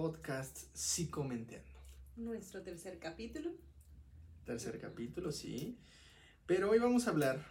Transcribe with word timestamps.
podcast 0.00 0.56
Psicomenteando. 0.72 1.68
Nuestro 2.16 2.62
tercer 2.62 2.98
capítulo. 2.98 3.50
Tercer 4.46 4.78
capítulo, 4.80 5.30
sí. 5.30 5.76
Pero 6.46 6.70
hoy 6.70 6.78
vamos 6.78 7.06
a 7.06 7.10
hablar 7.10 7.44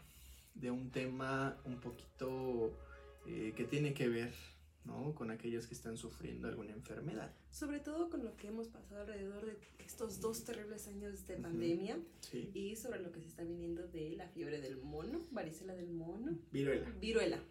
de 0.56 0.72
un 0.72 0.90
tema 0.90 1.62
un 1.64 1.80
poquito 1.80 2.76
eh, 3.28 3.54
que 3.56 3.66
tiene 3.66 3.94
que 3.94 4.10
ver 4.10 4.34
¿no? 4.84 5.14
con 5.14 5.30
aquellos 5.30 5.68
que 5.68 5.76
están 5.76 5.96
sufriendo 5.96 6.48
alguna 6.48 6.72
enfermedad. 6.72 7.32
Sobre 7.52 7.82
todo 7.82 8.10
con 8.10 8.24
lo 8.26 8.36
que 8.36 8.48
hemos 8.48 8.68
pasado 8.68 9.02
alrededor 9.02 9.46
de 9.46 9.60
estos 9.78 10.20
dos 10.20 10.44
terribles 10.44 10.88
años 10.88 11.28
de 11.28 11.36
pandemia 11.36 12.00
Sí. 12.22 12.50
y 12.56 12.76
sobre 12.78 13.00
lo 13.00 13.12
que 13.12 13.22
se 13.22 13.28
está 13.28 13.44
viniendo 13.44 13.88
de 13.90 14.16
la 14.18 14.28
fiebre 14.28 14.60
del 14.60 14.78
mono, 14.82 15.22
varicela 15.30 15.76
del 15.76 15.92
mono, 15.92 16.36
Viruela. 16.52 16.90
viruela. 17.00 17.44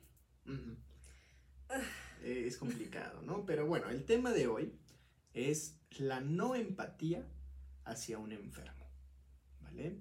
Ah. 1.68 1.82
Eh, 2.24 2.46
es 2.48 2.56
complicado, 2.56 3.22
¿no? 3.22 3.46
Pero 3.46 3.64
bueno, 3.64 3.88
el 3.90 4.04
tema 4.04 4.32
de 4.32 4.48
hoy 4.48 4.72
es 5.38 5.78
la 5.98 6.20
no 6.20 6.54
empatía 6.54 7.26
hacia 7.84 8.18
un 8.18 8.32
enfermo, 8.32 8.86
¿vale? 9.60 10.00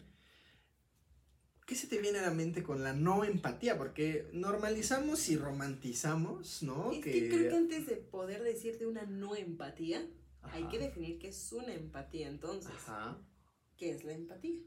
¿Qué 1.66 1.76
se 1.76 1.88
te 1.88 2.00
viene 2.00 2.20
a 2.20 2.22
la 2.22 2.32
mente 2.32 2.64
con 2.64 2.82
la 2.82 2.94
no 2.94 3.26
empatía? 3.26 3.78
Porque 3.78 4.30
normalizamos 4.32 5.28
y 5.30 5.36
romantizamos, 5.36 6.64
¿no? 6.64 6.94
Es 6.94 7.04
que 7.04 7.28
creo 7.28 7.50
que 7.50 7.58
antes 7.58 7.88
de 7.88 7.98
poder 7.98 8.42
decir 8.42 8.80
de 8.80 8.88
una 8.88 9.06
no 9.06 9.36
empatía, 9.36 10.06
hay 10.44 10.64
que 10.70 10.80
definir 10.80 11.20
qué 11.20 11.28
es 11.28 11.52
una 11.52 11.74
empatía 11.74 12.30
entonces. 12.30 12.72
Ajá. 12.72 13.22
¿Qué 13.76 13.92
es 13.92 14.06
la 14.06 14.14
empatía? 14.14 14.62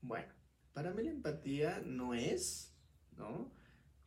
Bueno, 0.00 0.32
para 0.72 0.92
mí 0.92 1.04
la 1.04 1.10
empatía 1.10 1.80
no 1.86 2.12
es, 2.12 2.74
¿no? 3.16 3.52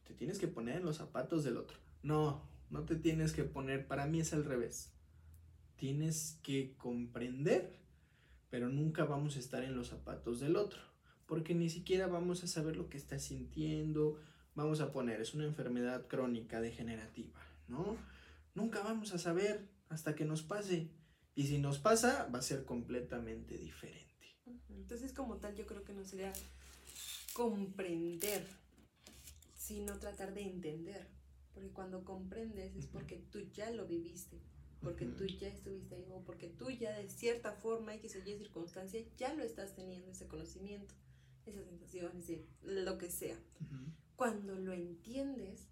Te 0.03 0.13
tienes 0.13 0.37
que 0.37 0.47
poner 0.47 0.77
en 0.77 0.85
los 0.85 0.97
zapatos 0.97 1.43
del 1.43 1.57
otro. 1.57 1.77
No, 2.03 2.47
no 2.69 2.83
te 2.83 2.95
tienes 2.95 3.31
que 3.31 3.45
poner, 3.45 3.87
para 3.87 4.05
mí 4.07 4.19
es 4.19 4.33
al 4.33 4.43
revés. 4.43 4.94
Tienes 5.77 6.39
que 6.41 6.75
comprender, 6.77 7.79
pero 8.49 8.69
nunca 8.69 9.05
vamos 9.05 9.35
a 9.35 9.39
estar 9.39 9.63
en 9.63 9.75
los 9.75 9.87
zapatos 9.87 10.39
del 10.39 10.55
otro, 10.55 10.79
porque 11.25 11.53
ni 11.53 11.69
siquiera 11.69 12.07
vamos 12.07 12.43
a 12.43 12.47
saber 12.47 12.77
lo 12.77 12.89
que 12.89 12.97
está 12.97 13.19
sintiendo. 13.19 14.19
Vamos 14.55 14.79
a 14.79 14.91
poner, 14.91 15.19
es 15.19 15.33
una 15.33 15.45
enfermedad 15.45 16.07
crónica 16.07 16.61
degenerativa, 16.61 17.41
¿no? 17.67 17.97
Nunca 18.53 18.81
vamos 18.81 19.13
a 19.13 19.17
saber 19.17 19.67
hasta 19.89 20.15
que 20.15 20.23
nos 20.23 20.43
pase. 20.43 20.89
Y 21.35 21.47
si 21.47 21.57
nos 21.57 21.79
pasa, 21.79 22.29
va 22.33 22.39
a 22.39 22.41
ser 22.41 22.63
completamente 22.63 23.57
diferente. 23.57 24.05
Entonces, 24.69 25.11
como 25.11 25.37
tal, 25.37 25.55
yo 25.55 25.65
creo 25.65 25.83
que 25.83 25.93
no 25.93 26.05
sería 26.05 26.31
comprender, 27.33 28.47
sino 29.57 29.99
tratar 29.99 30.33
de 30.33 30.43
entender. 30.43 31.05
Porque 31.53 31.69
cuando 31.69 32.05
comprendes 32.05 32.75
es 32.75 32.87
porque 32.87 33.17
tú 33.31 33.39
ya 33.53 33.69
lo 33.71 33.85
viviste, 33.85 34.39
porque 34.81 35.05
tú 35.05 35.25
ya 35.25 35.47
estuviste 35.47 35.95
ahí, 35.95 36.05
o 36.11 36.21
porque 36.23 36.47
tú 36.49 36.69
ya 36.69 36.97
de 36.97 37.09
cierta 37.09 37.53
forma, 37.53 37.95
X 37.95 38.15
o 38.15 38.19
Y 38.29 38.37
circunstancia, 38.37 39.03
ya 39.17 39.33
lo 39.33 39.43
estás 39.43 39.73
teniendo, 39.75 40.11
ese 40.11 40.27
conocimiento, 40.27 40.93
esas 41.45 41.65
sensaciones, 41.65 42.27
de 42.27 42.43
lo 42.83 42.97
que 42.97 43.09
sea. 43.09 43.37
Cuando 44.15 44.55
lo 44.55 44.73
entiendes, 44.73 45.67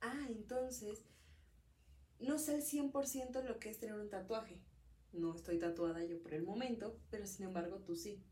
ah, 0.00 0.26
entonces, 0.28 1.04
no 2.20 2.38
sé 2.38 2.54
al 2.56 2.62
100% 2.62 3.42
lo 3.42 3.58
que 3.58 3.70
es 3.70 3.78
tener 3.78 3.94
un 3.98 4.10
tatuaje. 4.10 4.58
No 5.12 5.34
estoy 5.34 5.58
tatuada 5.58 6.04
yo 6.04 6.20
por 6.20 6.34
el 6.34 6.42
momento, 6.42 6.98
pero 7.10 7.26
sin 7.26 7.46
embargo 7.46 7.78
tú 7.86 7.96
sí. 7.96 8.22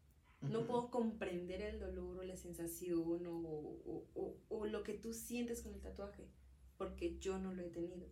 No 0.42 0.67
puedo 0.67 0.91
comprender 0.91 1.62
el 1.62 1.80
dolor 1.80 2.19
o 2.19 2.23
la 2.23 2.36
sensación 2.36 3.27
o, 3.27 3.39
o- 3.39 4.06
o- 4.14 4.36
o 4.48 4.67
lo 4.67 4.83
que 4.83 4.92
tú 4.95 5.12
sientes 5.14 5.62
con 5.62 5.73
el 5.75 5.80
tatuaje, 5.80 6.28
porque 6.77 7.17
yo 7.19 7.39
no 7.39 7.55
lo 7.55 7.62
he 7.62 7.70
tenido. 7.70 8.06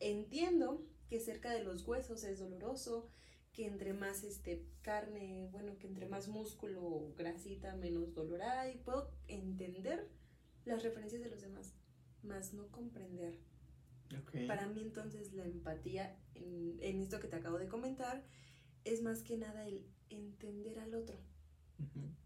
Entiendo 0.00 0.84
que 1.10 1.20
cerca 1.20 1.52
de 1.52 1.64
los 1.64 1.86
huesos 1.86 2.22
es 2.22 2.38
doloroso, 2.38 3.10
que 3.52 3.66
entre 3.66 3.92
más 3.92 4.22
este, 4.22 4.64
carne, 4.80 5.48
bueno, 5.50 5.76
que 5.76 5.88
entre 5.88 6.06
más 6.06 6.28
músculo 6.28 6.82
o 6.82 7.14
grasita, 7.14 7.74
menos 7.74 8.14
dolor 8.14 8.40
hay. 8.42 8.78
Puedo 8.78 9.12
entender 9.26 10.08
las 10.64 10.84
referencias 10.84 11.20
de 11.20 11.28
los 11.28 11.42
demás, 11.42 11.74
más 12.22 12.54
no 12.54 12.68
comprender. 12.68 13.38
Para 14.46 14.68
mí 14.68 14.80
entonces 14.80 15.32
la 15.32 15.44
empatía 15.44 16.16
en, 16.34 16.78
en 16.80 17.00
esto 17.00 17.20
que 17.20 17.28
te 17.28 17.36
acabo 17.36 17.58
de 17.58 17.68
comentar 17.68 18.24
es 18.84 19.02
más 19.02 19.22
que 19.22 19.36
nada 19.36 19.66
el 19.66 19.84
entender 20.08 20.78
al 20.78 20.94
otro 20.94 21.18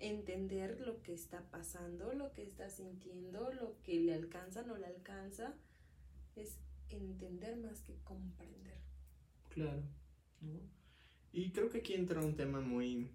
entender 0.00 0.80
lo 0.80 1.00
que 1.02 1.14
está 1.14 1.48
pasando, 1.50 2.12
lo 2.12 2.32
que 2.32 2.42
está 2.42 2.68
sintiendo, 2.68 3.52
lo 3.52 3.80
que 3.82 4.00
le 4.00 4.12
alcanza, 4.12 4.62
no 4.62 4.76
le 4.76 4.86
alcanza, 4.86 5.54
es 6.36 6.58
entender 6.90 7.56
más 7.56 7.80
que 7.80 7.94
comprender. 8.04 8.80
Claro. 9.50 9.82
¿no? 10.40 10.60
Y 11.32 11.50
creo 11.50 11.68
que 11.68 11.78
aquí 11.78 11.94
entra 11.94 12.20
un 12.20 12.36
tema 12.36 12.60
muy, 12.60 13.10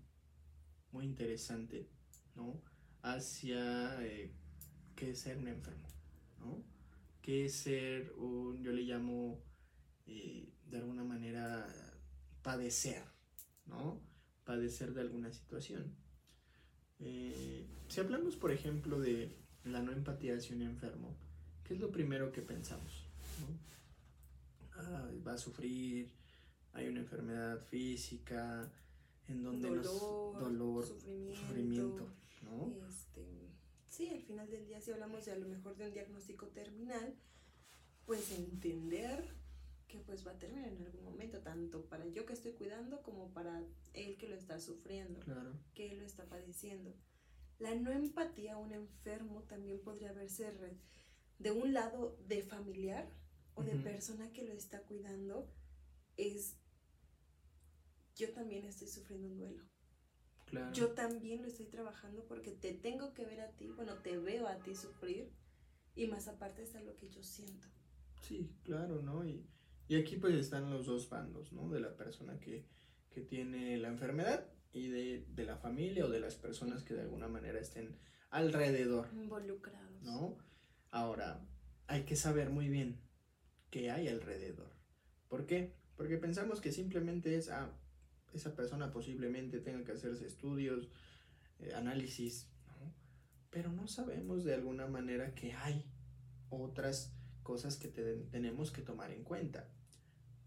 muy 0.92 1.06
interesante, 1.06 1.88
¿no? 2.36 2.62
Hacia 3.02 4.06
eh, 4.06 4.32
qué 4.96 5.12
es 5.12 5.20
ser 5.20 5.38
un 5.38 5.48
enfermo, 5.48 5.88
¿no? 6.40 6.62
Qué 7.22 7.46
es 7.46 7.56
ser 7.56 8.12
un, 8.18 8.62
yo 8.62 8.74
le 8.74 8.82
llamo, 8.82 9.42
eh, 10.06 10.50
de 10.70 10.78
alguna 10.78 11.06
manera, 11.06 11.66
padecer, 12.42 13.04
¿no? 13.66 14.02
Padecer 14.44 14.94
de 14.94 15.02
alguna 15.02 15.32
situación. 15.32 15.96
Eh, 17.00 17.66
si 17.88 18.02
hablamos, 18.02 18.36
por 18.36 18.52
ejemplo, 18.52 19.00
de 19.00 19.34
la 19.64 19.82
no 19.82 19.94
empatía 19.94 20.36
hacia 20.36 20.56
un 20.58 20.64
enfermo, 20.64 21.16
¿qué 21.64 21.74
es 21.76 21.80
lo 21.80 21.92
primero 21.92 22.34
que 22.34 22.42
pensamos? 22.42 23.09
¿No? 23.42 23.70
Ah, 24.76 25.10
va 25.28 25.34
a 25.34 25.38
sufrir, 25.38 26.12
hay 26.74 26.88
una 26.88 27.00
enfermedad 27.00 27.60
física, 27.66 28.72
en 29.28 29.44
donde 29.44 29.70
nos 29.70 29.86
Dolor, 29.86 30.40
dolor, 30.40 30.86
sufrimiento, 30.86 31.36
sufrimiento, 31.36 32.10
¿no? 32.44 32.88
Este, 32.88 33.50
sí, 33.88 34.10
al 34.10 34.22
final 34.22 34.50
del 34.50 34.66
día, 34.66 34.82
si 34.82 34.92
hablamos 34.92 35.26
de 35.26 35.32
a 35.32 35.38
lo 35.38 35.48
mejor 35.48 35.76
de 35.76 35.88
un 35.88 35.94
diagnóstico 35.94 36.48
terminal, 36.48 37.16
pues 38.06 38.32
entender 38.32 39.36
que 39.88 40.00
pues 40.00 40.26
va 40.26 40.32
a 40.32 40.40
terminar 40.40 40.72
en 40.72 40.84
algún 40.84 41.04
momento, 41.04 41.40
tanto 41.40 41.86
para 41.86 42.08
yo 42.08 42.26
que 42.26 42.34
estoy 42.34 42.54
cuidando 42.54 43.02
como 43.02 43.34
para 43.34 43.62
él 43.94 44.18
que 44.18 44.30
lo 44.30 44.36
está 44.36 44.60
sufriendo. 44.60 45.20
Claro. 45.20 45.52
que 45.74 45.96
lo 45.96 46.06
está 46.06 46.26
padeciendo. 46.26 46.96
La 47.58 47.76
no 47.76 47.92
empatía 47.92 48.54
a 48.54 48.58
un 48.58 48.72
enfermo 48.72 49.44
también 49.44 49.82
podría 49.82 50.14
verse 50.14 50.54
de 51.40 51.52
un 51.52 51.74
lado 51.74 52.18
de 52.28 52.42
familiar 52.42 53.10
o 53.60 53.64
de 53.64 53.76
Ujú. 53.76 53.84
persona 53.84 54.32
que 54.32 54.44
lo 54.46 54.54
está 54.54 54.82
cuidando. 54.84 55.52
Es, 56.18 56.58
yo 58.16 58.32
también 58.34 58.66
estoy 58.66 58.88
sufriendo 58.88 59.28
un 59.28 59.38
duelo. 59.38 59.64
Claro. 60.46 60.74
Yo 60.74 60.94
también 60.94 61.42
lo 61.42 61.48
estoy 61.48 61.68
trabajando 61.68 62.26
porque 62.28 62.52
te 62.52 62.74
tengo 62.74 63.14
que 63.14 63.26
ver 63.26 63.42
a 63.42 63.52
ti, 63.52 63.68
bueno, 63.76 63.94
te 64.02 64.18
veo 64.18 64.48
a 64.48 64.58
ti 64.64 64.76
sufrir 64.76 65.32
y 65.96 66.08
más 66.08 66.28
aparte 66.28 66.64
está 66.64 66.82
lo 66.82 66.96
que 66.96 67.10
yo 67.10 67.22
siento. 67.24 67.68
Sí, 68.22 68.52
claro, 68.64 69.02
¿no? 69.02 69.24
Y, 69.26 69.46
y 69.88 69.96
aquí 69.96 70.18
pues 70.18 70.36
están 70.36 70.70
los 70.70 70.86
dos 70.86 71.10
bandos, 71.10 71.52
¿no? 71.54 71.70
De 71.70 71.80
la 71.80 71.96
persona 71.96 72.40
que, 72.40 72.66
que 73.10 73.22
tiene 73.22 73.78
la 73.78 73.90
enfermedad 73.90 74.48
y 74.72 74.88
de, 74.90 75.26
de 75.30 75.44
la 75.46 75.58
familia 75.58 76.06
o 76.06 76.10
de 76.10 76.20
las 76.20 76.36
personas 76.36 76.84
que 76.84 76.94
de 76.96 77.02
alguna 77.02 77.28
manera 77.28 77.60
estén 77.60 77.98
alrededor, 78.30 79.08
Involucrados. 79.14 80.02
¿no? 80.04 80.38
Ahora, 80.92 81.46
hay 81.88 82.04
que 82.04 82.16
saber 82.16 82.50
muy 82.50 82.70
bien 82.70 83.00
qué 83.70 83.92
hay 83.92 84.08
alrededor. 84.08 84.72
¿Por 85.28 85.46
qué? 85.46 85.74
Porque 85.96 86.18
pensamos 86.18 86.62
que 86.62 86.72
simplemente 86.72 87.36
es, 87.36 87.50
ah, 87.50 87.72
esa 88.34 88.56
persona 88.56 88.92
posiblemente 88.92 89.60
tenga 89.60 89.84
que 89.84 89.92
hacerse 89.92 90.26
estudios, 90.26 90.88
eh, 91.60 91.74
análisis, 91.76 92.48
¿no? 92.80 92.94
Pero 93.50 93.72
no 93.72 93.88
sabemos 93.88 94.44
de 94.44 94.54
alguna 94.54 94.88
manera 94.88 95.34
que 95.36 95.54
hay 95.54 95.86
otras 96.50 97.12
cosas 97.44 97.78
que 97.78 97.88
te- 97.88 98.16
tenemos 98.32 98.72
que 98.72 98.82
tomar 98.82 99.12
en 99.12 99.24
cuenta. 99.24 99.68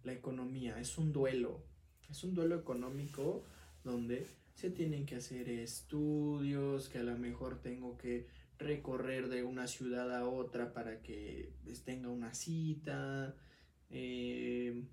La 0.04 0.12
economía 0.12 0.80
es 0.80 0.98
un 0.98 1.12
duelo, 1.12 1.62
es 2.10 2.24
un 2.24 2.34
duelo 2.34 2.56
económico 2.56 3.44
donde 3.84 4.26
se 4.54 4.70
tienen 4.70 5.06
que 5.06 5.16
hacer 5.16 5.48
estudios, 5.48 6.88
que 6.88 6.98
a 6.98 7.02
lo 7.02 7.16
mejor 7.18 7.60
tengo 7.60 7.96
que 7.98 8.26
recorrer 8.62 9.28
de 9.28 9.44
una 9.44 9.66
ciudad 9.66 10.14
a 10.14 10.26
otra 10.26 10.72
para 10.72 11.02
que 11.02 11.52
pues, 11.64 11.84
tenga 11.84 12.08
una 12.08 12.34
cita, 12.34 13.34
eh, 13.90 14.84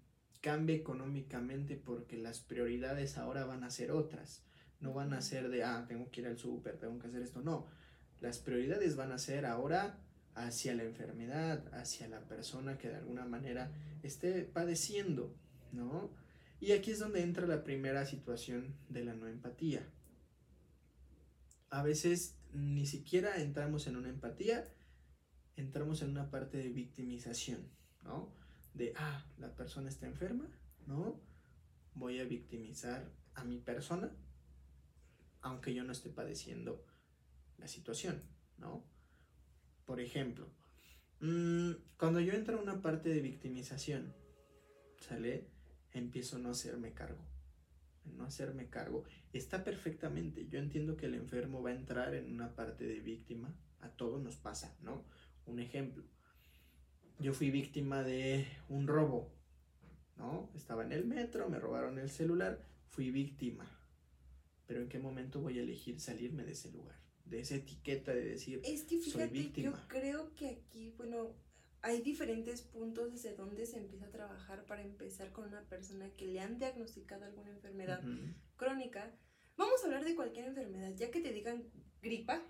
cambie 0.41 0.75
económicamente 0.75 1.75
porque 1.75 2.17
las 2.17 2.39
prioridades 2.39 3.17
ahora 3.17 3.45
van 3.45 3.63
a 3.63 3.69
ser 3.69 3.91
otras. 3.91 4.43
No 4.79 4.93
van 4.93 5.13
a 5.13 5.21
ser 5.21 5.49
de, 5.49 5.63
ah, 5.63 5.85
tengo 5.87 6.09
que 6.11 6.21
ir 6.21 6.27
al 6.27 6.37
súper, 6.37 6.77
tengo 6.77 6.99
que 6.99 7.07
hacer 7.07 7.21
esto. 7.21 7.41
No, 7.41 7.67
las 8.21 8.39
prioridades 8.39 8.95
van 8.95 9.11
a 9.11 9.17
ser 9.17 9.45
ahora 9.45 9.99
hacia 10.35 10.73
la 10.73 10.83
enfermedad, 10.83 11.73
hacia 11.73 12.07
la 12.07 12.21
persona 12.27 12.77
que 12.77 12.89
de 12.89 12.95
alguna 12.95 13.25
manera 13.25 13.71
esté 14.03 14.43
padeciendo, 14.43 15.35
¿no? 15.71 16.11
Y 16.61 16.71
aquí 16.71 16.91
es 16.91 16.99
donde 16.99 17.21
entra 17.21 17.47
la 17.47 17.63
primera 17.63 18.05
situación 18.05 18.75
de 18.89 19.03
la 19.03 19.13
no 19.13 19.27
empatía. 19.27 19.87
A 21.69 21.83
veces 21.83 22.38
ni 22.53 22.85
siquiera 22.85 23.41
entramos 23.41 23.87
en 23.87 23.95
una 23.95 24.09
empatía, 24.09 24.73
entramos 25.55 26.01
en 26.01 26.11
una 26.11 26.29
parte 26.29 26.57
de 26.57 26.69
victimización, 26.69 27.69
¿no? 28.03 28.33
De, 28.73 28.93
ah, 28.97 29.25
la 29.37 29.55
persona 29.55 29.89
está 29.89 30.07
enferma, 30.07 30.47
¿no? 30.87 31.19
voy 31.99 32.19
a 32.19 32.23
victimizar 32.23 33.11
a 33.35 33.43
mi 33.43 33.57
persona, 33.57 34.11
aunque 35.41 35.73
yo 35.73 35.83
no 35.83 35.91
esté 35.91 36.09
padeciendo 36.09 36.85
la 37.57 37.67
situación, 37.67 38.23
¿no? 38.57 38.83
Por 39.85 39.99
ejemplo, 39.99 40.47
mm, 41.19 41.71
cuando 41.97 42.19
yo 42.21 42.33
entro 42.33 42.57
a 42.57 42.61
una 42.61 42.81
parte 42.81 43.09
de 43.09 43.21
victimización, 43.21 44.13
¿sale? 44.99 45.47
Empiezo 45.91 46.37
a 46.37 46.39
no 46.39 46.51
hacerme 46.51 46.93
cargo. 46.93 47.23
No 48.05 48.25
hacerme 48.25 48.69
cargo. 48.69 49.03
Está 49.33 49.63
perfectamente. 49.63 50.47
Yo 50.47 50.59
entiendo 50.59 50.97
que 50.97 51.05
el 51.05 51.15
enfermo 51.15 51.61
va 51.61 51.69
a 51.69 51.75
entrar 51.75 52.13
en 52.15 52.31
una 52.31 52.55
parte 52.55 52.85
de 52.85 52.99
víctima. 52.99 53.53
A 53.81 53.89
todos 53.89 54.21
nos 54.21 54.35
pasa, 54.35 54.75
¿no? 54.81 55.05
Un 55.45 55.59
ejemplo. 55.59 56.03
Yo 57.19 57.33
fui 57.33 57.51
víctima 57.51 58.03
de 58.03 58.45
un 58.69 58.87
robo, 58.87 59.31
¿no? 60.17 60.49
Estaba 60.55 60.83
en 60.83 60.91
el 60.91 61.05
metro, 61.05 61.49
me 61.49 61.59
robaron 61.59 61.99
el 61.99 62.09
celular, 62.09 62.65
fui 62.87 63.11
víctima. 63.11 63.65
Pero 64.67 64.81
¿en 64.81 64.89
qué 64.89 64.99
momento 64.99 65.41
voy 65.41 65.59
a 65.59 65.63
elegir 65.63 65.99
salirme 65.99 66.43
de 66.43 66.53
ese 66.53 66.71
lugar? 66.71 66.97
De 67.25 67.39
esa 67.41 67.55
etiqueta 67.55 68.13
de 68.13 68.23
decir, 68.23 68.61
es 68.63 68.83
que 68.83 68.99
fíjate, 68.99 69.61
yo 69.61 69.73
creo 69.87 70.33
que 70.35 70.49
aquí, 70.49 70.93
bueno, 70.97 71.35
hay 71.81 72.01
diferentes 72.01 72.61
puntos 72.61 73.11
desde 73.11 73.35
donde 73.35 73.65
se 73.65 73.77
empieza 73.77 74.05
a 74.05 74.11
trabajar 74.11 74.65
para 74.65 74.81
empezar 74.81 75.31
con 75.31 75.45
una 75.45 75.61
persona 75.63 76.09
que 76.11 76.27
le 76.27 76.41
han 76.41 76.57
diagnosticado 76.57 77.25
alguna 77.25 77.51
enfermedad 77.51 78.01
crónica. 78.57 79.11
Vamos 79.57 79.81
a 79.81 79.85
hablar 79.85 80.03
de 80.03 80.15
cualquier 80.15 80.45
enfermedad, 80.45 80.93
ya 80.95 81.11
que 81.11 81.21
te 81.21 81.31
digan 81.31 81.63
gripa, 82.01 82.41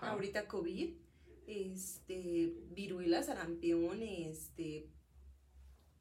ahorita 0.00 0.46
COVID, 0.46 0.94
este, 1.46 2.54
viruela, 2.70 3.22
sarampión, 3.22 4.02
este, 4.02 4.88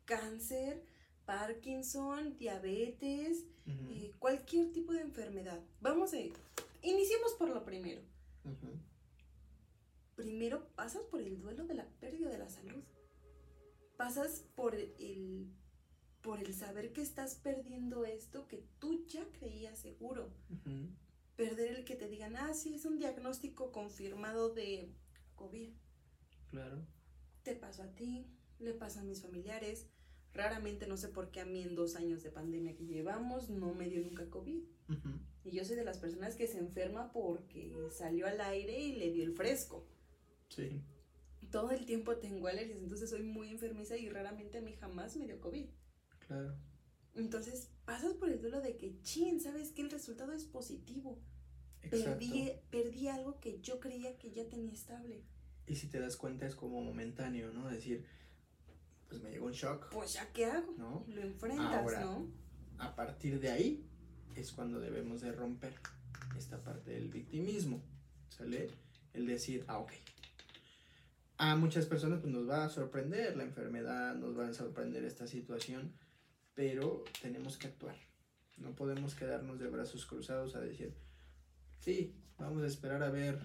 cáncer, 0.06 0.84
Parkinson, 1.26 2.38
diabetes, 2.38 3.46
eh, 3.68 4.12
cualquier 4.18 4.72
tipo 4.72 4.94
de 4.94 5.02
enfermedad. 5.02 5.60
Vamos 5.82 6.14
a 6.14 6.18
iniciemos 6.82 7.34
por 7.34 7.50
lo 7.50 7.64
primero. 7.64 8.02
Primero 10.20 10.68
pasas 10.76 11.04
por 11.04 11.22
el 11.22 11.40
duelo 11.40 11.66
de 11.66 11.76
la 11.76 11.88
pérdida 12.02 12.30
de 12.30 12.38
la 12.38 12.50
salud. 12.50 12.84
Pasas 13.96 14.44
por 14.54 14.76
el 14.76 15.48
por 16.22 16.42
el 16.42 16.54
saber 16.54 16.92
que 16.92 17.02
estás 17.02 17.36
perdiendo 17.36 18.04
esto 18.04 18.46
que 18.46 18.66
tú 18.80 19.06
ya 19.08 19.26
creías 19.32 19.80
seguro. 19.80 20.30
Perder 21.38 21.74
el 21.74 21.86
que 21.86 21.96
te 21.96 22.10
digan, 22.10 22.36
ah, 22.36 22.54
sí, 22.54 22.76
es 22.76 22.84
un 22.84 22.98
diagnóstico 22.98 23.72
confirmado 23.72 24.54
de 24.54 24.92
COVID. 25.36 25.70
Claro. 26.50 26.86
Te 27.44 27.56
pasó 27.56 27.84
a 27.84 27.96
ti, 27.96 28.28
le 28.60 28.74
pasa 28.74 29.00
a 29.00 29.06
mis 29.06 29.22
familiares. 29.22 29.88
Raramente, 30.34 30.86
no 30.86 30.98
sé 30.98 31.08
por 31.08 31.32
qué 31.32 31.40
a 31.40 31.46
mí 31.46 31.62
en 31.62 31.76
dos 31.76 31.96
años 31.96 32.24
de 32.24 32.30
pandemia 32.30 32.76
que 32.76 32.86
llevamos, 32.86 33.50
no 33.50 33.74
me 33.74 33.88
dio 33.88 34.02
nunca 34.02 34.30
COVID. 34.30 34.64
Y 35.46 35.52
yo 35.52 35.64
soy 35.64 35.78
de 35.78 35.86
las 35.86 36.00
personas 36.00 36.36
que 36.36 36.46
se 36.46 36.58
enferma 36.58 37.14
porque 37.14 37.74
salió 37.98 38.28
al 38.28 38.42
aire 38.42 38.78
y 38.82 38.98
le 38.98 39.14
dio 39.14 39.24
el 39.24 39.32
fresco. 39.32 39.88
Sí. 40.50 40.82
Todo 41.52 41.72
el 41.72 41.86
tiempo 41.86 42.18
tengo 42.18 42.48
alergias, 42.48 42.80
entonces 42.80 43.10
soy 43.10 43.24
muy 43.24 43.50
enfermiza 43.50 43.98
y 43.98 44.10
raramente 44.10 44.60
a 44.60 44.62
mí 44.62 44.74
jamás 44.74 45.16
me 45.16 45.26
dio 45.26 45.40
COVID. 45.40 45.66
Claro. 46.28 46.56
Entonces 47.16 47.70
pasas 47.86 48.14
por 48.14 48.30
el 48.30 48.42
duelo 48.42 48.62
de 48.62 48.78
que, 48.78 49.02
chin, 49.02 49.40
¿sabes 49.42 49.72
que 49.72 49.82
El 49.82 49.90
resultado 49.90 50.32
es 50.34 50.46
positivo. 50.46 51.20
Perdí, 51.90 52.52
perdí 52.70 53.08
algo 53.08 53.40
que 53.40 53.62
yo 53.62 53.80
creía 53.80 54.18
que 54.18 54.32
ya 54.32 54.48
tenía 54.48 54.74
estable. 54.74 55.24
Y 55.66 55.76
si 55.76 55.88
te 55.88 56.00
das 56.00 56.18
cuenta 56.18 56.46
es 56.46 56.56
como 56.56 56.82
momentáneo, 56.82 57.52
¿no? 57.54 57.68
Decir, 57.70 58.06
pues 59.08 59.22
me 59.22 59.32
llegó 59.32 59.48
un 59.48 59.54
shock. 59.54 59.90
Pues 59.92 60.14
ya 60.14 60.32
qué 60.34 60.46
hago, 60.46 60.74
¿no? 60.78 61.06
Lo 61.08 61.22
enfrentas, 61.22 62.02
¿no? 62.02 62.28
A 62.78 62.96
partir 62.96 63.40
de 63.40 63.50
ahí 63.52 63.86
es 64.36 64.52
cuando 64.52 64.80
debemos 64.80 65.22
de 65.22 65.32
romper 65.32 65.74
esta 66.38 66.62
parte 66.62 66.92
del 66.92 67.10
victimismo, 67.10 67.82
¿sale? 68.30 68.70
El 69.14 69.26
decir, 69.26 69.66
ah, 69.68 69.80
ok. 69.80 69.92
A 71.42 71.56
muchas 71.56 71.86
personas 71.86 72.20
pues, 72.20 72.34
nos 72.34 72.50
va 72.50 72.66
a 72.66 72.70
sorprender 72.70 73.38
la 73.38 73.44
enfermedad, 73.44 74.14
nos 74.14 74.38
va 74.38 74.50
a 74.50 74.54
sorprender 74.54 75.06
esta 75.06 75.26
situación, 75.26 75.94
pero 76.54 77.06
tenemos 77.22 77.58
que 77.58 77.68
actuar. 77.68 77.96
No 78.58 78.76
podemos 78.76 79.16
quedarnos 79.16 79.58
de 79.58 79.68
brazos 79.68 80.06
cruzados 80.06 80.58
a 80.58 80.60
decir, 80.60 80.94
sí, 81.80 82.14
vamos 82.38 82.64
a 82.64 82.68
esperar 82.68 83.04
a 83.04 83.10
ver 83.10 83.40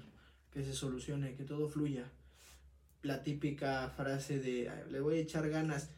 que 0.51 0.65
se 0.65 0.73
solucione, 0.73 1.37
que 1.37 1.45
todo 1.45 1.69
fluya. 1.69 2.11
La 3.03 3.23
típica 3.23 3.89
frase 3.91 4.41
de, 4.41 4.73
le 4.91 4.99
voy 4.99 5.19
a 5.19 5.21
echar 5.21 5.49
ganas. 5.49 5.91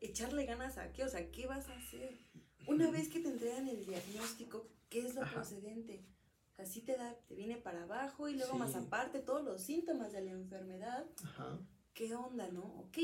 echarle 0.00 0.46
ganas 0.46 0.78
a 0.78 0.92
qué, 0.92 1.02
o 1.02 1.08
sea, 1.08 1.28
¿qué 1.32 1.48
vas 1.48 1.68
a 1.70 1.76
hacer? 1.76 2.20
Una 2.68 2.88
vez 2.92 3.08
que 3.08 3.18
te 3.18 3.30
entregan 3.30 3.66
el 3.66 3.84
diagnóstico, 3.84 4.70
¿qué 4.88 5.08
es 5.08 5.16
lo 5.16 5.22
procedente? 5.22 6.04
Así 6.56 6.82
te 6.82 6.96
da, 6.96 7.14
te 7.26 7.34
viene 7.34 7.56
para 7.56 7.82
abajo 7.82 8.28
y 8.28 8.36
luego 8.36 8.56
más 8.56 8.74
aparte 8.76 9.20
todos 9.20 9.44
los 9.44 9.62
síntomas 9.62 10.12
de 10.12 10.22
la 10.22 10.30
enfermedad. 10.30 11.06
Ajá. 11.24 11.60
¿Qué 11.94 12.14
onda, 12.14 12.48
no? 12.50 12.62
Ok. 12.62 12.98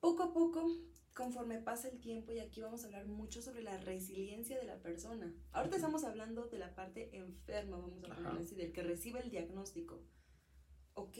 Poco 0.00 0.22
a 0.22 0.32
poco 0.32 0.66
conforme 1.14 1.58
pasa 1.58 1.88
el 1.88 2.00
tiempo, 2.00 2.32
y 2.32 2.38
aquí 2.38 2.60
vamos 2.60 2.82
a 2.82 2.86
hablar 2.86 3.06
mucho 3.06 3.42
sobre 3.42 3.62
la 3.62 3.76
resiliencia 3.78 4.58
de 4.58 4.64
la 4.64 4.80
persona. 4.80 5.34
Ahorita 5.52 5.76
estamos 5.76 6.04
hablando 6.04 6.46
de 6.46 6.58
la 6.58 6.74
parte 6.74 7.16
enferma, 7.16 7.76
vamos 7.78 8.04
a 8.04 8.14
ponerlo 8.14 8.40
así, 8.40 8.54
del 8.54 8.72
que 8.72 8.82
recibe 8.82 9.20
el 9.20 9.30
diagnóstico. 9.30 10.02
Ok, 10.94 11.18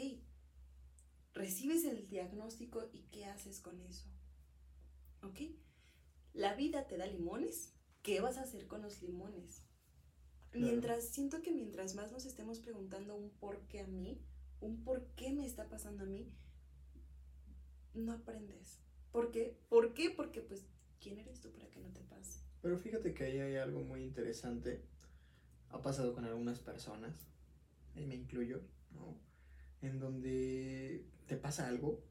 recibes 1.34 1.84
el 1.84 2.08
diagnóstico 2.08 2.88
y 2.92 3.02
¿qué 3.10 3.26
haces 3.26 3.60
con 3.60 3.80
eso? 3.82 4.08
¿Ok? 5.22 5.40
La 6.32 6.54
vida 6.54 6.86
te 6.86 6.96
da 6.96 7.06
limones, 7.06 7.74
¿qué 8.02 8.20
vas 8.20 8.38
a 8.38 8.42
hacer 8.42 8.66
con 8.68 8.82
los 8.82 9.02
limones? 9.02 9.64
Mientras, 10.52 11.04
siento 11.04 11.42
que 11.42 11.52
mientras 11.52 11.94
más 11.94 12.10
nos 12.10 12.24
estemos 12.24 12.58
preguntando 12.58 13.14
un 13.14 13.30
por 13.30 13.60
qué 13.68 13.80
a 13.80 13.86
mí, 13.86 14.20
un 14.60 14.82
por 14.82 15.06
qué 15.14 15.32
me 15.32 15.46
está 15.46 15.68
pasando 15.68 16.04
a 16.04 16.06
mí, 16.06 16.28
no 17.94 18.12
aprendes. 18.12 18.80
¿Por 19.12 19.30
qué? 19.30 19.56
¿Por 19.68 19.94
qué? 19.94 20.10
Porque 20.10 20.40
pues, 20.40 20.66
¿quién 21.00 21.18
eres 21.18 21.40
tú 21.40 21.50
para 21.52 21.68
que 21.70 21.80
no 21.80 21.88
te 21.92 22.00
pase? 22.00 22.40
Pero 22.62 22.78
fíjate 22.78 23.14
que 23.14 23.24
ahí 23.24 23.38
hay 23.38 23.56
algo 23.56 23.82
muy 23.82 24.02
interesante. 24.02 24.82
Ha 25.70 25.80
pasado 25.82 26.14
con 26.14 26.24
algunas 26.24 26.58
personas, 26.58 27.14
y 27.94 28.06
me 28.06 28.16
incluyo, 28.16 28.60
¿no? 28.92 29.16
En 29.82 29.98
donde 29.98 31.04
te 31.26 31.36
pasa 31.36 31.68
algo 31.68 32.02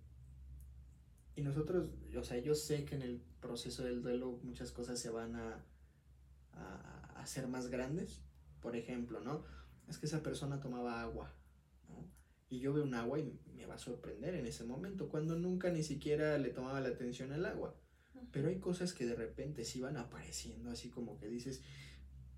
y 1.39 1.41
nosotros, 1.41 1.89
o 2.17 2.23
sea, 2.25 2.37
yo 2.39 2.53
sé 2.53 2.83
que 2.83 2.95
en 2.95 3.01
el 3.01 3.21
proceso 3.39 3.83
del 3.83 4.01
duelo 4.01 4.39
muchas 4.43 4.73
cosas 4.73 4.99
se 4.99 5.09
van 5.09 5.37
a, 5.37 5.63
a, 6.51 7.21
hacer 7.21 7.47
más 7.47 7.69
grandes. 7.69 8.21
Por 8.61 8.75
ejemplo, 8.75 9.21
¿no? 9.21 9.43
Es 9.87 9.97
que 9.97 10.05
esa 10.05 10.21
persona 10.23 10.59
tomaba 10.59 11.01
agua, 11.01 11.33
¿no? 11.87 12.11
Y 12.49 12.59
yo 12.59 12.73
veo 12.73 12.83
un 12.83 12.93
agua 12.93 13.19
y 13.19 13.39
me 13.53 13.65
va 13.65 13.75
a 13.75 13.79
sorprender 13.79 14.35
en 14.35 14.45
ese 14.45 14.63
momento, 14.63 15.09
cuando 15.09 15.37
nunca 15.37 15.69
ni 15.71 15.83
siquiera 15.83 16.37
le 16.37 16.49
tomaba 16.49 16.81
la 16.81 16.89
atención 16.89 17.31
al 17.31 17.45
agua. 17.45 17.75
Pero 18.31 18.49
hay 18.49 18.59
cosas 18.59 18.93
que 18.93 19.05
de 19.05 19.15
repente 19.15 19.63
sí 19.63 19.81
van 19.81 19.97
apareciendo, 19.97 20.69
así 20.69 20.89
como 20.89 21.17
que 21.17 21.27
dices, 21.27 21.61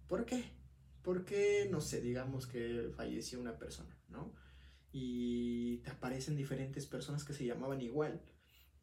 ¿por 0.08 0.26
qué? 0.26 0.44
¿Por 1.02 1.26
qué, 1.26 1.68
no 1.72 1.82
sé, 1.82 2.02
digamos 2.02 2.46
que 2.46 2.92
falleció 2.96 3.40
una 3.40 3.58
persona, 3.58 3.98
¿no? 4.10 4.34
Y 4.92 5.78
te 5.78 5.90
aparecen 5.90 6.36
diferentes 6.36 6.86
personas 6.86 7.24
que 7.24 7.34
se 7.34 7.46
llamaban 7.46 7.82
igual. 7.82 8.22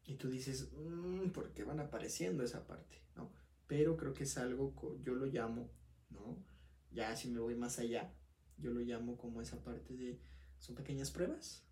Y 0.03 0.15
tú 0.15 0.27
dices, 0.27 0.71
mmm, 0.73 1.29
¿por 1.29 1.53
qué 1.53 1.63
van 1.63 1.79
apareciendo 1.79 2.43
esa 2.43 2.65
parte? 2.65 2.99
¿no? 3.15 3.31
Pero 3.67 3.95
creo 3.95 4.13
que 4.13 4.23
es 4.23 4.37
algo, 4.37 4.73
yo 5.03 5.13
lo 5.13 5.27
llamo, 5.27 5.69
¿no? 6.09 6.43
Ya 6.91 7.15
si 7.15 7.29
me 7.29 7.39
voy 7.39 7.55
más 7.55 7.79
allá, 7.79 8.13
yo 8.57 8.71
lo 8.71 8.81
llamo 8.81 9.17
como 9.17 9.41
esa 9.41 9.63
parte 9.63 9.95
de, 9.95 10.19
son 10.57 10.75
pequeñas 10.75 11.11
pruebas 11.11 11.63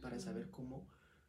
para 0.00 0.18
saber 0.18 0.50
cómo, 0.50 0.88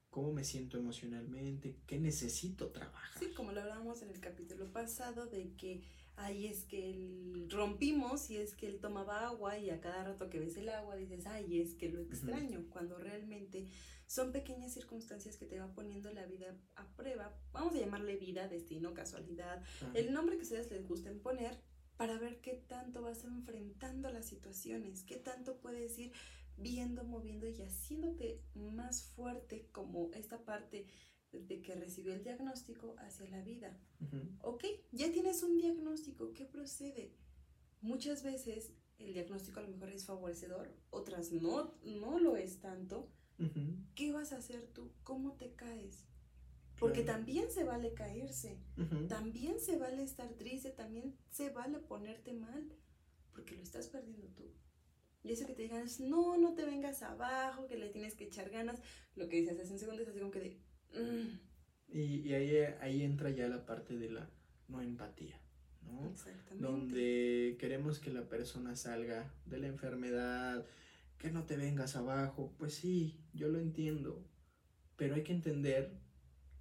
cómo 0.10 0.32
me 0.32 0.44
siento 0.44 0.78
emocionalmente, 0.78 1.80
qué 1.88 2.00
necesito 2.00 2.72
trabajar. 2.72 3.20
Sí, 3.20 3.34
como 3.34 3.52
lo 3.52 3.62
hablábamos 3.62 4.02
en 4.02 4.12
el 4.12 4.20
capítulo 4.20 4.72
pasado, 4.72 5.26
de 5.26 5.56
que 5.56 5.84
ay, 6.16 6.48
es 6.48 6.64
que 6.64 6.92
él, 6.92 7.48
rompimos 7.50 8.30
y 8.30 8.38
es 8.38 8.56
que 8.56 8.68
él 8.68 8.80
tomaba 8.80 9.28
agua 9.28 9.58
y 9.58 9.70
a 9.70 9.82
cada 9.82 10.04
rato 10.04 10.30
que 10.30 10.40
ves 10.40 10.58
el 10.58 10.70
agua 10.70 10.96
dices, 10.96 11.26
ay, 11.26 11.60
es 11.60 11.76
que 11.76 11.90
lo 11.90 12.02
extraño, 12.02 12.66
cuando 12.70 12.98
realmente 12.98 13.68
son 14.08 14.32
pequeñas 14.32 14.74
circunstancias 14.74 15.38
que 15.38 15.46
te 15.46 15.60
van 15.60 15.74
poniendo 15.74 16.12
la 16.12 16.26
vida 16.26 16.56
a 16.76 16.88
prueba, 16.96 17.36
vamos 17.52 17.74
a 17.76 17.80
llamarle 17.80 18.18
vida, 18.18 18.48
destino, 18.48 18.94
casualidad, 18.94 19.64
el 19.94 20.14
nombre 20.14 20.38
que 20.38 20.44
ustedes 20.44 20.70
les 20.72 20.88
gusten 20.88 21.20
poner, 21.20 21.60
para 21.98 22.18
ver 22.18 22.42
qué 22.42 22.54
tanto 22.68 23.02
vas 23.02 23.24
enfrentando 23.24 24.10
las 24.10 24.26
situaciones, 24.26 25.04
qué 25.04 25.18
tanto 25.18 25.58
puedes 25.58 25.98
ir 25.98 26.12
viendo, 26.58 27.04
moviendo 27.04 27.48
y 27.48 27.62
haciéndote 27.62 28.42
más 28.54 29.04
fuerte 29.04 29.68
como 29.72 30.12
esta 30.14 30.44
parte 30.44 30.88
de 31.32 31.62
que 31.62 31.76
recibió 31.76 32.14
el 32.14 32.24
diagnóstico 32.24 32.96
hacia 33.00 33.30
la 33.30 33.42
vida. 33.42 33.78
Ok, 34.42 34.66
ya 34.92 35.12
tienes 35.12 35.42
un 35.44 35.58
diagnóstico, 35.58 36.34
¿qué 36.34 36.46
procede? 36.46 37.16
Muchas 37.82 38.24
veces 38.24 38.72
el 39.00 39.14
diagnóstico 39.14 39.60
a 39.60 39.64
lo 39.64 39.70
mejor 39.70 39.90
es 39.90 40.06
favorecedor, 40.06 40.72
otras 40.90 41.32
no, 41.32 41.74
no 41.84 42.20
lo 42.20 42.38
es 42.38 42.60
tanto. 42.60 43.10
¿Qué 43.96 44.12
vas 44.12 44.32
a 44.32 44.38
hacer 44.38 44.68
tú? 44.68 44.92
¿Cómo 45.04 45.34
te 45.34 45.54
caes? 45.54 46.06
Porque 46.80 47.04
Claro. 47.04 47.18
también 47.20 47.52
se 47.52 47.64
vale 47.64 47.94
caerse, 47.94 48.58
también 49.08 49.60
se 49.60 49.78
vale 49.78 50.04
estar 50.04 50.30
triste, 50.34 50.72
también 50.72 51.16
se 51.30 51.50
vale 51.50 51.80
ponerte 51.80 52.34
mal, 52.34 52.72
porque 53.32 53.56
lo 53.56 53.62
estás 53.64 53.88
perdiendo 53.88 54.28
tú. 54.30 54.52
Y 55.24 55.32
eso 55.32 55.46
que 55.48 55.54
te 55.54 55.62
digan 55.64 55.84
es, 55.84 56.00
no, 56.02 56.38
no 56.38 56.54
te 56.54 56.66
vengas 56.66 57.02
abajo, 57.04 57.68
que 57.68 57.78
le 57.78 57.90
tienes 57.90 58.16
que 58.16 58.26
echar 58.26 58.50
ganas. 58.50 58.82
Lo 59.16 59.30
que 59.30 59.40
dices 59.40 59.58
hace 59.60 59.72
un 59.72 59.80
segundo 59.80 60.02
es 60.02 60.10
así 60.10 60.20
como 60.20 60.32
que 60.32 60.40
de, 60.40 60.58
"Mm". 61.00 61.40
Y, 61.88 62.02
y 62.28 62.34
ahí, 62.34 62.58
ahí 62.82 63.04
entra 63.04 63.30
ya 63.30 63.48
la 63.48 63.66
parte 63.66 63.98
de 63.98 64.10
la 64.10 64.30
no 64.68 64.82
empatía, 64.82 65.40
¿no? 65.84 66.10
Exactamente. 66.10 66.56
Donde 66.68 67.56
queremos 67.60 68.00
que 68.00 68.12
la 68.12 68.28
persona 68.28 68.76
salga 68.76 69.32
de 69.46 69.60
la 69.60 69.68
enfermedad, 69.68 70.66
que 71.20 71.32
no 71.32 71.46
te 71.46 71.56
vengas 71.56 71.96
abajo. 71.96 72.54
Pues 72.58 72.74
sí, 72.74 73.22
yo 73.34 73.48
lo 73.48 73.60
entiendo, 73.60 74.26
pero 74.98 75.16
hay 75.16 75.24
que 75.24 75.34
entender 75.34 76.03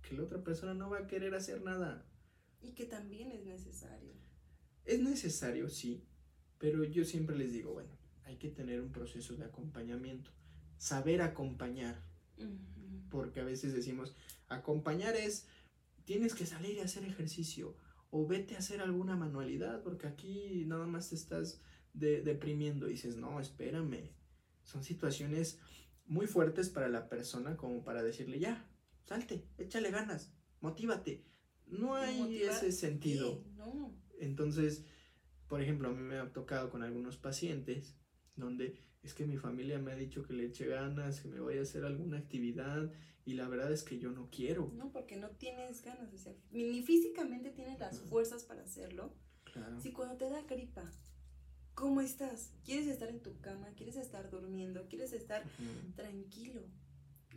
que 0.03 0.17
la 0.17 0.25
otra 0.25 0.43
persona 0.43 0.75
no 0.75 0.91
va 0.91 0.99
a 0.99 1.07
querer 1.07 1.35
hacer 1.35 1.63
nada. 1.63 2.07
Y 2.61 2.73
que 2.73 2.85
también 2.85 3.33
es 3.33 3.45
necesario. 3.45 4.13
Es 4.85 5.01
necesario, 5.01 5.69
sí, 5.69 6.05
pero 6.59 6.85
yo 6.85 7.05
siempre 7.05 7.37
les 7.37 7.53
digo, 7.53 7.73
bueno, 7.73 7.91
hay 8.25 8.37
que 8.37 8.49
tener 8.49 8.81
un 8.81 8.93
proceso 8.93 9.35
de 9.37 9.45
acompañamiento, 9.45 10.31
saber 10.79 11.23
acompañar, 11.23 12.03
porque 13.11 13.41
a 13.41 13.45
veces 13.45 13.73
decimos, 13.75 14.15
acompañar 14.49 15.15
es, 15.17 15.47
tienes 16.05 16.35
que 16.35 16.47
salir 16.47 16.77
y 16.77 16.81
hacer 16.81 17.05
ejercicio, 17.05 17.77
o 18.11 18.27
vete 18.27 18.55
a 18.57 18.59
hacer 18.59 18.81
alguna 18.81 19.17
manualidad, 19.17 19.83
porque 19.83 20.07
aquí 20.07 20.65
nada 20.67 20.87
más 20.87 21.11
te 21.11 21.15
estás 21.15 21.61
de- 21.95 22.23
deprimiendo 22.23 22.89
y 22.89 22.93
dices, 22.93 23.17
no, 23.17 23.41
espérame, 23.41 24.11
son 24.65 24.83
situaciones 24.85 25.59
muy 26.07 26.27
fuertes 26.27 26.69
para 26.69 26.89
la 26.89 27.09
persona 27.09 27.57
como 27.57 27.85
para 27.85 28.03
decirle, 28.03 28.39
ya, 28.39 28.69
salte, 29.05 29.45
échale 29.59 29.91
ganas, 29.91 30.33
motívate. 30.61 31.25
No 31.67 31.95
hay 31.95 32.19
¿Motivar 32.21 32.55
ese 32.57 32.73
sentido. 32.73 33.45
No. 33.57 33.95
Entonces, 34.19 34.85
por 35.49 35.63
ejemplo, 35.63 35.89
a 35.89 35.93
mí 35.93 36.03
me 36.03 36.19
ha 36.19 36.33
tocado 36.33 36.71
con 36.71 36.83
algunos 36.83 37.17
pacientes 37.17 37.95
donde 38.37 38.79
es 39.03 39.15
que 39.15 39.27
mi 39.27 39.37
familia 39.37 39.79
me 39.79 39.93
ha 39.93 39.97
dicho 39.97 40.23
que 40.23 40.33
le 40.35 40.45
eche 40.47 40.67
ganas, 40.67 41.21
que 41.21 41.29
me 41.29 41.41
vaya 41.41 41.61
a 41.61 41.63
hacer 41.63 41.85
alguna 41.85 42.19
actividad 42.19 42.91
y 43.25 43.35
la 43.35 43.49
verdad 43.49 43.73
es 43.73 43.83
que 43.83 43.99
yo 43.99 44.11
no 44.13 44.29
quiero. 44.31 44.71
No, 44.75 44.93
porque 44.93 45.17
no 45.17 45.31
tienes 45.31 45.83
ganas, 45.83 46.13
o 46.13 46.19
sea, 46.19 46.35
ni 46.51 46.83
físicamente 46.83 47.51
tienes 47.51 47.79
las 47.79 48.01
fuerzas 48.01 48.45
para 48.45 48.63
hacerlo. 48.63 49.15
Claro. 49.45 49.81
Si 49.81 49.93
cuando 49.93 50.17
te 50.17 50.29
da 50.31 50.43
gripa, 50.43 50.91
¿cómo 51.75 52.01
estás? 52.01 52.53
¿Quieres 52.65 52.87
estar 52.87 53.09
en 53.09 53.21
tu 53.21 53.39
cama? 53.41 53.69
¿Quieres 53.77 53.97
estar 53.97 54.31
durmiendo? 54.31 54.87
¿Quieres 54.89 55.13
estar 55.13 55.43
tranquilo? 55.97 56.63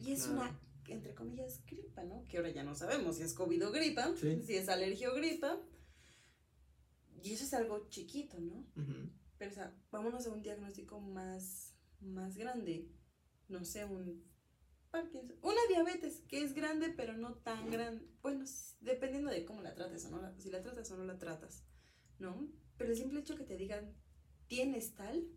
Y 0.03 0.11
es 0.11 0.25
Claro. 0.27 0.41
una, 0.41 0.59
entre 0.93 1.13
comillas, 1.15 1.65
gripa, 1.65 2.03
¿no? 2.03 2.23
Que 2.25 2.37
ahora 2.37 2.49
ya 2.51 2.63
no 2.63 2.75
sabemos 2.75 3.17
si 3.17 3.23
es 3.23 3.33
COVID 3.33 3.67
o 3.67 3.71
gripa, 3.71 4.13
Sí. 4.15 4.41
si 4.43 4.55
es 4.55 4.69
alergia 4.69 5.11
o 5.11 5.15
gripa. 5.15 5.59
Y 7.23 7.33
eso 7.33 7.43
es 7.43 7.53
algo 7.53 7.87
chiquito, 7.89 8.39
¿no? 8.39 8.65
Pero, 9.37 9.51
o 9.51 9.53
sea, 9.53 9.75
vámonos 9.91 10.27
a 10.27 10.31
un 10.31 10.41
diagnóstico 10.43 10.99
más, 11.01 11.73
más 11.99 12.37
grande. 12.37 12.87
No 13.47 13.63
sé, 13.65 13.85
un 13.85 14.23
Parkinson. 14.91 15.35
Una 15.41 15.59
diabetes, 15.69 16.21
que 16.27 16.41
es 16.43 16.53
grande, 16.53 16.89
pero 16.95 17.13
no 17.17 17.33
tan 17.35 17.69
grande. 17.69 18.05
Bueno, 18.21 18.45
dependiendo 18.79 19.29
de 19.31 19.43
cómo 19.43 19.61
la 19.61 19.75
trates 19.75 20.05
o 20.05 20.09
no. 20.11 20.21
la- 20.21 20.39
Si 20.39 20.49
la 20.49 20.61
tratas 20.61 20.89
o 20.91 20.97
no 20.97 21.03
la 21.03 21.17
tratas, 21.17 21.63
¿no? 22.19 22.47
Pero 22.77 22.91
el 22.91 22.97
simple 22.97 23.19
hecho 23.19 23.35
que 23.35 23.43
te 23.43 23.57
digan, 23.57 23.93
tienes 24.47 24.93
tal, 24.95 25.27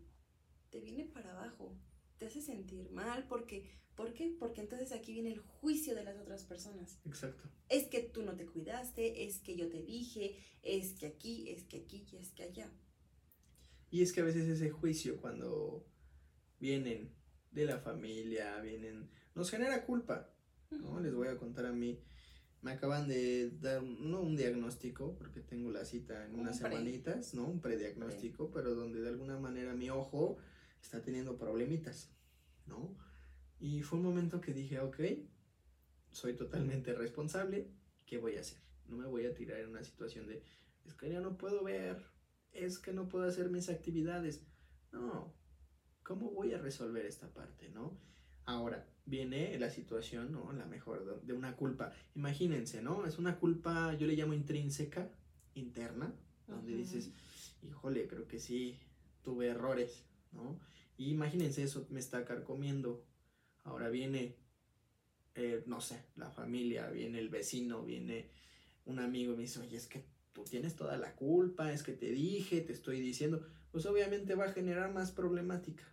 te 0.69 0.79
viene 0.79 1.05
para 1.05 1.31
abajo. 1.31 1.75
Te 2.19 2.27
hace 2.27 2.41
sentir 2.41 2.89
mal. 2.91 3.27
Porque, 3.27 3.69
¿Por 3.99 4.13
qué? 4.13 4.33
Porque 4.39 4.61
entonces 4.61 4.93
aquí 4.93 5.11
viene 5.11 5.33
el 5.33 5.39
juicio 5.39 5.93
de 5.93 6.05
las 6.05 6.17
otras 6.17 6.45
personas. 6.45 6.97
Exacto. 7.05 7.49
Es 7.67 7.89
que 7.89 7.99
tú 7.99 8.23
no 8.23 8.33
te 8.33 8.45
cuidaste, 8.45 9.25
es 9.25 9.39
que 9.39 9.57
yo 9.57 9.67
te 9.67 9.83
dije, 9.83 10.37
es 10.63 10.93
que 10.93 11.07
aquí, 11.07 11.49
es 11.49 11.65
que 11.65 11.81
aquí 11.81 12.07
y 12.09 12.15
es 12.15 12.31
que 12.31 12.43
allá. 12.43 12.71
Y 13.91 14.01
es 14.01 14.13
que 14.13 14.21
a 14.21 14.23
veces 14.23 14.47
ese 14.47 14.69
juicio 14.69 15.19
cuando 15.19 15.85
vienen 16.61 17.13
de 17.51 17.65
la 17.65 17.79
familia, 17.79 18.61
vienen, 18.61 19.09
nos 19.35 19.51
genera 19.51 19.85
culpa, 19.85 20.33
¿no? 20.71 21.01
Les 21.01 21.13
voy 21.13 21.27
a 21.27 21.37
contar 21.37 21.65
a 21.65 21.73
mí, 21.73 21.99
me 22.61 22.71
acaban 22.71 23.09
de 23.09 23.51
dar, 23.59 23.83
no 23.83 24.21
un 24.21 24.37
diagnóstico, 24.37 25.17
porque 25.17 25.41
tengo 25.41 25.71
la 25.71 25.83
cita 25.83 26.23
en 26.23 26.35
Un 26.35 26.39
unas 26.39 26.57
semanitas, 26.57 27.33
¿no? 27.33 27.45
Un 27.45 27.59
prediagnóstico, 27.59 28.49
pero 28.49 28.75
donde 28.75 29.01
de 29.01 29.09
alguna 29.09 29.37
manera 29.37 29.73
mi 29.73 29.89
ojo 29.89 30.37
está 30.81 31.01
teniendo 31.01 31.37
problemitas, 31.37 32.13
¿no? 32.65 33.08
Y 33.59 33.81
fue 33.83 33.99
un 33.99 34.05
momento 34.05 34.39
que 34.41 34.53
dije, 34.53 34.79
ok, 34.79 34.99
soy 36.11 36.33
totalmente 36.33 36.93
responsable, 36.93 37.67
¿qué 38.05 38.17
voy 38.17 38.37
a 38.37 38.41
hacer? 38.41 38.59
No 38.87 38.97
me 38.97 39.05
voy 39.05 39.25
a 39.25 39.33
tirar 39.33 39.59
en 39.59 39.69
una 39.69 39.83
situación 39.83 40.27
de, 40.27 40.41
es 40.85 40.93
que 40.93 41.09
ya 41.09 41.19
no 41.19 41.37
puedo 41.37 41.63
ver, 41.63 42.01
es 42.53 42.79
que 42.79 42.93
no 42.93 43.07
puedo 43.09 43.25
hacer 43.27 43.49
mis 43.49 43.69
actividades. 43.69 44.41
No, 44.91 45.33
¿cómo 46.03 46.31
voy 46.31 46.53
a 46.53 46.57
resolver 46.57 47.05
esta 47.05 47.31
parte, 47.33 47.69
no? 47.69 47.97
Ahora, 48.45 48.87
viene 49.05 49.57
la 49.59 49.69
situación, 49.69 50.31
¿no? 50.31 50.51
La 50.53 50.65
mejor 50.65 51.21
de- 51.23 51.33
una 51.33 51.55
culpa. 51.55 51.91
Imagínense, 52.15 52.81
¿no? 52.81 53.05
Es 53.05 53.19
una 53.19 53.37
culpa, 53.39 53.93
yo 53.95 54.07
le 54.07 54.15
llamo 54.15 54.33
intrínseca, 54.33 55.11
interna, 55.53 56.13
donde 56.47 56.71
Ujú. 56.73 56.81
dices, 56.81 57.11
híjole, 57.61 58.07
creo 58.07 58.27
que 58.27 58.39
sí, 58.39 58.79
tuve 59.21 59.47
errores, 59.49 60.05
¿no? 60.31 60.59
Y 60.97 61.11
imagínense 61.11 61.61
eso, 61.63 61.85
me 61.91 61.99
está 61.99 62.25
carcomiendo. 62.25 63.05
Ahora 63.69 63.89
viene, 63.89 64.35
eh, 65.35 65.63
no 65.67 65.79
sé, 65.79 66.03
la 66.15 66.29
familia, 66.31 66.89
viene 66.89 67.19
el 67.19 67.29
vecino, 67.29 67.83
viene 67.83 68.29
un 68.85 68.99
amigo 68.99 69.33
y 69.33 69.37
me 69.37 69.43
dice, 69.43 69.59
oye, 69.59 69.77
es 69.77 69.87
que 69.87 70.03
tú 70.33 70.43
tienes 70.43 70.75
toda 70.75 70.97
la 70.97 71.15
culpa, 71.15 71.71
es 71.71 71.83
que 71.83 71.93
te 71.93 72.11
dije, 72.11 72.61
te 72.61 72.73
estoy 72.73 72.99
diciendo, 72.99 73.45
pues 73.71 73.85
obviamente 73.85 74.35
va 74.35 74.45
a 74.45 74.51
generar 74.53 74.91
más 74.91 75.11
problemática, 75.11 75.83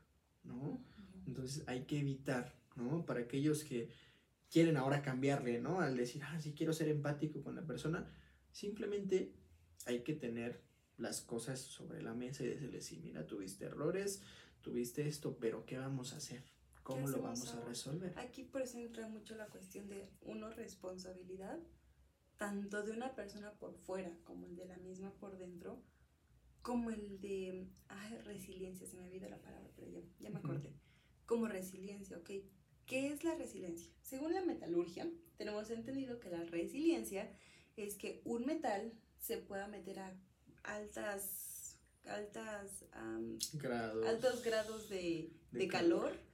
¿no? 0.42 0.83
Entonces 1.26 1.64
hay 1.66 1.85
que 1.85 2.00
evitar, 2.00 2.54
¿no? 2.76 3.04
Para 3.04 3.21
aquellos 3.21 3.62
que 3.64 3.90
quieren 4.50 4.76
ahora 4.76 5.02
cambiarle, 5.02 5.61
¿no? 5.61 5.80
Al 5.80 5.97
decir, 5.97 6.23
ah, 6.25 6.40
sí 6.40 6.54
quiero 6.54 6.73
ser 6.73 6.88
empático 6.88 7.42
con 7.42 7.54
la 7.54 7.66
persona, 7.66 8.11
simplemente 8.52 9.35
hay 9.85 10.00
que 10.00 10.14
tener 10.14 10.62
las 10.97 11.21
cosas 11.21 11.61
sobre 11.61 12.02
la 12.02 12.14
mesa 12.14 12.42
y 12.42 12.49
decirle, 12.49 12.80
sí, 12.80 13.00
mira, 13.04 13.26
tuviste 13.26 13.66
errores, 13.66 14.23
tuviste 14.62 15.06
esto, 15.06 15.37
pero 15.38 15.66
¿qué 15.66 15.76
vamos 15.76 16.14
a 16.14 16.16
hacer? 16.16 16.55
¿Cómo 16.87 17.09
lo 17.09 17.21
vamos 17.21 17.52
a 17.52 17.61
resolver? 17.62 18.16
Aquí 18.16 18.45
por 18.45 18.62
eso 18.62 18.78
entra 18.78 19.09
mucho 19.09 19.35
la 19.35 19.49
cuestión 19.49 19.88
de 19.88 20.09
uno 20.21 20.50
responsabilidad, 20.50 21.59
tanto 22.37 22.85
de 22.85 22.93
una 22.93 23.14
persona 23.16 23.52
por 23.59 23.75
fuera 23.75 24.16
como 24.23 24.47
el 24.47 24.55
de 24.55 24.66
la 24.66 24.76
misma 24.76 25.11
por 25.14 25.37
dentro, 25.37 25.83
como 26.62 26.90
el 26.90 27.21
de 27.21 27.69
ay, 27.88 28.19
resiliencia, 28.19 28.87
se 28.87 28.97
me 28.97 29.02
olvidó 29.09 29.28
la 29.28 29.40
palabra, 29.43 29.69
pero 29.75 29.88
ya, 29.90 30.00
ya 30.21 30.31
me 30.31 30.38
acordé. 30.38 30.73
Como 31.26 31.49
resiliencia, 31.49 32.19
¿ok? 32.19 32.31
¿Qué 32.87 33.09
es 33.12 33.25
la 33.25 33.35
resiliencia? 33.35 33.90
Según 34.00 34.33
la 34.33 34.45
metalurgia, 34.45 35.11
tenemos 35.37 35.69
entendido 35.71 36.21
que 36.21 36.31
la 36.31 36.45
resiliencia 36.45 37.37
es 37.76 37.97
que 37.97 38.23
un 38.25 38.47
metal 38.47 38.93
se 39.19 39.38
pueda 39.38 39.66
meter 39.66 39.99
a 39.99 40.14
altas, 40.62 41.81
altas, 42.05 42.85
Grados. 43.55 44.07
altos 44.07 44.45
grados 44.45 44.88
de, 44.88 45.33
De 45.50 45.59
de 45.59 45.69
calor. 45.69 46.11
calor. 46.11 46.25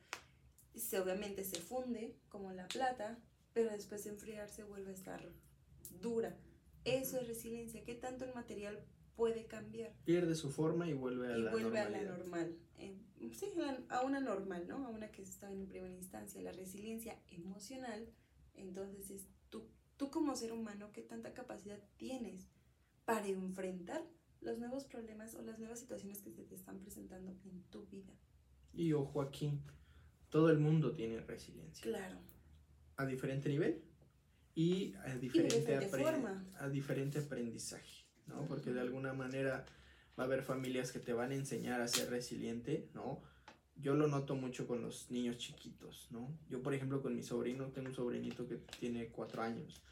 Se, 0.74 0.98
obviamente 0.98 1.44
se 1.44 1.60
funde 1.60 2.16
como 2.28 2.52
la 2.52 2.66
plata, 2.68 3.18
pero 3.52 3.70
después 3.70 4.04
de 4.04 4.10
enfriarse 4.10 4.64
vuelve 4.64 4.90
a 4.90 4.94
estar 4.94 5.32
dura. 6.00 6.36
Eso 6.84 7.18
es 7.18 7.28
resiliencia. 7.28 7.84
¿Qué 7.84 7.94
tanto 7.94 8.24
el 8.24 8.34
material 8.34 8.84
puede 9.14 9.46
cambiar? 9.46 9.92
Pierde 10.04 10.34
su 10.34 10.50
forma 10.50 10.88
y 10.88 10.94
vuelve 10.94 11.32
a 11.32 11.36
y 11.36 11.42
la 11.42 11.50
vuelve 11.50 11.78
a 11.78 11.88
la 11.88 12.02
normal. 12.02 12.56
Eh, 12.78 12.96
sí, 13.32 13.46
a 13.88 14.02
una 14.02 14.20
normal, 14.20 14.66
¿no? 14.66 14.86
A 14.86 14.88
una 14.88 15.10
que 15.10 15.22
estaba 15.22 15.52
en 15.52 15.66
primera 15.66 15.94
instancia. 15.94 16.40
La 16.42 16.52
resiliencia 16.52 17.18
emocional, 17.30 18.08
entonces 18.54 19.10
es 19.10 19.28
tú, 19.50 19.68
tú 19.96 20.10
como 20.10 20.34
ser 20.34 20.52
humano, 20.52 20.90
¿qué 20.92 21.02
tanta 21.02 21.34
capacidad 21.34 21.78
tienes 21.96 22.48
para 23.04 23.26
enfrentar 23.26 24.02
los 24.40 24.58
nuevos 24.58 24.84
problemas 24.84 25.34
o 25.34 25.42
las 25.42 25.58
nuevas 25.58 25.78
situaciones 25.78 26.20
que 26.22 26.32
se 26.32 26.44
te 26.44 26.54
están 26.54 26.80
presentando 26.80 27.30
en 27.44 27.62
tu 27.70 27.86
vida? 27.86 28.12
Y 28.72 28.92
ojo 28.92 29.20
aquí, 29.20 29.60
todo 30.32 30.50
el 30.50 30.58
mundo 30.58 30.92
tiene 30.94 31.20
resiliencia. 31.20 31.84
Claro. 31.84 32.18
a 32.96 33.06
diferente 33.06 33.48
nivel 33.48 33.82
y 34.54 34.94
a 34.94 35.16
diferente, 35.16 35.56
diferente 35.58 35.90
apre- 35.90 36.02
forma. 36.04 36.44
a 36.58 36.68
diferente 36.68 37.18
aprendizaje, 37.18 38.04
¿no? 38.26 38.46
Porque 38.46 38.72
de 38.72 38.80
alguna 38.80 39.12
manera 39.12 39.64
va 40.18 40.24
a 40.24 40.26
haber 40.26 40.42
familias 40.42 40.90
que 40.92 40.98
te 41.00 41.12
van 41.12 41.30
a 41.32 41.34
enseñar 41.34 41.80
a 41.80 41.88
ser 41.88 42.10
resiliente, 42.10 42.88
¿no? 42.94 43.22
Yo 43.76 43.94
lo 43.94 44.08
noto 44.08 44.34
mucho 44.36 44.66
con 44.66 44.82
los 44.82 45.10
niños 45.10 45.36
chiquitos, 45.38 46.08
¿no? 46.10 46.38
Yo, 46.48 46.62
por 46.62 46.74
ejemplo, 46.74 47.00
con 47.02 47.14
mi 47.14 47.22
sobrino, 47.22 47.68
tengo 47.72 47.88
un 47.88 47.94
sobrinito 47.94 48.46
que 48.48 48.56
tiene 48.78 49.08
cuatro 49.08 49.42
años 49.42 49.82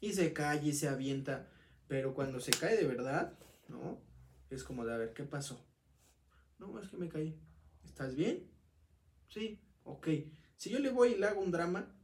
y 0.00 0.12
se 0.12 0.32
cae 0.32 0.64
y 0.64 0.72
se 0.72 0.88
avienta, 0.88 1.48
pero 1.88 2.14
cuando 2.14 2.40
se 2.40 2.50
cae 2.52 2.76
de 2.76 2.86
verdad, 2.86 3.38
¿no? 3.68 4.00
Es 4.50 4.62
como 4.64 4.84
de, 4.84 4.94
a 4.94 4.96
ver, 4.96 5.12
¿qué 5.12 5.24
pasó? 5.24 5.64
No, 6.58 6.78
es 6.80 6.88
que 6.88 6.96
me 6.96 7.08
caí. 7.08 7.38
¿Estás 7.84 8.14
bien? 8.16 8.50
Sí, 9.28 9.60
ok. 9.88 10.08
Si 10.56 10.70
yo 10.70 10.78
le 10.78 10.90
voy 10.90 11.12
y 11.12 11.16
le 11.16 11.26
hago 11.26 11.40
un 11.40 11.50
drama, 11.50 11.94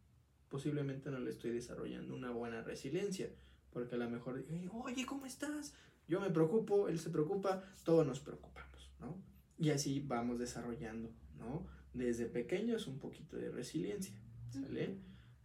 posiblemente 0.49 1.11
no 1.11 1.19
le 1.19 1.31
estoy 1.31 1.51
desarrollando 1.51 2.15
una 2.15 2.31
buena 2.31 2.63
resiliencia, 2.63 3.31
porque 3.71 3.97
a 3.97 3.99
lo 3.99 4.09
mejor, 4.09 4.45
oye, 4.71 5.07
¿cómo 5.07 5.27
estás? 5.27 5.75
Yo 6.07 6.21
me 6.21 6.31
preocupo, 6.31 6.89
él 6.89 6.99
se 6.99 7.11
preocupa, 7.11 7.63
todos 7.85 8.07
nos 8.07 8.21
preocupamos, 8.21 8.91
¿no? 9.01 9.21
Y 9.59 9.71
así 9.71 10.01
vamos 10.01 10.39
desarrollando, 10.39 11.11
¿no? 11.39 11.67
Desde 11.93 12.27
pequeños 12.27 12.87
un 12.87 12.99
poquito 12.99 13.37
de 13.37 13.51
resiliencia, 13.51 14.15
¿sale? 14.51 14.99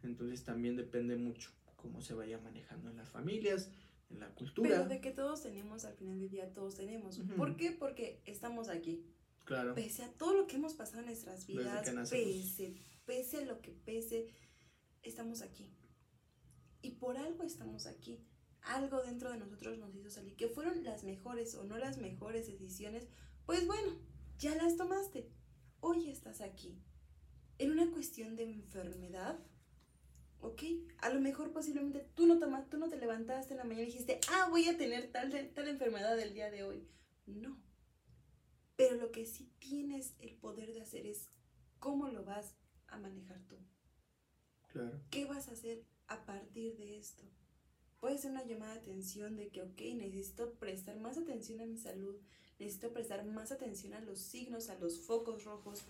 Entonces 0.04 0.44
también 0.44 0.76
depende 0.76 1.16
mucho 1.16 1.52
cómo 1.76 2.02
se 2.02 2.14
vaya 2.14 2.40
manejando 2.40 2.90
en 2.90 2.98
las 2.98 3.10
familias, 3.10 3.72
en 4.10 4.20
la 4.20 4.30
cultura. 4.36 4.70
Pero 4.70 4.88
de 4.88 5.02
que 5.02 5.12
todos 5.12 5.42
tenemos, 5.42 5.86
al 5.86 5.94
final 5.94 6.20
del 6.20 6.30
día 6.30 6.54
todos 6.54 6.76
tenemos. 6.76 7.20
¿Por 7.38 7.56
qué? 7.56 7.72
Porque 7.72 8.22
estamos 8.26 8.70
aquí. 8.70 9.06
Claro. 9.50 9.74
Pese 9.74 10.04
a 10.04 10.14
todo 10.14 10.36
lo 10.36 10.46
que 10.46 10.58
hemos 10.58 10.76
pasado 10.76 11.00
en 11.00 11.08
nuestras 11.08 11.48
vidas, 11.48 11.90
pese, 12.12 12.76
pese 13.04 13.38
a 13.38 13.46
lo 13.46 13.60
que 13.62 13.72
pese, 13.72 14.28
estamos 15.02 15.42
aquí. 15.42 15.76
Y 16.84 16.92
por 16.92 17.18
algo 17.18 17.42
estamos 17.42 17.88
aquí. 17.88 18.24
Algo 18.62 19.02
dentro 19.02 19.32
de 19.32 19.40
nosotros 19.40 19.80
nos 19.80 19.96
hizo 19.96 20.12
salir. 20.12 20.36
Que 20.36 20.50
fueron 20.50 20.84
las 20.84 21.04
mejores 21.04 21.56
o 21.56 21.64
no 21.64 21.80
las 21.80 21.98
mejores 21.98 22.46
decisiones. 22.46 23.08
Pues 23.48 23.66
bueno, 23.66 23.98
ya 24.38 24.54
las 24.54 24.78
tomaste. 24.78 25.32
Hoy 25.80 26.12
estás 26.12 26.42
aquí. 26.42 26.80
En 27.58 27.72
una 27.72 27.90
cuestión 27.90 28.36
de 28.36 28.44
enfermedad, 28.44 29.40
¿ok? 30.42 30.62
A 31.00 31.10
lo 31.10 31.22
mejor 31.22 31.52
posiblemente 31.54 32.08
tú 32.14 32.28
no, 32.28 32.38
tomas, 32.38 32.70
tú 32.70 32.78
no 32.78 32.88
te 32.88 32.98
levantaste 32.98 33.56
en 33.56 33.58
la 33.58 33.64
mañana 33.64 33.82
y 33.82 33.88
dijiste, 33.88 34.20
ah, 34.30 34.46
voy 34.52 34.68
a 34.70 34.78
tener 34.78 35.12
tal, 35.12 35.32
tal 35.56 35.68
enfermedad 35.68 36.20
el 36.20 36.36
día 36.36 36.52
de 36.52 36.62
hoy. 36.62 36.88
No. 37.26 37.68
Pero 38.80 38.96
lo 38.96 39.12
que 39.12 39.26
sí 39.26 39.52
tienes 39.60 40.14
el 40.20 40.38
poder 40.38 40.72
de 40.72 40.80
hacer 40.80 41.06
es 41.06 41.28
cómo 41.80 42.08
lo 42.08 42.24
vas 42.24 42.56
a 42.88 42.98
manejar 42.98 43.42
tú. 43.50 43.58
Claro. 44.72 45.02
¿Qué 45.10 45.26
vas 45.26 45.50
a 45.50 45.52
hacer 45.52 45.84
a 46.08 46.26
partir 46.26 46.78
de 46.78 46.98
esto? 46.98 47.26
Puede 48.00 48.18
ser 48.18 48.32
una 48.32 48.46
llamada 48.46 48.76
de 48.76 48.80
atención 48.80 49.36
de 49.36 49.50
que, 49.50 49.64
ok, 49.64 49.82
necesito 49.98 50.54
prestar 50.54 50.98
más 50.98 51.18
atención 51.18 51.60
a 51.60 51.66
mi 51.66 51.76
salud, 51.76 52.22
necesito 52.58 52.94
prestar 52.94 53.26
más 53.26 53.52
atención 53.52 53.94
a 53.96 54.00
los 54.00 54.18
signos, 54.18 54.70
a 54.70 54.80
los 54.80 54.98
focos 55.02 55.44
rojos 55.44 55.84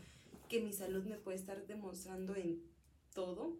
que 0.48 0.60
mi 0.60 0.74
salud 0.74 1.04
me 1.04 1.20
puede 1.20 1.38
estar 1.38 1.68
demostrando 1.68 2.36
en 2.36 2.64
todo 3.14 3.60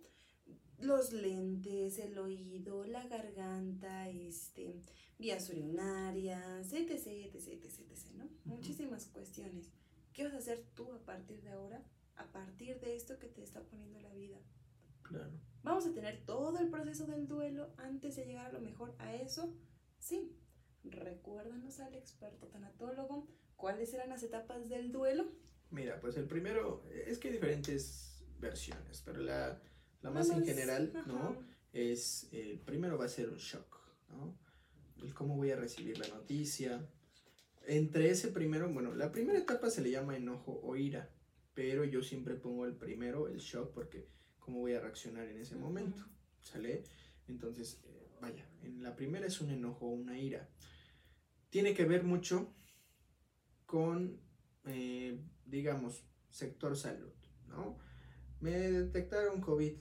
los 0.82 1.14
lentes, 1.14 2.00
el 2.00 2.18
oído, 2.18 2.86
la 2.86 3.06
garganta, 3.08 4.10
este, 4.10 4.76
vías 5.18 5.50
urinarias, 5.50 6.72
etc, 6.74 6.92
etc, 6.92 7.36
etc, 7.36 7.70
etc, 7.70 8.12
¿no? 8.16 8.30
Muchísimas 8.46 9.06
cuestiones. 9.08 9.70
¿Qué 10.14 10.24
vas 10.24 10.34
a 10.34 10.38
hacer 10.38 10.66
tú 10.76 10.92
a 10.92 11.00
partir 11.00 11.42
de 11.42 11.50
ahora? 11.50 11.84
A 12.16 12.32
partir 12.32 12.80
de 12.80 12.96
esto 12.96 13.20
que 13.20 13.28
te 13.28 13.44
está 13.44 13.62
poniendo 13.62 14.00
la 14.00 14.14
vida. 14.14 14.38
Claro. 15.02 15.32
¿Vamos 15.64 15.86
a 15.86 15.94
tener 15.94 16.26
todo 16.26 16.60
el 16.60 16.70
proceso 16.70 17.06
del 17.06 17.28
duelo 17.28 17.74
antes 17.78 18.16
de 18.16 18.26
llegar 18.26 18.48
a 18.48 18.54
lo 18.54 18.62
mejor 18.62 18.96
a 19.00 19.16
eso? 19.16 19.54
Sí. 19.98 20.36
Recuérdanos 20.84 21.80
al 21.80 21.94
experto 21.96 22.48
tanatólogo 22.48 23.28
cuáles 23.56 23.94
eran 23.94 24.10
las 24.10 24.24
etapas 24.24 24.70
del 24.70 24.92
duelo. 24.92 25.26
Mira, 25.72 26.00
pues 26.00 26.18
el 26.18 26.26
primero, 26.26 26.84
es 26.90 27.20
que 27.20 27.28
hay 27.28 27.34
diferentes 27.34 28.24
versiones, 28.40 29.02
pero 29.06 29.20
la, 29.20 29.62
la 30.02 30.12
más 30.12 30.30
en 30.30 30.46
general, 30.46 30.94
¿no? 31.08 31.38
Es, 31.74 32.30
eh, 32.32 32.62
primero 32.66 32.98
va 32.98 33.06
a 33.06 33.10
ser 33.10 33.30
un 33.30 33.38
shock, 33.38 33.80
¿no? 34.10 34.38
El 35.04 35.14
cómo 35.14 35.36
voy 35.36 35.52
a 35.52 35.56
recibir 35.56 35.98
la 35.98 36.08
noticia. 36.08 36.88
Entre 37.68 38.10
ese 38.10 38.30
primero, 38.30 38.72
bueno, 38.72 38.96
la 38.96 39.12
primera 39.12 39.40
etapa 39.40 39.70
se 39.70 39.82
le 39.82 39.92
llama 39.92 40.18
enojo 40.18 40.60
o 40.64 40.76
ira, 40.76 41.10
pero 41.54 41.84
yo 41.84 42.02
siempre 42.02 42.36
pongo 42.36 42.66
el 42.66 42.76
primero, 42.76 43.28
el 43.28 43.40
shock, 43.40 43.74
porque 43.74 44.10
cómo 44.40 44.60
voy 44.60 44.74
a 44.74 44.80
reaccionar 44.80 45.28
en 45.28 45.40
ese 45.40 45.56
momento, 45.56 46.04
¿sale? 46.42 46.84
Entonces, 47.28 47.82
eh, 47.84 48.10
vaya, 48.22 48.50
en 48.64 48.82
la 48.82 48.96
primera 48.96 49.28
es 49.28 49.42
un 49.42 49.52
enojo 49.52 49.86
o 49.86 49.92
una 49.92 50.18
ira. 50.18 50.50
Tiene 51.50 51.74
que 51.74 51.86
ver 51.86 52.04
mucho 52.04 52.54
con, 53.66 54.20
eh, 54.66 55.20
digamos, 55.46 56.04
sector 56.30 56.76
salud, 56.76 57.14
¿no? 57.48 57.78
Me 58.40 58.52
detectaron 58.52 59.42
COVID, 59.42 59.78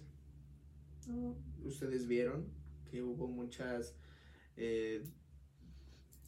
Ustedes 1.65 2.07
vieron 2.07 2.53
que 2.91 3.03
hubo 3.03 3.29
muchas, 3.29 3.95
eh, 4.57 5.05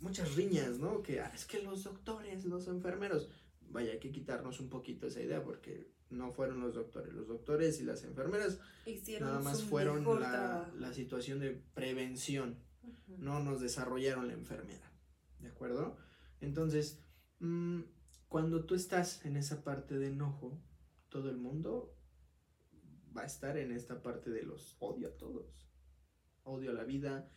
muchas 0.01 0.35
riñas, 0.35 0.79
¿no? 0.79 1.03
Que 1.03 1.21
ah, 1.21 1.33
es 1.35 1.45
que 1.45 1.63
los 1.63 1.85
doctores, 1.85 2.45
los 2.45 2.69
enfermeros, 2.69 3.29
vaya, 3.69 3.93
hay 3.93 3.99
que 3.99 4.13
quitarnos 4.13 4.61
un 4.61 4.69
poquito 4.69 5.07
esa 5.07 5.21
idea 5.21 5.43
porque 5.43 5.91
no 6.11 6.31
fueron 6.31 6.61
los 6.61 6.75
doctores, 6.75 7.13
los 7.15 7.29
doctores 7.29 7.81
y 7.81 7.85
las 7.85 8.03
enfermeras 8.05 8.59
nada 9.21 9.41
más 9.41 9.63
fueron 9.63 10.05
la, 10.21 10.71
la, 10.77 10.93
situación 10.93 11.39
de 11.39 11.51
prevención, 11.75 12.59
no 13.07 13.41
nos 13.41 13.61
desarrollaron 13.61 14.27
la 14.27 14.35
enfermedad, 14.35 14.91
¿de 15.39 15.49
acuerdo? 15.49 15.97
Entonces, 16.41 17.01
mm, 17.39 17.83
cuando 18.29 18.65
tú 18.65 18.75
estás 18.75 19.25
en 19.25 19.37
esa 19.37 19.63
parte 19.63 19.99
de 19.99 20.09
enojo, 20.09 20.61
todo 21.09 21.31
el 21.31 21.37
mundo 21.37 21.95
va 23.17 23.23
a 23.23 23.27
estar 23.27 23.57
en 23.57 23.73
esta 23.73 24.03
parte 24.03 24.31
de 24.31 24.43
los 24.43 24.77
odio 24.81 25.09
a 25.09 25.17
todos. 25.17 25.69
Odio 26.45 26.71
a 26.71 26.75
la 26.75 26.85
vida. 26.85 27.29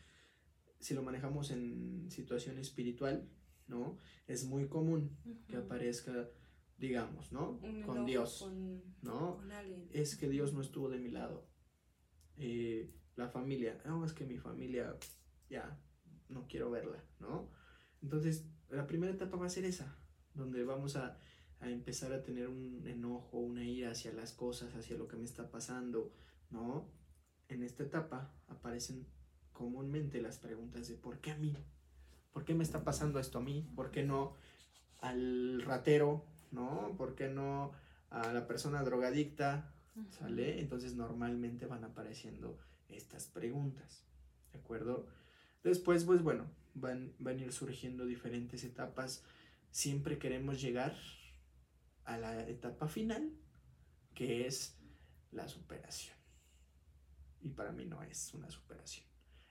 Si 0.79 0.93
lo 0.93 1.03
manejamos 1.03 1.51
en 1.51 2.09
situación 2.09 2.57
espiritual, 2.57 3.29
¿no? 3.67 3.97
Es 4.27 4.45
muy 4.45 4.67
común 4.67 5.17
que 5.47 5.57
aparezca, 5.57 6.29
digamos, 6.77 7.31
¿no? 7.31 7.59
con 7.85 8.05
Dios, 8.05 8.49
¿no? 9.01 9.41
es 9.91 10.15
que 10.17 10.29
Dios 10.29 10.53
no 10.53 10.61
estuvo 10.61 10.89
de 10.89 10.99
mi 10.99 11.09
lado. 11.09 11.47
Eh, 12.37 12.91
la 13.15 13.29
familia, 13.29 13.81
no, 13.85 14.03
es 14.05 14.13
que 14.13 14.25
mi 14.25 14.37
familia 14.37 14.97
ya 15.49 15.79
no 16.29 16.47
quiero 16.47 16.71
verla, 16.71 17.03
¿no? 17.19 17.51
Entonces, 18.01 18.45
la 18.69 18.87
primera 18.87 19.13
etapa 19.13 19.37
va 19.37 19.45
a 19.45 19.49
ser 19.49 19.65
esa, 19.65 19.95
donde 20.33 20.63
vamos 20.63 20.95
a 20.95 21.17
a 21.63 21.69
empezar 21.69 22.11
a 22.11 22.23
tener 22.23 22.49
un 22.49 22.83
enojo, 22.85 23.37
una 23.37 23.63
ira 23.63 23.91
hacia 23.91 24.11
las 24.13 24.33
cosas, 24.33 24.75
hacia 24.75 24.97
lo 24.97 25.07
que 25.07 25.15
me 25.15 25.23
está 25.23 25.49
pasando, 25.49 26.11
¿no? 26.49 26.85
En 27.47 27.63
esta 27.63 27.83
etapa 27.83 28.31
aparecen 28.47 29.05
comúnmente 29.53 30.21
las 30.21 30.39
preguntas 30.39 30.87
de 30.87 30.95
¿por 30.95 31.19
qué 31.19 31.31
a 31.31 31.37
mí? 31.37 31.55
¿Por 32.33 32.43
qué 32.43 32.53
me 32.53 32.63
está 32.63 32.83
pasando 32.83 33.19
esto 33.19 33.37
a 33.37 33.41
mí? 33.41 33.65
¿Por 33.75 33.91
qué 33.91 34.03
no 34.03 34.35
al 34.99 35.61
ratero? 35.61 36.25
¿No? 36.51 36.95
¿Por 36.97 37.15
qué 37.15 37.29
no 37.29 37.71
a 38.09 38.33
la 38.33 38.45
persona 38.45 38.83
drogadicta? 38.83 39.71
¿Sale? 40.09 40.59
Entonces 40.59 40.95
normalmente 40.95 41.65
van 41.65 41.83
apareciendo 41.83 42.57
estas 42.89 43.27
preguntas, 43.27 44.03
¿de 44.51 44.59
acuerdo? 44.59 45.07
Después, 45.63 46.03
pues 46.03 46.23
bueno, 46.23 46.45
van, 46.73 47.13
van 47.19 47.37
a 47.37 47.43
ir 47.43 47.53
surgiendo 47.53 48.05
diferentes 48.05 48.63
etapas. 48.63 49.23
Siempre 49.71 50.17
queremos 50.17 50.61
llegar 50.61 50.95
a 52.05 52.17
la 52.17 52.47
etapa 52.47 52.87
final, 52.87 53.31
que 54.13 54.47
es 54.47 54.77
la 55.31 55.47
superación. 55.47 56.17
Y 57.41 57.49
para 57.49 57.71
mí 57.71 57.85
no 57.85 58.01
es 58.03 58.33
una 58.33 58.49
superación. 58.49 59.05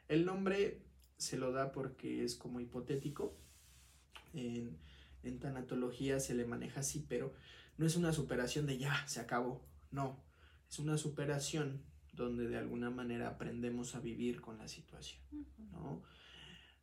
El 0.08 0.24
nombre 0.24 0.82
se 1.16 1.36
lo 1.36 1.52
da 1.52 1.72
porque 1.72 2.24
es 2.24 2.36
como 2.36 2.60
hipotético. 2.60 3.36
En, 4.32 4.78
en 5.22 5.38
tanatología 5.38 6.20
se 6.20 6.34
le 6.34 6.44
maneja 6.44 6.80
así, 6.80 7.04
pero 7.08 7.32
no 7.76 7.86
es 7.86 7.96
una 7.96 8.12
superación 8.12 8.66
de 8.66 8.78
ya, 8.78 9.06
se 9.06 9.20
acabó. 9.20 9.64
No, 9.90 10.22
es 10.68 10.78
una 10.78 10.96
superación 10.96 11.82
donde 12.12 12.46
de 12.48 12.58
alguna 12.58 12.90
manera 12.90 13.28
aprendemos 13.28 13.94
a 13.94 14.00
vivir 14.00 14.40
con 14.40 14.58
la 14.58 14.68
situación, 14.68 15.22
¿no? 15.70 16.02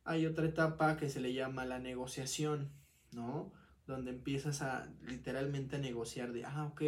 Hay 0.04 0.26
otra 0.26 0.46
etapa 0.46 0.96
que 0.96 1.08
se 1.08 1.20
le 1.20 1.32
llama 1.32 1.64
la 1.64 1.78
negociación, 1.78 2.72
¿no? 3.12 3.52
Donde 3.90 4.10
empiezas 4.10 4.62
a 4.62 4.90
literalmente 5.06 5.76
a 5.76 5.78
negociar 5.78 6.32
de, 6.32 6.44
ah, 6.44 6.66
ok, 6.72 6.82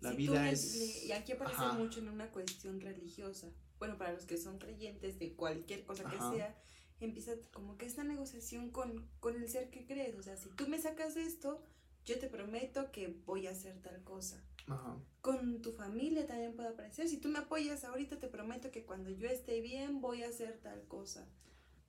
la 0.00 0.12
vida 0.12 0.50
es... 0.50 1.04
y 1.04 1.12
aquí 1.12 1.32
aparece 1.32 1.62
mucho 1.76 2.00
en 2.00 2.08
una 2.08 2.30
cuestión 2.30 2.80
religiosa. 2.80 3.48
Bueno, 3.78 3.96
para 3.98 4.12
los 4.12 4.24
que 4.24 4.36
son 4.36 4.58
creyentes 4.58 5.18
de 5.18 5.34
cualquier 5.34 5.84
cosa 5.84 6.04
que 6.04 6.16
sea, 6.16 6.58
empieza 7.00 7.32
como 7.52 7.76
que 7.76 7.86
esta 7.86 8.04
negociación 8.04 8.70
con, 8.70 9.08
con 9.20 9.36
el 9.36 9.48
ser 9.48 9.70
que 9.70 9.86
crees. 9.86 10.16
O 10.16 10.22
sea, 10.22 10.36
si 10.36 10.48
tú 10.50 10.68
me 10.68 10.80
sacas 10.80 11.14
de 11.14 11.22
esto, 11.22 11.62
yo 12.04 12.18
te 12.18 12.28
prometo 12.28 12.90
que 12.92 13.08
voy 13.26 13.46
a 13.46 13.50
hacer 13.50 13.80
tal 13.80 14.02
cosa. 14.02 14.42
Ajá. 14.66 14.96
Con 15.20 15.62
tu 15.62 15.72
familia 15.72 16.26
también 16.26 16.54
puede 16.54 16.70
aparecer. 16.70 17.08
Si 17.08 17.18
tú 17.18 17.28
me 17.28 17.38
apoyas 17.38 17.84
ahorita, 17.84 18.18
te 18.18 18.28
prometo 18.28 18.70
que 18.70 18.84
cuando 18.84 19.10
yo 19.10 19.28
esté 19.28 19.60
bien, 19.60 20.00
voy 20.00 20.22
a 20.22 20.28
hacer 20.28 20.60
tal 20.62 20.82
cosa. 20.86 21.26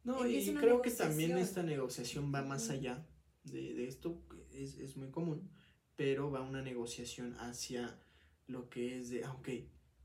No, 0.04 0.28
y 0.28 0.54
creo 0.56 0.82
que 0.82 0.92
también 0.92 1.38
esta 1.38 1.62
negociación 1.62 2.34
va 2.34 2.42
más 2.42 2.70
allá 2.70 3.06
de, 3.44 3.74
de 3.74 3.88
esto 3.88 4.22
es, 4.54 4.78
es, 4.78 4.98
muy 4.98 5.10
común, 5.10 5.50
pero 5.96 6.32
va 6.32 6.42
una 6.42 6.62
negociación 6.62 7.36
hacia 7.40 8.00
lo 8.48 8.70
que 8.70 9.00
es 9.00 9.10
de, 9.10 9.24
ah, 9.24 9.34
ok, 9.34 9.50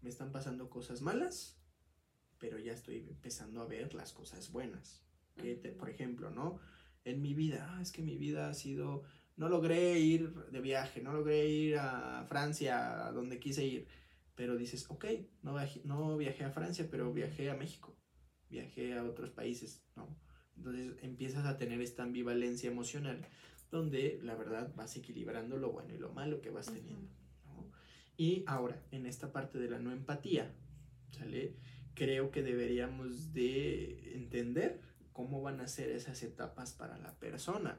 me 0.03 0.11
están 0.11 0.33
pasando 0.33 0.71
cosas 0.71 1.03
malas, 1.03 1.59
pero 2.39 2.59
ya 2.59 2.73
estoy 2.73 2.99
empezando 3.09 3.61
a 3.61 3.67
ver 3.67 3.95
las 3.95 4.13
cosas 4.13 4.53
buenas. 4.53 5.03
Que 5.37 5.55
por 5.57 5.91
ejemplo, 5.91 6.31
¿no? 6.31 6.59
En 7.05 7.21
mi 7.21 7.35
vida, 7.35 7.69
ah, 7.71 7.83
es 7.83 7.93
que 7.93 8.03
mi 8.03 8.17
vida 8.17 8.49
ha 8.49 8.55
sido, 8.55 9.03
no 9.37 9.49
logré 9.49 9.99
ir 9.99 10.33
de 10.51 10.61
viaje, 10.61 11.03
no 11.03 11.13
logré 11.13 11.49
ir 11.49 11.79
a 11.79 12.25
Francia, 12.27 13.07
a 13.07 13.13
donde 13.13 13.39
quise 13.39 13.65
ir, 13.65 13.87
pero 14.35 14.57
dices, 14.57 14.87
ok, 14.89 15.05
no 15.43 15.55
viajé, 15.55 15.83
no 15.85 16.17
viajé 16.17 16.45
a 16.45 16.51
Francia, 16.51 16.89
pero 16.91 17.13
viajé 17.13 17.51
a 17.51 17.57
México, 17.57 17.97
viajé 18.49 18.97
a 18.97 19.05
otros 19.05 19.31
países, 19.31 19.85
¿no? 19.95 20.26
Entonces 20.67 21.05
empiezas 21.05 21.47
a 21.47 21.57
tener 21.57 21.81
esta 21.81 22.03
ambivalencia 22.03 22.69
emocional 22.69 23.25
donde 23.71 24.19
la 24.25 24.35
verdad 24.35 24.73
vas 24.75 24.97
equilibrando 24.97 25.57
lo 25.59 25.71
bueno 25.71 25.95
y 25.95 25.99
lo 25.99 26.13
malo 26.13 26.41
que 26.41 26.51
vas 26.51 26.67
teniendo. 26.67 27.09
¿no? 27.45 27.71
Y 28.17 28.43
ahora, 28.49 28.83
en 28.91 29.07
esta 29.07 29.33
parte 29.33 29.59
de 29.59 29.71
la 29.71 29.79
no 29.79 29.93
empatía, 29.93 30.53
¿sale? 31.11 31.55
Creo 31.95 32.33
que 32.33 32.43
deberíamos 32.43 33.33
de 33.33 34.17
entender 34.17 34.81
cómo 35.13 35.41
van 35.41 35.61
a 35.61 35.69
ser 35.69 35.91
esas 35.91 36.23
etapas 36.25 36.73
para 36.73 36.99
la 36.99 37.15
persona. 37.15 37.79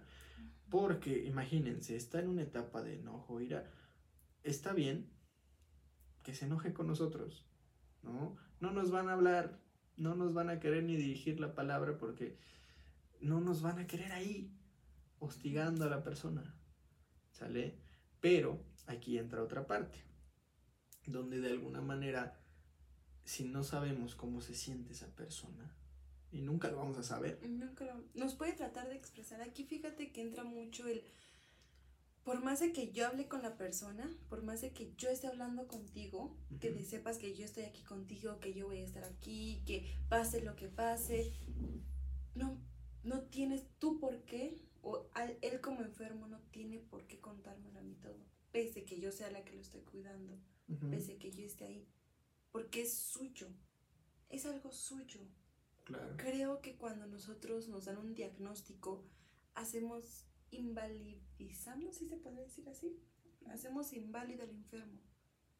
Porque 0.69 1.25
imagínense, 1.25 1.97
está 1.97 2.19
en 2.19 2.29
una 2.29 2.43
etapa 2.43 2.83
de 2.83 2.95
enojo, 2.95 3.41
ira, 3.41 3.69
está 4.43 4.73
bien 4.73 5.09
que 6.23 6.33
se 6.33 6.45
enoje 6.45 6.73
con 6.73 6.87
nosotros, 6.87 7.45
¿no? 8.01 8.37
No 8.61 8.71
nos 8.71 8.91
van 8.91 9.09
a 9.09 9.13
hablar, 9.13 9.59
no 9.97 10.15
nos 10.15 10.33
van 10.33 10.49
a 10.49 10.59
querer 10.59 10.83
ni 10.83 10.95
dirigir 10.95 11.39
la 11.39 11.53
palabra 11.53 11.97
porque 11.97 12.37
no 13.21 13.41
nos 13.41 13.61
van 13.61 13.79
a 13.79 13.87
querer 13.87 14.11
ahí, 14.11 14.51
hostigando 15.19 15.85
a 15.85 15.89
la 15.89 16.03
persona, 16.03 16.55
¿sale? 17.31 17.77
Pero 18.19 18.63
aquí 18.85 19.17
entra 19.17 19.43
otra 19.43 19.67
parte, 19.67 19.97
donde 21.05 21.39
de 21.39 21.49
alguna 21.49 21.81
manera, 21.81 22.39
si 23.23 23.43
no 23.45 23.63
sabemos 23.63 24.15
cómo 24.15 24.41
se 24.41 24.55
siente 24.55 24.93
esa 24.93 25.07
persona, 25.15 25.75
y 26.31 26.41
nunca 26.41 26.69
lo 26.69 26.77
vamos 26.77 26.97
a 26.97 27.03
saber. 27.03 27.39
Nunca 27.47 27.85
Nos 28.13 28.35
puede 28.35 28.53
tratar 28.53 28.89
de 28.89 28.95
expresar. 28.95 29.41
Aquí 29.41 29.63
fíjate 29.63 30.11
que 30.11 30.21
entra 30.21 30.43
mucho 30.43 30.87
el... 30.87 31.03
Por 32.23 32.43
más 32.43 32.59
de 32.59 32.73
que 32.73 32.91
yo 32.91 33.07
hable 33.07 33.29
con 33.29 33.41
la 33.41 33.55
persona, 33.55 34.09
por 34.27 34.43
más 34.43 34.59
de 34.59 34.73
que 34.73 34.93
yo 34.97 35.09
esté 35.09 35.27
hablando 35.27 35.65
contigo, 35.67 36.35
que 36.59 36.77
sepas 36.83 37.17
que 37.17 37.33
yo 37.33 37.45
estoy 37.45 37.63
aquí 37.63 37.83
contigo, 37.83 38.41
que 38.41 38.53
yo 38.53 38.67
voy 38.67 38.79
a 38.79 38.83
estar 38.83 39.05
aquí, 39.05 39.63
que 39.65 39.97
pase 40.09 40.41
lo 40.41 40.57
que 40.57 40.67
pase, 40.67 41.31
no, 42.35 42.57
no 43.03 43.23
tienes 43.23 43.67
tú 43.79 43.99
por 43.99 44.23
qué, 44.23 44.61
o 44.81 45.09
él 45.41 45.61
como 45.61 45.81
enfermo 45.81 46.27
no 46.27 46.39
tiene 46.51 46.79
por 46.79 47.07
qué 47.07 47.19
contármelo 47.19 47.79
a 47.79 47.83
mí 47.83 47.95
todo, 47.95 48.25
pese 48.51 48.85
que 48.85 48.99
yo 48.99 49.11
sea 49.11 49.31
la 49.31 49.43
que 49.43 49.53
lo 49.53 49.61
estoy 49.61 49.81
cuidando, 49.81 50.39
pese 50.89 51.17
que 51.17 51.31
yo 51.31 51.43
esté 51.45 51.65
ahí, 51.65 51.87
porque 52.51 52.81
es 52.81 52.93
suyo, 52.93 53.47
es 54.29 54.45
algo 54.45 54.71
suyo. 54.71 55.21
Creo 56.17 56.61
que 56.61 56.75
cuando 56.75 57.07
nosotros 57.07 57.69
nos 57.69 57.85
dan 57.85 57.97
un 57.97 58.13
diagnóstico, 58.13 59.05
hacemos 59.53 60.27
invalidizamos, 60.51 61.95
si 61.95 62.07
se 62.07 62.17
puede 62.17 62.41
decir 62.41 62.67
así, 62.69 62.99
hacemos 63.51 63.93
inválido 63.93 64.43
al 64.43 64.49
enfermo. 64.49 64.99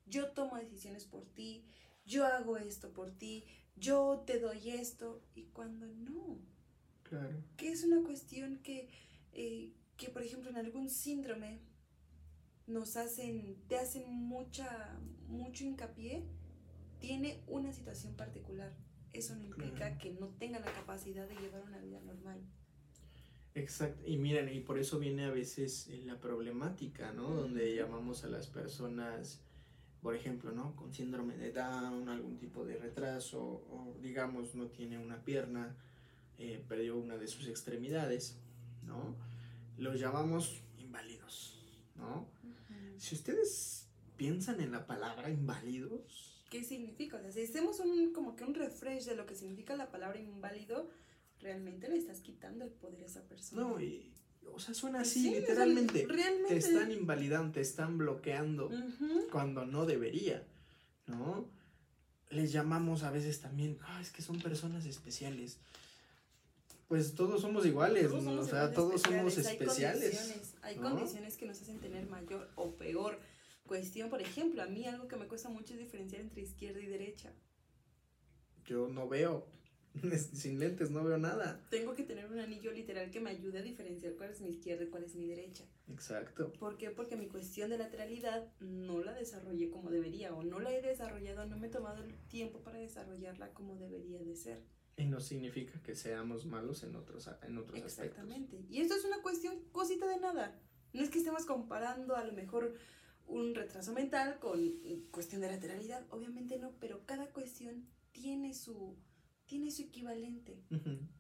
Yo 0.05 0.31
tomo 0.31 0.57
decisiones 0.57 1.05
por 1.05 1.25
ti, 1.25 1.65
yo 2.05 2.25
hago 2.25 2.57
esto 2.57 2.93
por 2.93 3.11
ti, 3.11 3.45
yo 3.75 4.23
te 4.25 4.39
doy 4.39 4.69
esto, 4.69 5.21
y 5.35 5.43
cuando 5.45 5.87
no. 5.87 6.39
Claro. 7.09 7.43
Que 7.55 7.71
es 7.71 7.83
una 7.83 8.03
cuestión 8.03 8.57
que, 8.57 8.89
eh, 9.33 9.71
que, 9.95 10.09
por 10.09 10.23
ejemplo, 10.23 10.49
en 10.49 10.57
algún 10.57 10.89
síndrome 10.89 11.59
nos 12.65 12.97
hacen, 12.97 13.55
te 13.67 13.77
hacen 13.77 14.11
mucha, 14.11 14.99
mucho 15.27 15.63
hincapié, 15.63 16.23
tiene 16.99 17.41
una 17.47 17.71
situación 17.71 18.15
particular 18.15 18.73
eso 19.17 19.35
no 19.35 19.43
implica 19.43 19.97
que 19.97 20.11
no 20.13 20.27
tenga 20.39 20.59
la 20.59 20.71
capacidad 20.71 21.27
de 21.27 21.35
llevar 21.35 21.63
una 21.63 21.79
vida 21.79 21.99
normal. 22.01 22.39
Exacto, 23.55 24.03
y 24.05 24.17
miren, 24.17 24.53
y 24.53 24.59
por 24.59 24.77
eso 24.77 24.99
viene 24.99 25.25
a 25.25 25.31
veces 25.31 25.87
la 26.05 26.19
problemática, 26.19 27.11
¿no? 27.13 27.31
Donde 27.31 27.75
llamamos 27.75 28.23
a 28.23 28.27
las 28.27 28.45
personas, 28.45 29.41
por 30.01 30.15
ejemplo, 30.15 30.51
¿no? 30.51 30.75
Con 30.75 30.93
síndrome 30.93 31.35
de 31.37 31.51
Down, 31.51 32.07
algún 32.07 32.37
tipo 32.37 32.63
de 32.65 32.77
retraso, 32.77 33.41
o 33.41 33.97
digamos, 33.99 34.53
no 34.53 34.67
tiene 34.67 34.99
una 34.99 35.23
pierna, 35.23 35.75
eh, 36.37 36.63
perdió 36.67 36.97
una 36.97 37.17
de 37.17 37.27
sus 37.27 37.47
extremidades, 37.47 38.37
¿no? 38.85 39.15
Los 39.77 39.99
llamamos 39.99 40.61
inválidos, 40.77 41.59
¿no? 41.95 42.27
Si 42.97 43.13
ustedes 43.15 43.87
piensan 44.17 44.59
en 44.61 44.71
la 44.71 44.87
palabra 44.87 45.29
inválidos, 45.29 46.27
qué 46.49 46.63
significa. 46.63 47.17
O 47.17 47.21
sea, 47.21 47.31
si 47.31 47.43
hacemos 47.43 47.79
un, 47.79 48.13
como 48.13 48.35
que 48.35 48.43
un 48.43 48.53
refresh 48.53 49.05
de 49.05 49.15
lo 49.15 49.25
que 49.25 49.35
significa 49.35 49.75
la 49.75 49.91
palabra 49.91 50.19
inválido, 50.19 50.89
realmente 51.39 51.89
le 51.89 51.97
estás 51.97 52.21
quitando 52.21 52.65
el 52.65 52.71
poder 52.71 53.03
a 53.03 53.05
esa 53.05 53.21
persona. 53.23 53.61
No, 53.61 53.79
y, 53.79 54.11
o 54.53 54.59
sea, 54.59 54.73
suena 54.73 55.01
así, 55.01 55.29
literalmente. 55.29 56.05
realmente. 56.07 56.49
Te 56.49 56.57
están 56.57 56.91
invalidando, 56.91 57.53
te 57.53 57.61
están 57.61 57.97
bloqueando 57.97 58.69
cuando 59.31 59.65
no 59.65 59.85
debería, 59.85 60.45
¿no? 61.05 61.49
Les 62.29 62.51
llamamos 62.51 63.03
a 63.03 63.11
veces 63.11 63.39
también, 63.39 63.77
ah, 63.83 64.01
es 64.01 64.11
que 64.11 64.21
son 64.21 64.39
personas 64.39 64.85
especiales. 64.85 65.59
Pues 66.87 67.15
todos 67.15 67.41
somos 67.41 67.65
iguales, 67.65 68.11
o 68.11 68.43
sea, 68.45 68.71
todos 68.71 69.01
somos 69.01 69.37
especiales. 69.37 70.15
Hay 70.15 70.25
condiciones, 70.25 70.55
hay 70.61 70.75
condiciones 70.77 71.37
que 71.37 71.45
nos 71.45 71.61
hacen 71.61 71.79
tener 71.79 72.07
mayor 72.07 72.49
o 72.55 72.71
peor 72.75 73.19
cuestión, 73.67 74.09
por 74.09 74.21
ejemplo, 74.21 74.63
a 74.63 74.65
mí 74.65 74.85
algo 74.85 75.07
que 75.07 75.17
me 75.17 75.27
cuesta 75.27 75.49
mucho 75.49 75.73
es 75.73 75.79
diferenciar 75.79 76.21
entre 76.21 76.41
izquierda 76.41 76.79
y 76.79 76.87
derecha. 76.87 77.31
Yo 78.65 78.87
no 78.87 79.07
veo, 79.07 79.47
sin 80.33 80.59
lentes 80.59 80.89
no 80.89 81.03
veo 81.03 81.17
nada. 81.17 81.61
Tengo 81.69 81.93
que 81.93 82.03
tener 82.03 82.25
un 82.31 82.39
anillo 82.39 82.71
literal 82.71 83.11
que 83.11 83.19
me 83.19 83.29
ayude 83.29 83.59
a 83.59 83.61
diferenciar 83.61 84.13
cuál 84.15 84.31
es 84.31 84.41
mi 84.41 84.49
izquierda 84.49 84.85
y 84.85 84.87
cuál 84.87 85.03
es 85.03 85.15
mi 85.15 85.27
derecha. 85.27 85.65
Exacto. 85.89 86.51
¿Por 86.53 86.77
qué? 86.77 86.89
Porque 86.89 87.15
mi 87.15 87.27
cuestión 87.27 87.69
de 87.69 87.77
lateralidad 87.77 88.47
no 88.59 89.03
la 89.03 89.13
desarrollé 89.13 89.69
como 89.69 89.91
debería 89.91 90.33
o 90.33 90.43
no 90.43 90.59
la 90.59 90.73
he 90.73 90.81
desarrollado, 90.81 91.45
no 91.45 91.57
me 91.57 91.67
he 91.67 91.69
tomado 91.69 92.03
el 92.03 92.13
tiempo 92.29 92.61
para 92.61 92.79
desarrollarla 92.79 93.53
como 93.53 93.75
debería 93.77 94.19
de 94.19 94.35
ser. 94.35 94.63
Y 94.97 95.05
no 95.05 95.19
significa 95.19 95.79
que 95.83 95.95
seamos 95.95 96.45
malos 96.47 96.83
en 96.83 96.95
otros, 96.95 97.29
en 97.43 97.57
otros 97.57 97.79
Exactamente. 97.79 98.65
Y 98.67 98.81
esto 98.81 98.95
es 98.95 99.05
una 99.05 99.21
cuestión, 99.21 99.55
cosita 99.71 100.07
de 100.07 100.19
nada. 100.19 100.59
No 100.91 101.03
es 101.03 101.11
que 101.11 101.19
estemos 101.19 101.45
comparando 101.45 102.15
a 102.15 102.23
lo 102.23 102.33
mejor 102.33 102.73
un 103.27 103.53
retraso 103.53 103.93
mental 103.93 104.39
con 104.39 104.59
cuestión 105.11 105.41
de 105.41 105.51
lateralidad, 105.51 106.05
obviamente 106.09 106.57
no, 106.57 106.71
pero 106.79 107.05
cada 107.05 107.27
cuestión 107.27 107.87
tiene 108.11 108.53
su, 108.53 108.97
tiene 109.45 109.69
su 109.69 109.83
equivalente, 109.83 110.63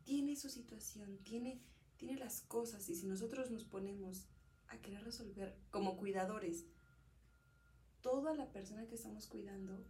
tiene 0.03 0.35
su 0.35 0.49
situación, 0.49 1.19
tiene, 1.23 1.61
tiene 1.97 2.17
las 2.17 2.41
cosas 2.41 2.87
y 2.89 2.95
si 2.95 3.05
nosotros 3.05 3.51
nos 3.51 3.65
ponemos 3.65 4.25
a 4.69 4.79
querer 4.79 5.03
resolver 5.03 5.55
como 5.69 5.97
cuidadores 5.97 6.65
toda 8.01 8.33
la 8.33 8.51
persona 8.51 8.87
que 8.87 8.95
estamos 8.95 9.27
cuidando, 9.27 9.85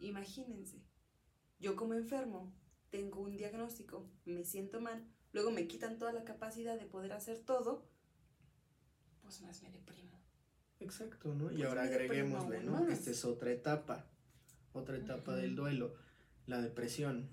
imagínense, 0.00 0.82
yo 1.60 1.76
como 1.76 1.94
enfermo 1.94 2.52
tengo 2.94 3.22
un 3.22 3.36
diagnóstico, 3.36 4.08
me 4.24 4.44
siento 4.44 4.80
mal, 4.80 5.04
luego 5.32 5.50
me 5.50 5.66
quitan 5.66 5.98
toda 5.98 6.12
la 6.12 6.22
capacidad 6.22 6.78
de 6.78 6.86
poder 6.86 7.12
hacer 7.12 7.40
todo, 7.40 7.84
pues 9.20 9.42
más 9.42 9.64
me 9.64 9.70
deprimo. 9.72 10.12
Exacto, 10.78 11.34
¿no? 11.34 11.50
y 11.50 11.56
pues 11.56 11.66
ahora 11.66 11.82
agreguémosle, 11.82 12.62
¿no? 12.62 12.86
Esta 12.88 13.10
es 13.10 13.24
otra 13.24 13.50
etapa, 13.50 14.06
otra 14.74 14.96
etapa 14.96 15.34
del 15.34 15.56
duelo, 15.56 15.96
la 16.46 16.62
depresión. 16.62 17.28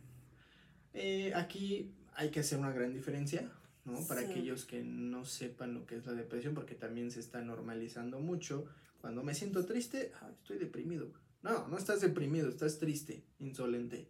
Eh, 0.95 1.31
aquí 1.35 1.93
hay 2.15 2.31
que 2.31 2.39
hacer 2.39 2.57
una 2.57 2.71
gran 2.71 2.91
diferencia, 2.91 3.47
¿no? 3.85 4.03
Para 4.07 4.21
aquellos 4.21 4.65
que 4.65 4.81
no 4.83 5.25
sepan 5.25 5.75
lo 5.75 5.85
que 5.85 5.97
es 5.97 6.07
la 6.07 6.13
depresión, 6.13 6.55
porque 6.55 6.73
también 6.73 7.11
se 7.11 7.19
está 7.19 7.39
normalizando 7.43 8.19
mucho. 8.19 8.65
Cuando 8.99 9.21
me 9.21 9.35
siento 9.35 9.63
triste, 9.67 10.11
ah, 10.21 10.31
estoy 10.31 10.57
deprimido. 10.57 11.13
No, 11.43 11.67
no 11.67 11.77
estás 11.77 12.01
deprimido, 12.01 12.49
estás 12.49 12.79
triste, 12.79 13.23
insolente. 13.37 14.07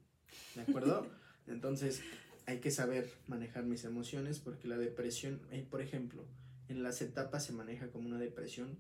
¿De 0.56 0.62
acuerdo? 0.62 1.06
Entonces, 1.48 2.02
hay 2.46 2.60
que 2.60 2.72
saber 2.72 3.10
manejar 3.28 3.64
mis 3.64 3.84
emociones 3.84 4.40
porque 4.40 4.68
la 4.68 4.78
depresión, 4.78 5.42
eh, 5.52 5.66
por 5.70 5.82
ejemplo, 5.82 6.26
en 6.68 6.84
las 6.84 7.02
etapas 7.02 7.46
se 7.46 7.54
maneja 7.54 7.92
como 7.92 8.08
una 8.08 8.20
depresión 8.20 8.78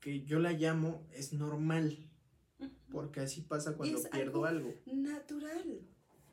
que 0.00 0.24
yo 0.24 0.38
la 0.38 0.52
llamo 0.52 1.06
es 1.12 1.32
normal, 1.32 1.98
porque 2.90 3.20
así 3.20 3.40
pasa 3.40 3.76
cuando 3.76 4.00
pierdo 4.10 4.44
algo, 4.44 4.74
Natural. 4.86 5.80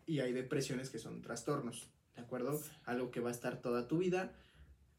Y 0.05 0.19
hay 0.19 0.33
depresiones 0.33 0.89
que 0.89 0.99
son 0.99 1.21
trastornos, 1.21 1.89
¿de 2.15 2.21
acuerdo? 2.21 2.61
Algo 2.83 3.09
que 3.09 3.19
va 3.19 3.29
a 3.29 3.31
estar 3.31 3.61
toda 3.61 3.87
tu 3.87 3.97
vida, 3.97 4.33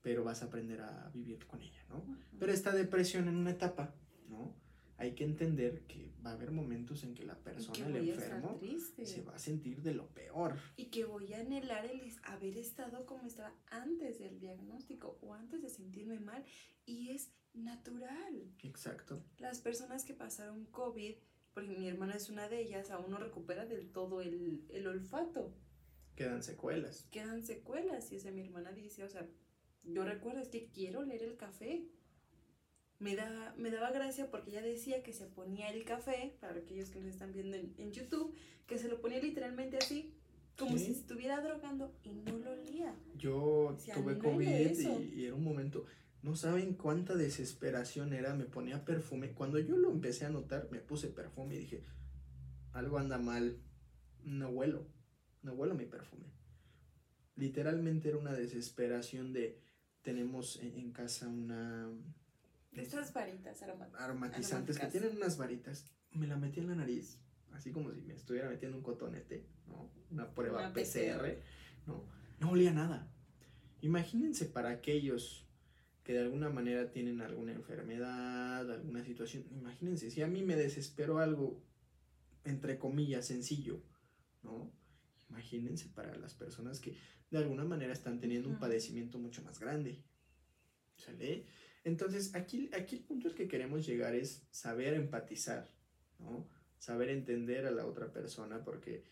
pero 0.02 0.24
vas 0.24 0.42
a 0.42 0.46
aprender 0.46 0.80
a 0.80 1.10
vivir 1.14 1.46
con 1.46 1.62
ella, 1.62 1.84
¿no? 1.88 2.04
Pero 2.38 2.52
esta 2.52 2.72
depresión 2.72 3.28
en 3.28 3.36
una 3.36 3.50
etapa, 3.50 3.94
¿no? 4.28 4.54
Hay 4.98 5.14
que 5.14 5.24
entender 5.24 5.82
que 5.86 6.12
va 6.26 6.32
a 6.32 6.34
haber 6.34 6.50
momentos 6.50 7.04
en 7.04 7.14
que 7.14 7.24
la 7.24 7.38
persona, 7.38 7.86
el 7.86 8.08
enfermo, 8.08 8.58
se 9.04 9.22
va 9.22 9.36
a 9.36 9.38
sentir 9.38 9.80
de 9.82 9.94
lo 9.94 10.08
peor. 10.08 10.58
Y 10.76 10.86
que 10.86 11.04
voy 11.04 11.32
a 11.32 11.40
anhelar 11.40 11.86
el 11.86 12.12
haber 12.24 12.56
estado 12.58 13.06
como 13.06 13.26
estaba 13.26 13.54
antes 13.70 14.18
del 14.18 14.40
diagnóstico 14.40 15.18
o 15.22 15.34
antes 15.34 15.62
de 15.62 15.70
sentirme 15.70 16.18
mal. 16.18 16.44
Y 16.84 17.10
es 17.10 17.30
natural. 17.54 18.52
Exacto. 18.64 19.22
Las 19.38 19.60
personas 19.60 20.04
que 20.04 20.14
pasaron 20.14 20.66
COVID, 20.66 21.14
porque 21.54 21.76
mi 21.78 21.86
hermana 21.86 22.14
es 22.14 22.28
una 22.28 22.48
de 22.48 22.60
ellas, 22.60 22.90
aún 22.90 23.12
no 23.12 23.18
recupera 23.18 23.64
del 23.64 23.92
todo 23.92 24.20
el, 24.20 24.86
olfato. 24.86 25.54
Quedan 26.16 26.42
secuelas. 26.42 27.06
Quedan 27.12 27.44
secuelas. 27.44 28.10
Y 28.10 28.16
esa 28.16 28.32
mi 28.32 28.40
hermana 28.40 28.72
dice, 28.72 29.04
o 29.04 29.08
sea, 29.08 29.28
yo 29.84 30.04
recuerdo 30.04 30.40
es 30.40 30.48
que 30.48 30.70
quiero 30.72 31.04
leer 31.04 31.22
el 31.22 31.36
café. 31.36 31.86
Me, 32.98 33.16
da, 33.16 33.54
me 33.56 33.70
daba 33.70 33.90
gracia 33.90 34.30
porque 34.30 34.50
ella 34.50 34.62
decía 34.62 35.02
que 35.02 35.12
se 35.12 35.26
ponía 35.26 35.70
el 35.70 35.84
café, 35.84 36.36
para 36.40 36.58
aquellos 36.58 36.90
que 36.90 37.00
nos 37.00 37.08
están 37.08 37.32
viendo 37.32 37.56
en, 37.56 37.92
YouTube, 37.92 38.34
que 38.66 38.78
se 38.78 38.88
lo 38.88 39.00
ponía 39.00 39.20
literalmente 39.20 39.76
así, 39.76 40.14
como 40.58 40.78
si 40.78 40.92
estuviera 40.92 41.40
drogando 41.40 41.94
y 42.02 42.10
no 42.10 42.38
lo 42.38 42.52
olía. 42.52 42.94
Yo 43.16 43.76
tuve 43.94 44.18
COVID 44.18 44.78
y, 44.78 45.20
y, 45.20 45.24
era 45.26 45.34
un 45.34 45.44
momento, 45.44 45.84
no 46.22 46.34
saben 46.34 46.74
cuánta 46.74 47.14
desesperación 47.14 48.14
era, 48.14 48.34
me 48.34 48.46
ponía 48.46 48.84
perfume. 48.84 49.32
Cuando 49.32 49.58
yo 49.58 49.76
lo 49.76 49.90
empecé 49.90 50.24
a 50.24 50.30
notar, 50.30 50.68
me 50.70 50.78
puse 50.78 51.08
perfume 51.08 51.56
y 51.56 51.58
dije, 51.58 51.84
algo 52.72 52.98
anda 52.98 53.18
mal, 53.18 53.58
no 54.24 54.48
huelo, 54.48 54.86
no 55.42 55.52
huelo 55.52 55.74
mi 55.74 55.84
perfume. 55.84 56.32
Literalmente 57.34 58.08
era 58.08 58.16
una 58.16 58.32
desesperación 58.32 59.34
de, 59.34 59.60
tenemos 60.00 60.58
en 60.62 60.92
casa 60.92 61.28
una 61.28 61.92
estas 62.72 63.12
varitas 63.12 63.62
aromatizantes 63.62 64.78
que 64.78 64.86
tienen 64.86 65.16
unas 65.16 65.38
varitas. 65.38 65.90
Me 66.12 66.26
la 66.26 66.36
metí 66.36 66.60
en 66.60 66.68
la 66.68 66.74
nariz, 66.74 67.20
así 67.52 67.72
como 67.72 67.92
si 67.92 68.00
me 68.02 68.14
estuviera 68.14 68.48
metiendo 68.48 68.76
un 68.76 68.82
cotonete, 68.82 69.46
¿no? 69.66 69.90
Una 70.10 70.32
prueba 70.34 70.72
PCR, 70.72 71.38
¿no? 71.86 72.04
No 72.40 72.50
olía 72.50 72.72
nada. 72.72 73.10
Imagínense 73.80 74.46
para 74.46 74.70
aquellos 74.70 75.46
que 76.02 76.12
de 76.12 76.20
alguna 76.20 76.50
manera 76.50 76.90
tienen 76.90 77.20
alguna 77.20 77.52
enfermedad, 77.52 78.70
alguna 78.70 79.04
situación. 79.04 79.44
Imagínense, 79.50 80.10
si 80.10 80.22
a 80.22 80.28
mí 80.28 80.42
me 80.42 80.56
desesperó 80.56 81.18
algo, 81.18 81.60
entre 82.44 82.78
comillas, 82.78 83.26
sencillo, 83.26 83.82
¿no? 84.42 84.72
Imagínense 85.28 85.88
para 85.88 86.16
las 86.16 86.34
personas 86.34 86.80
que 86.80 86.96
de 87.30 87.38
alguna 87.38 87.64
manera 87.64 87.92
están 87.92 88.20
teniendo 88.20 88.48
un 88.48 88.58
padecimiento 88.58 89.18
mucho 89.18 89.42
más 89.42 89.58
grande. 89.58 90.02
¿Sale? 90.96 91.46
Entonces, 91.86 92.34
aquí, 92.34 92.68
aquí 92.72 92.96
el 92.96 93.02
punto 93.04 93.28
al 93.28 93.36
que 93.36 93.46
queremos 93.46 93.86
llegar 93.86 94.16
es 94.16 94.42
saber 94.50 94.94
empatizar, 94.94 95.70
¿no? 96.18 96.44
Saber 96.80 97.10
entender 97.10 97.64
a 97.64 97.70
la 97.70 97.86
otra 97.86 98.12
persona 98.12 98.64
porque 98.64 99.04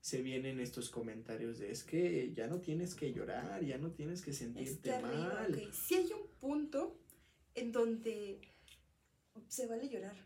se 0.00 0.22
vienen 0.22 0.58
estos 0.58 0.88
comentarios 0.88 1.58
de 1.58 1.70
es 1.70 1.84
que 1.84 2.32
ya 2.32 2.46
no 2.46 2.62
tienes 2.62 2.94
que 2.94 3.12
llorar, 3.12 3.62
ya 3.62 3.76
no 3.76 3.90
tienes 3.92 4.22
que 4.22 4.32
sentirte 4.32 4.98
mal. 5.02 5.70
Si 5.74 5.96
hay 5.96 6.10
un 6.14 6.26
punto 6.40 6.98
en 7.54 7.72
donde 7.72 8.40
se 9.46 9.66
vale 9.66 9.90
llorar 9.90 10.16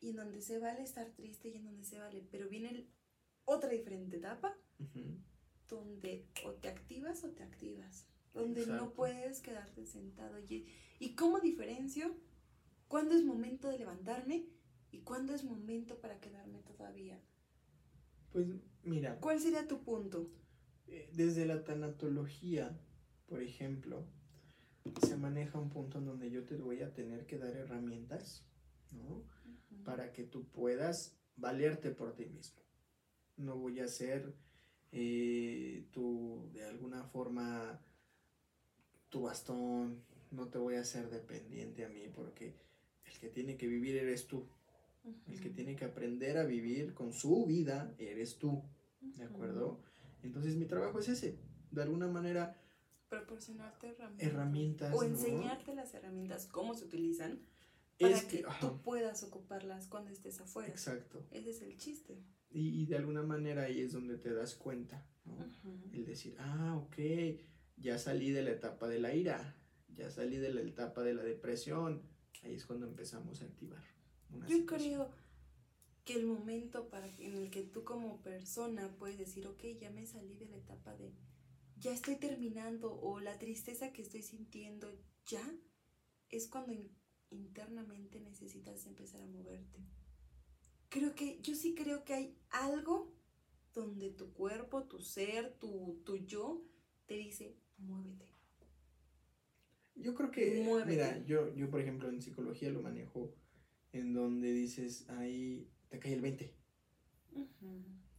y 0.00 0.10
en 0.10 0.16
donde 0.16 0.42
se 0.42 0.58
vale 0.58 0.82
estar 0.82 1.10
triste 1.14 1.48
y 1.48 1.56
en 1.56 1.64
donde 1.64 1.84
se 1.84 1.98
vale, 1.98 2.28
pero 2.30 2.46
viene 2.50 2.90
otra 3.46 3.70
diferente 3.70 4.18
etapa 4.18 4.54
donde 5.66 6.26
o 6.44 6.52
te 6.52 6.68
activas 6.68 7.24
o 7.24 7.30
te 7.30 7.42
activas 7.42 8.06
donde 8.34 8.66
no 8.66 8.92
puedes 8.92 9.40
quedarte 9.40 9.86
sentado. 9.86 10.38
Y, 10.38 10.66
¿Y 10.98 11.14
cómo 11.14 11.40
diferencio 11.40 12.14
cuándo 12.88 13.14
es 13.14 13.24
momento 13.24 13.68
de 13.68 13.78
levantarme 13.78 14.46
y 14.90 15.00
cuándo 15.00 15.34
es 15.34 15.44
momento 15.44 16.00
para 16.00 16.20
quedarme 16.20 16.60
todavía? 16.60 17.20
Pues 18.32 18.46
mira. 18.82 19.18
¿Cuál 19.20 19.40
sería 19.40 19.66
tu 19.66 19.82
punto? 19.82 20.30
Eh, 20.86 21.10
desde 21.12 21.46
la 21.46 21.64
tanatología, 21.64 22.78
por 23.26 23.42
ejemplo, 23.42 24.06
se 25.06 25.16
maneja 25.16 25.58
un 25.58 25.70
punto 25.70 25.98
en 25.98 26.06
donde 26.06 26.30
yo 26.30 26.44
te 26.44 26.56
voy 26.56 26.82
a 26.82 26.94
tener 26.94 27.26
que 27.26 27.38
dar 27.38 27.54
herramientas, 27.56 28.44
¿no? 28.92 29.22
Para 29.84 30.12
que 30.12 30.24
tú 30.24 30.46
puedas 30.48 31.18
valerte 31.36 31.90
por 31.90 32.14
ti 32.14 32.26
mismo. 32.26 32.62
No 33.36 33.56
voy 33.56 33.80
a 33.80 33.88
ser 33.88 34.34
eh, 34.92 35.86
tú 35.92 36.48
de 36.52 36.64
alguna 36.64 37.04
forma 37.04 37.80
tu 39.08 39.22
bastón, 39.22 40.02
no 40.30 40.48
te 40.48 40.58
voy 40.58 40.76
a 40.76 40.80
hacer 40.80 41.10
dependiente 41.10 41.84
a 41.84 41.88
mí 41.88 42.08
porque 42.14 42.54
el 43.04 43.18
que 43.18 43.28
tiene 43.28 43.56
que 43.56 43.66
vivir 43.66 43.96
eres 43.96 44.26
tú. 44.26 44.46
El 45.26 45.40
que 45.40 45.48
tiene 45.48 45.74
que 45.74 45.86
aprender 45.86 46.36
a 46.36 46.44
vivir 46.44 46.92
con 46.92 47.14
su 47.14 47.46
vida 47.46 47.94
eres 47.98 48.36
tú. 48.36 48.62
¿De 49.00 49.24
acuerdo? 49.24 49.80
Entonces 50.22 50.56
mi 50.56 50.66
trabajo 50.66 50.98
es 50.98 51.08
ese. 51.08 51.38
De 51.70 51.82
alguna 51.82 52.08
manera... 52.08 52.60
Proporcionarte 53.08 53.88
herramientas. 53.88 54.28
herramientas 54.28 54.94
o 54.94 55.02
enseñarte 55.02 55.74
las 55.74 55.94
herramientas, 55.94 56.46
cómo 56.46 56.74
se 56.74 56.84
utilizan, 56.84 57.40
para 57.98 58.20
que, 58.20 58.44
tú 58.60 58.82
puedas 58.82 59.22
ocuparlas 59.22 59.86
cuando 59.86 60.10
estés 60.10 60.40
afuera. 60.40 60.68
Exacto. 60.68 61.26
Ese 61.30 61.50
es 61.50 61.62
el 61.62 61.78
chiste. 61.78 62.22
Y, 62.50 62.86
de 62.86 62.96
alguna 62.96 63.22
manera 63.22 63.64
ahí 63.64 63.80
es 63.80 63.92
donde 63.92 64.18
te 64.18 64.32
das 64.32 64.54
cuenta, 64.54 65.06
¿no? 65.24 65.36
El 65.92 66.04
decir, 66.04 66.36
ah, 66.38 66.76
ok, 66.76 66.96
ya 67.80 67.98
salí 67.98 68.30
de 68.30 68.42
la 68.42 68.50
etapa 68.50 68.88
de 68.88 68.98
la 68.98 69.14
ira, 69.14 69.56
ya 69.94 70.10
salí 70.10 70.36
de 70.36 70.52
la 70.52 70.62
etapa 70.62 71.02
de 71.02 71.14
la 71.14 71.22
depresión. 71.22 72.02
Ahí 72.42 72.54
es 72.54 72.66
cuando 72.66 72.86
empezamos 72.86 73.42
a 73.42 73.46
activar. 73.46 73.82
Yo 74.46 74.66
creo 74.66 75.10
que 76.04 76.14
el 76.14 76.26
momento 76.26 76.88
para, 76.88 77.06
en 77.18 77.34
el 77.34 77.50
que 77.50 77.62
tú 77.62 77.84
como 77.84 78.22
persona 78.22 78.94
puedes 78.98 79.18
decir, 79.18 79.46
ok, 79.46 79.62
ya 79.80 79.90
me 79.90 80.06
salí 80.06 80.34
de 80.34 80.46
la 80.46 80.56
etapa 80.56 80.96
de, 80.96 81.12
ya 81.76 81.92
estoy 81.92 82.16
terminando 82.16 82.98
o 83.00 83.20
la 83.20 83.38
tristeza 83.38 83.92
que 83.92 84.02
estoy 84.02 84.22
sintiendo 84.22 84.90
ya, 85.26 85.42
es 86.30 86.46
cuando 86.46 86.72
internamente 87.30 88.20
necesitas 88.20 88.86
empezar 88.86 89.20
a 89.20 89.26
moverte. 89.26 89.80
Creo 90.88 91.14
que, 91.14 91.40
yo 91.42 91.54
sí 91.54 91.74
creo 91.74 92.04
que 92.04 92.14
hay 92.14 92.38
algo 92.50 93.12
donde 93.74 94.10
tu 94.10 94.32
cuerpo, 94.32 94.84
tu 94.84 95.00
ser, 95.00 95.54
tu, 95.58 96.00
tu 96.04 96.16
yo, 96.16 96.64
te 97.06 97.14
dice, 97.14 97.56
muévete. 97.78 98.26
Yo 99.94 100.14
creo 100.14 100.30
que, 100.30 100.64
mira, 100.86 101.24
yo, 101.26 101.54
yo 101.54 101.70
por 101.70 101.80
ejemplo 101.80 102.08
en 102.08 102.22
psicología 102.22 102.70
lo 102.70 102.82
manejo 102.82 103.34
en 103.92 104.12
donde 104.12 104.52
dices, 104.52 105.08
ahí 105.10 105.68
te 105.88 105.98
cae 105.98 106.14
el 106.14 106.20
20. 106.20 106.52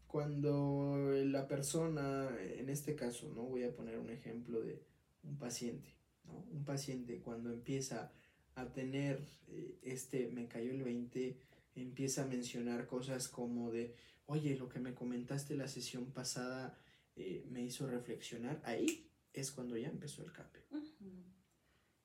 Cuando 0.07 1.11
la 1.25 1.47
persona, 1.47 2.29
en 2.39 2.69
este 2.69 2.95
caso, 2.95 3.31
¿no? 3.33 3.43
Voy 3.43 3.63
a 3.63 3.75
poner 3.75 3.97
un 3.99 4.09
ejemplo 4.09 4.59
de 4.61 4.83
un 5.23 5.37
paciente, 5.37 5.93
¿no? 6.25 6.45
Un 6.51 6.65
paciente 6.65 7.19
cuando 7.19 7.51
empieza 7.51 8.11
a 8.55 8.73
tener 8.73 9.21
eh, 9.47 9.77
este, 9.83 10.27
me 10.29 10.47
cayó 10.47 10.71
el 10.71 10.83
20, 10.83 11.37
empieza 11.75 12.23
a 12.23 12.27
mencionar 12.27 12.87
cosas 12.87 13.27
como 13.29 13.71
de, 13.71 13.95
oye, 14.25 14.57
lo 14.57 14.67
que 14.67 14.79
me 14.79 14.93
comentaste 14.93 15.55
la 15.55 15.67
sesión 15.67 16.07
pasada 16.11 16.77
eh, 17.15 17.45
me 17.49 17.63
hizo 17.63 17.87
reflexionar, 17.87 18.61
ahí 18.65 19.08
es 19.33 19.51
cuando 19.51 19.77
ya 19.77 19.87
empezó 19.87 20.23
el 20.23 20.31
cambio. 20.31 20.61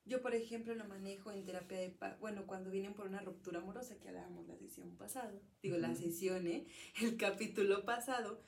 Yo, 0.05 0.21
por 0.21 0.35
ejemplo, 0.35 0.75
lo 0.75 0.85
manejo 0.85 1.31
en 1.31 1.43
terapia 1.45 1.79
de 1.79 1.97
bueno, 2.19 2.45
cuando 2.45 2.69
vienen 2.69 2.93
por 2.93 3.07
una 3.07 3.21
ruptura 3.21 3.59
amorosa, 3.59 3.97
que 3.99 4.09
hablábamos 4.09 4.47
la 4.47 4.55
sesión 4.55 4.95
pasada, 4.97 5.33
digo, 5.63 5.77
la 5.77 5.95
sesión, 5.95 6.45
¿eh? 6.45 6.67
el 7.01 7.17
capítulo 7.17 7.85
pasado, 7.85 8.39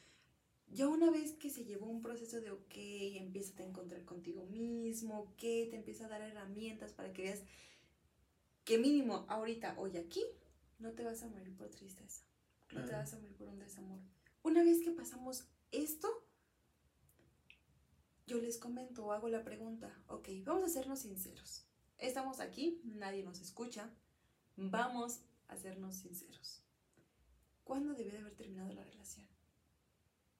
ya 0.67 0.87
una 0.87 1.09
vez 1.09 1.33
que 1.33 1.49
se 1.49 1.65
llevó 1.65 1.87
un 1.87 2.03
proceso 2.03 2.41
de, 2.41 2.51
ok, 2.51 2.73
empieza 2.75 3.63
a 3.63 3.65
encontrar 3.65 4.05
contigo 4.05 4.45
mismo, 4.45 5.19
ok, 5.19 5.39
te 5.39 5.75
empieza 5.75 6.05
a 6.05 6.09
dar 6.09 6.21
herramientas 6.21 6.93
para 6.93 7.11
que 7.11 7.23
veas 7.23 7.41
que 8.63 8.77
mínimo 8.77 9.25
ahorita, 9.27 9.75
hoy 9.79 9.97
aquí, 9.97 10.23
no 10.77 10.91
te 10.91 11.03
vas 11.03 11.23
a 11.23 11.27
morir 11.27 11.55
por 11.55 11.69
tristeza, 11.69 12.23
no 12.71 12.85
te 12.85 12.91
vas 12.91 13.13
a 13.13 13.17
morir 13.17 13.35
por 13.35 13.47
un 13.47 13.57
desamor. 13.57 13.99
Una 14.43 14.63
vez 14.63 14.83
que 14.83 14.91
pasamos 14.91 15.47
esto, 15.71 16.26
yo 18.27 18.39
les 18.39 18.57
comento 18.57 19.05
o 19.05 19.11
hago 19.13 19.29
la 19.29 19.43
pregunta, 19.43 19.89
ok, 20.07 20.27
vamos 20.43 20.63
a 20.63 20.69
sernos 20.69 20.99
sinceros. 20.99 21.65
Estamos 21.97 22.41
aquí, 22.41 22.81
nadie 22.83 23.23
nos 23.23 23.39
escucha, 23.39 23.89
vamos 24.57 25.21
a 25.47 25.55
sernos 25.55 25.95
sinceros. 25.95 26.61
¿Cuándo 27.63 27.93
debió 27.93 28.11
de 28.11 28.19
haber 28.19 28.35
terminado 28.35 28.71
la 28.73 28.83
relación? 28.83 29.25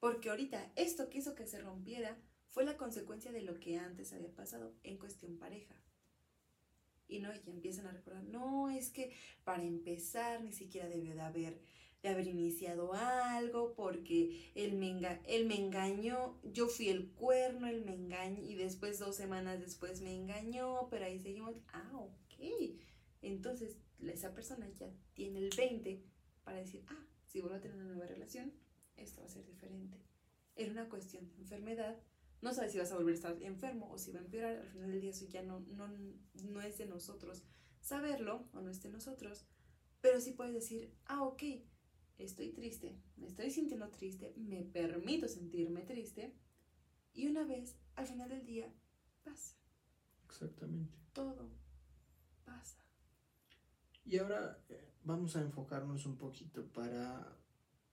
Porque 0.00 0.28
ahorita 0.28 0.70
esto 0.76 1.08
que 1.08 1.18
hizo 1.18 1.34
que 1.34 1.46
se 1.46 1.60
rompiera 1.60 2.16
fue 2.50 2.64
la 2.64 2.76
consecuencia 2.76 3.32
de 3.32 3.42
lo 3.42 3.58
que 3.58 3.78
antes 3.78 4.12
había 4.12 4.34
pasado 4.34 4.74
en 4.82 4.98
cuestión 4.98 5.38
pareja. 5.38 5.74
Y 7.08 7.20
no, 7.20 7.32
ya 7.32 7.50
empiezan 7.50 7.86
a 7.86 7.92
recordar, 7.92 8.24
no, 8.24 8.68
es 8.68 8.90
que 8.90 9.14
para 9.44 9.62
empezar 9.62 10.42
ni 10.42 10.52
siquiera 10.52 10.88
debió 10.88 11.14
de 11.14 11.22
haber 11.22 11.60
de 12.02 12.08
haber 12.08 12.28
iniciado 12.28 12.92
algo, 12.94 13.74
porque 13.74 14.52
él 14.54 14.74
me, 14.74 14.90
él 15.26 15.46
me 15.46 15.58
engañó, 15.58 16.40
yo 16.44 16.68
fui 16.68 16.88
el 16.88 17.10
cuerno, 17.10 17.66
él 17.66 17.84
me 17.84 17.94
engañó 17.94 18.42
y 18.42 18.54
después 18.54 18.98
dos 18.98 19.16
semanas 19.16 19.60
después 19.60 20.00
me 20.00 20.14
engañó, 20.14 20.88
pero 20.90 21.04
ahí 21.06 21.18
seguimos, 21.18 21.56
ah, 21.72 21.90
ok. 21.94 22.78
Entonces 23.22 23.78
esa 24.06 24.32
persona 24.32 24.68
ya 24.70 24.88
tiene 25.14 25.40
el 25.40 25.50
20 25.56 26.04
para 26.44 26.58
decir, 26.58 26.84
ah, 26.88 27.06
si 27.26 27.40
vuelvo 27.40 27.56
a 27.56 27.60
tener 27.60 27.76
una 27.76 27.86
nueva 27.86 28.06
relación, 28.06 28.52
esto 28.96 29.20
va 29.20 29.26
a 29.26 29.30
ser 29.30 29.44
diferente. 29.44 29.98
Era 30.54 30.72
una 30.72 30.88
cuestión 30.88 31.28
de 31.28 31.36
enfermedad, 31.36 31.98
no 32.40 32.54
sabes 32.54 32.72
si 32.72 32.78
vas 32.78 32.92
a 32.92 32.96
volver 32.96 33.14
a 33.14 33.16
estar 33.16 33.42
enfermo 33.42 33.90
o 33.90 33.98
si 33.98 34.12
va 34.12 34.20
a 34.20 34.22
empeorar, 34.22 34.56
al 34.56 34.68
final 34.68 34.90
del 34.90 35.00
día 35.00 35.10
eso 35.10 35.26
ya 35.26 35.42
no, 35.42 35.60
no, 35.60 35.88
no 36.44 36.60
es 36.60 36.78
de 36.78 36.86
nosotros 36.86 37.42
saberlo 37.80 38.48
o 38.52 38.60
no 38.60 38.70
es 38.70 38.82
de 38.82 38.90
nosotros, 38.90 39.46
pero 40.00 40.20
sí 40.20 40.32
puedes 40.32 40.54
decir, 40.54 40.94
ah, 41.06 41.24
ok, 41.24 41.42
estoy 42.18 42.50
triste, 42.50 43.00
me 43.16 43.26
estoy 43.26 43.50
sintiendo 43.50 43.88
triste, 43.90 44.34
me 44.36 44.62
permito 44.62 45.28
sentirme 45.28 45.82
triste 45.82 46.34
y 47.14 47.26
una 47.26 47.44
vez 47.44 47.76
al 47.94 48.06
final 48.06 48.28
del 48.28 48.44
día 48.44 48.72
pasa. 49.24 49.56
Exactamente. 50.24 50.98
Todo 51.12 51.50
pasa. 52.44 52.78
Y 54.04 54.18
ahora 54.18 54.62
eh, 54.68 54.92
vamos 55.04 55.36
a 55.36 55.42
enfocarnos 55.42 56.06
un 56.06 56.16
poquito 56.16 56.66
para 56.72 57.36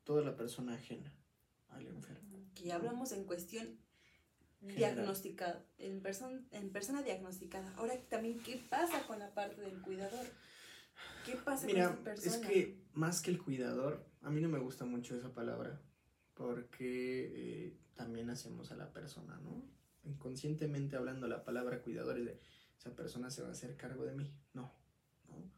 toda 0.03 0.21
la 0.21 0.35
persona 0.35 0.75
ajena 0.75 1.13
al 1.69 1.87
enfermo. 1.87 2.39
Que 2.53 2.65
ya 2.65 2.75
hablamos 2.75 3.11
en 3.11 3.25
cuestión 3.25 3.79
diagnosticada, 4.61 5.65
en, 5.77 6.01
persona 6.01 6.41
en 6.51 6.71
persona 6.71 7.03
diagnosticada. 7.03 7.73
Ahora 7.77 7.99
también, 8.09 8.39
¿qué 8.41 8.63
pasa 8.69 9.05
con 9.07 9.19
la 9.19 9.33
parte 9.33 9.61
del 9.61 9.81
cuidador? 9.81 10.25
¿Qué 11.25 11.35
pasa 11.35 11.67
con 11.67 11.77
esa 11.77 12.03
persona? 12.03 12.35
Es 12.35 12.41
que 12.41 12.81
más 12.93 13.21
que 13.21 13.31
el 13.31 13.41
cuidador, 13.41 14.07
a 14.25 14.31
mí 14.31 14.41
no 14.41 14.49
me 14.49 14.57
gusta 14.57 14.85
mucho 14.85 15.15
esa 15.15 15.31
palabra, 15.33 15.79
porque 16.33 17.67
eh, 17.67 17.77
también 17.93 18.29
hacemos 18.31 18.71
a 18.71 18.75
la 18.75 18.91
persona, 18.91 19.39
¿no? 19.43 19.63
Inconscientemente 20.03 20.95
hablando, 20.95 21.27
la 21.27 21.43
palabra 21.43 21.81
cuidador 21.81 22.17
es 22.17 22.25
de 22.25 22.39
esa 22.77 22.95
persona 22.95 23.29
se 23.29 23.43
va 23.43 23.49
a 23.49 23.51
hacer 23.51 23.77
cargo 23.77 24.03
de 24.03 24.13
mí. 24.13 24.31
No, 24.53 24.71
no. 25.27 25.51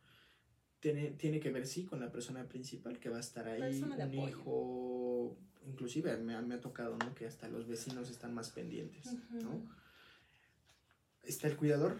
Tiene, 0.81 1.11
tiene 1.11 1.39
que 1.39 1.49
ver, 1.49 1.65
sí, 1.65 1.85
con 1.85 2.01
la 2.01 2.11
persona 2.11 2.47
principal 2.47 2.99
que 2.99 3.09
va 3.09 3.17
a 3.17 3.21
estar 3.21 3.47
ahí, 3.47 3.81
un 3.81 4.13
hijo, 4.13 5.37
inclusive 5.65 6.17
me, 6.17 6.35
ha 6.35 6.61
tocado, 6.61 6.97
¿no? 6.97 7.15
Que 7.15 7.25
hasta 7.25 7.47
los 7.47 7.67
vecinos 7.67 8.09
están 8.09 8.33
más 8.33 8.49
pendientes, 8.49 9.13
¿no? 9.31 9.65
Está 11.23 11.47
el 11.47 11.55
cuidador, 11.55 11.97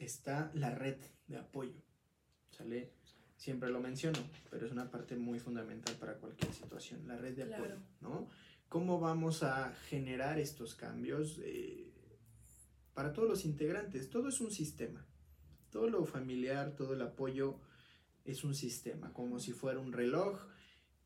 está 0.00 0.50
la 0.54 0.74
red 0.74 0.98
de 1.28 1.38
apoyo, 1.38 1.80
¿sale? 2.50 2.99
Siempre 3.40 3.70
lo 3.70 3.80
menciono, 3.80 4.18
pero 4.50 4.66
es 4.66 4.72
una 4.72 4.90
parte 4.90 5.16
muy 5.16 5.38
fundamental 5.38 5.94
para 5.94 6.18
cualquier 6.18 6.52
situación, 6.52 7.08
la 7.08 7.16
red 7.16 7.34
de 7.34 7.54
apoyo, 7.54 7.76
¿no? 8.02 8.28
¿Cómo 8.68 9.00
vamos 9.00 9.42
a 9.42 9.72
generar 9.88 10.38
estos 10.38 10.74
cambios 10.74 11.40
eh, 11.42 11.90
para 12.92 13.14
todos 13.14 13.30
los 13.30 13.46
integrantes? 13.46 14.10
Todo 14.10 14.28
es 14.28 14.42
un 14.42 14.50
sistema, 14.50 15.06
todo 15.70 15.88
lo 15.88 16.04
familiar, 16.04 16.76
todo 16.76 16.92
el 16.92 17.00
apoyo 17.00 17.58
es 18.26 18.44
un 18.44 18.54
sistema, 18.54 19.10
como 19.14 19.38
si 19.38 19.52
fuera 19.52 19.80
un 19.80 19.94
reloj, 19.94 20.38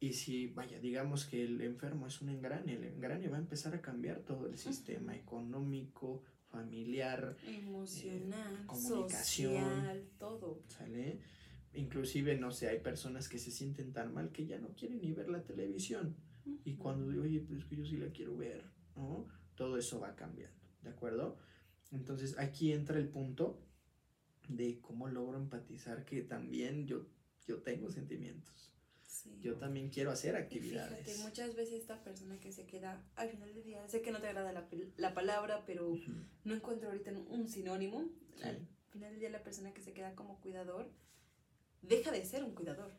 y 0.00 0.14
si, 0.14 0.48
vaya, 0.48 0.80
digamos 0.80 1.26
que 1.26 1.44
el 1.44 1.60
enfermo 1.60 2.08
es 2.08 2.20
un 2.20 2.30
engrane, 2.30 2.74
el 2.74 2.82
engrane 2.82 3.28
va 3.28 3.36
a 3.36 3.40
empezar 3.40 3.76
a 3.76 3.80
cambiar 3.80 4.22
todo 4.22 4.48
el 4.48 4.58
sistema 4.58 5.14
económico, 5.14 6.24
familiar, 6.50 7.36
emocional, 7.46 8.54
eh, 8.54 8.66
comunicación, 8.66 9.52
social, 9.52 10.08
todo. 10.18 10.64
¿Sale? 10.66 11.20
Inclusive, 11.74 12.36
no 12.38 12.50
sé, 12.50 12.68
hay 12.68 12.80
personas 12.80 13.28
que 13.28 13.38
se 13.38 13.50
sienten 13.50 13.92
tan 13.92 14.14
mal 14.14 14.30
que 14.30 14.46
ya 14.46 14.58
no 14.58 14.68
quieren 14.74 15.00
ni 15.00 15.12
ver 15.12 15.28
la 15.28 15.42
televisión. 15.42 16.16
Y 16.64 16.74
cuando 16.76 17.08
digo, 17.08 17.22
oye, 17.22 17.40
pues 17.40 17.64
que 17.64 17.76
yo 17.76 17.84
sí 17.84 17.96
la 17.96 18.10
quiero 18.10 18.36
ver, 18.36 18.62
¿no? 18.96 19.26
Todo 19.54 19.76
eso 19.76 19.98
va 20.00 20.14
cambiando, 20.14 20.60
¿de 20.82 20.90
acuerdo? 20.90 21.38
Entonces, 21.90 22.38
aquí 22.38 22.72
entra 22.72 22.98
el 22.98 23.08
punto 23.08 23.60
de 24.48 24.80
cómo 24.80 25.08
logro 25.08 25.38
empatizar 25.38 26.04
que 26.04 26.22
también 26.22 26.86
yo, 26.86 27.06
yo 27.46 27.62
tengo 27.62 27.90
sentimientos. 27.90 28.74
Yo 29.40 29.56
también 29.56 29.88
quiero 29.88 30.10
hacer 30.10 30.36
actividades. 30.36 31.06
fíjate, 31.06 31.22
muchas 31.22 31.54
veces 31.54 31.80
esta 31.80 32.02
persona 32.02 32.38
que 32.40 32.52
se 32.52 32.66
queda 32.66 33.02
al 33.16 33.30
final 33.30 33.54
del 33.54 33.64
día, 33.64 33.88
sé 33.88 34.02
que 34.02 34.10
no 34.10 34.20
te 34.20 34.26
agrada 34.26 34.52
la, 34.52 34.68
la 34.96 35.14
palabra, 35.14 35.64
pero 35.66 35.96
no 36.44 36.54
encuentro 36.54 36.88
ahorita 36.88 37.12
un 37.12 37.48
sinónimo. 37.48 38.10
Al 38.42 38.66
final 38.90 39.12
del 39.12 39.20
día 39.20 39.30
la 39.30 39.42
persona 39.42 39.72
que 39.72 39.80
se 39.80 39.92
queda 39.92 40.14
como 40.14 40.40
cuidador 40.40 40.90
deja 41.88 42.10
de 42.10 42.24
ser 42.24 42.44
un 42.44 42.54
cuidador, 42.54 42.92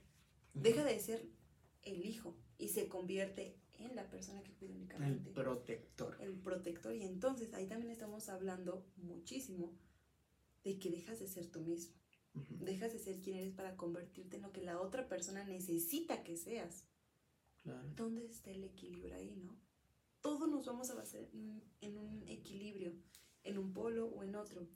deja 0.54 0.84
de 0.84 1.00
ser 1.00 1.26
el 1.84 2.06
hijo 2.06 2.36
y 2.58 2.70
se 2.70 2.88
convierte 2.88 3.58
en 3.74 3.96
la 3.96 4.10
persona 4.10 4.42
que 4.44 4.54
cuida 4.54 4.74
únicamente. 4.74 5.30
El 5.30 5.34
protector. 5.34 6.18
El 6.22 6.40
protector. 6.40 6.96
Y 6.96 7.04
entonces 7.04 7.54
ahí 7.54 7.68
también 7.68 7.92
estamos 7.92 8.30
hablando 8.30 8.86
muchísimo 8.98 9.74
de 10.64 10.80
que 10.80 10.90
dejas 10.90 11.20
de 11.20 11.28
ser 11.28 11.48
tú 11.48 11.62
mismo. 11.62 11.96
Dejas 12.50 12.92
de 12.92 13.00
ser 13.00 13.22
quien 13.22 13.38
eres 13.38 13.54
para 13.54 13.78
convertirte 13.78 14.38
en 14.38 14.42
lo 14.42 14.52
que 14.52 14.62
la 14.62 14.82
otra 14.82 15.08
persona 15.08 15.46
necesita 15.46 16.24
que 16.24 16.36
seas. 16.36 16.86
Claro. 17.64 17.88
¿Dónde 17.96 18.26
está 18.26 18.52
el 18.52 18.64
equilibrio 18.64 19.16
ahí, 19.16 19.36
no? 19.38 19.58
Todos 20.22 20.50
nos 20.50 20.66
vamos 20.66 20.90
a 20.90 20.96
basar 20.96 21.22
en 21.82 21.98
un 21.98 22.24
equilibrio, 22.28 22.94
en 23.44 23.58
un 23.58 23.74
polo 23.74 24.08
o 24.08 24.24
en 24.24 24.36
otro. 24.36 24.68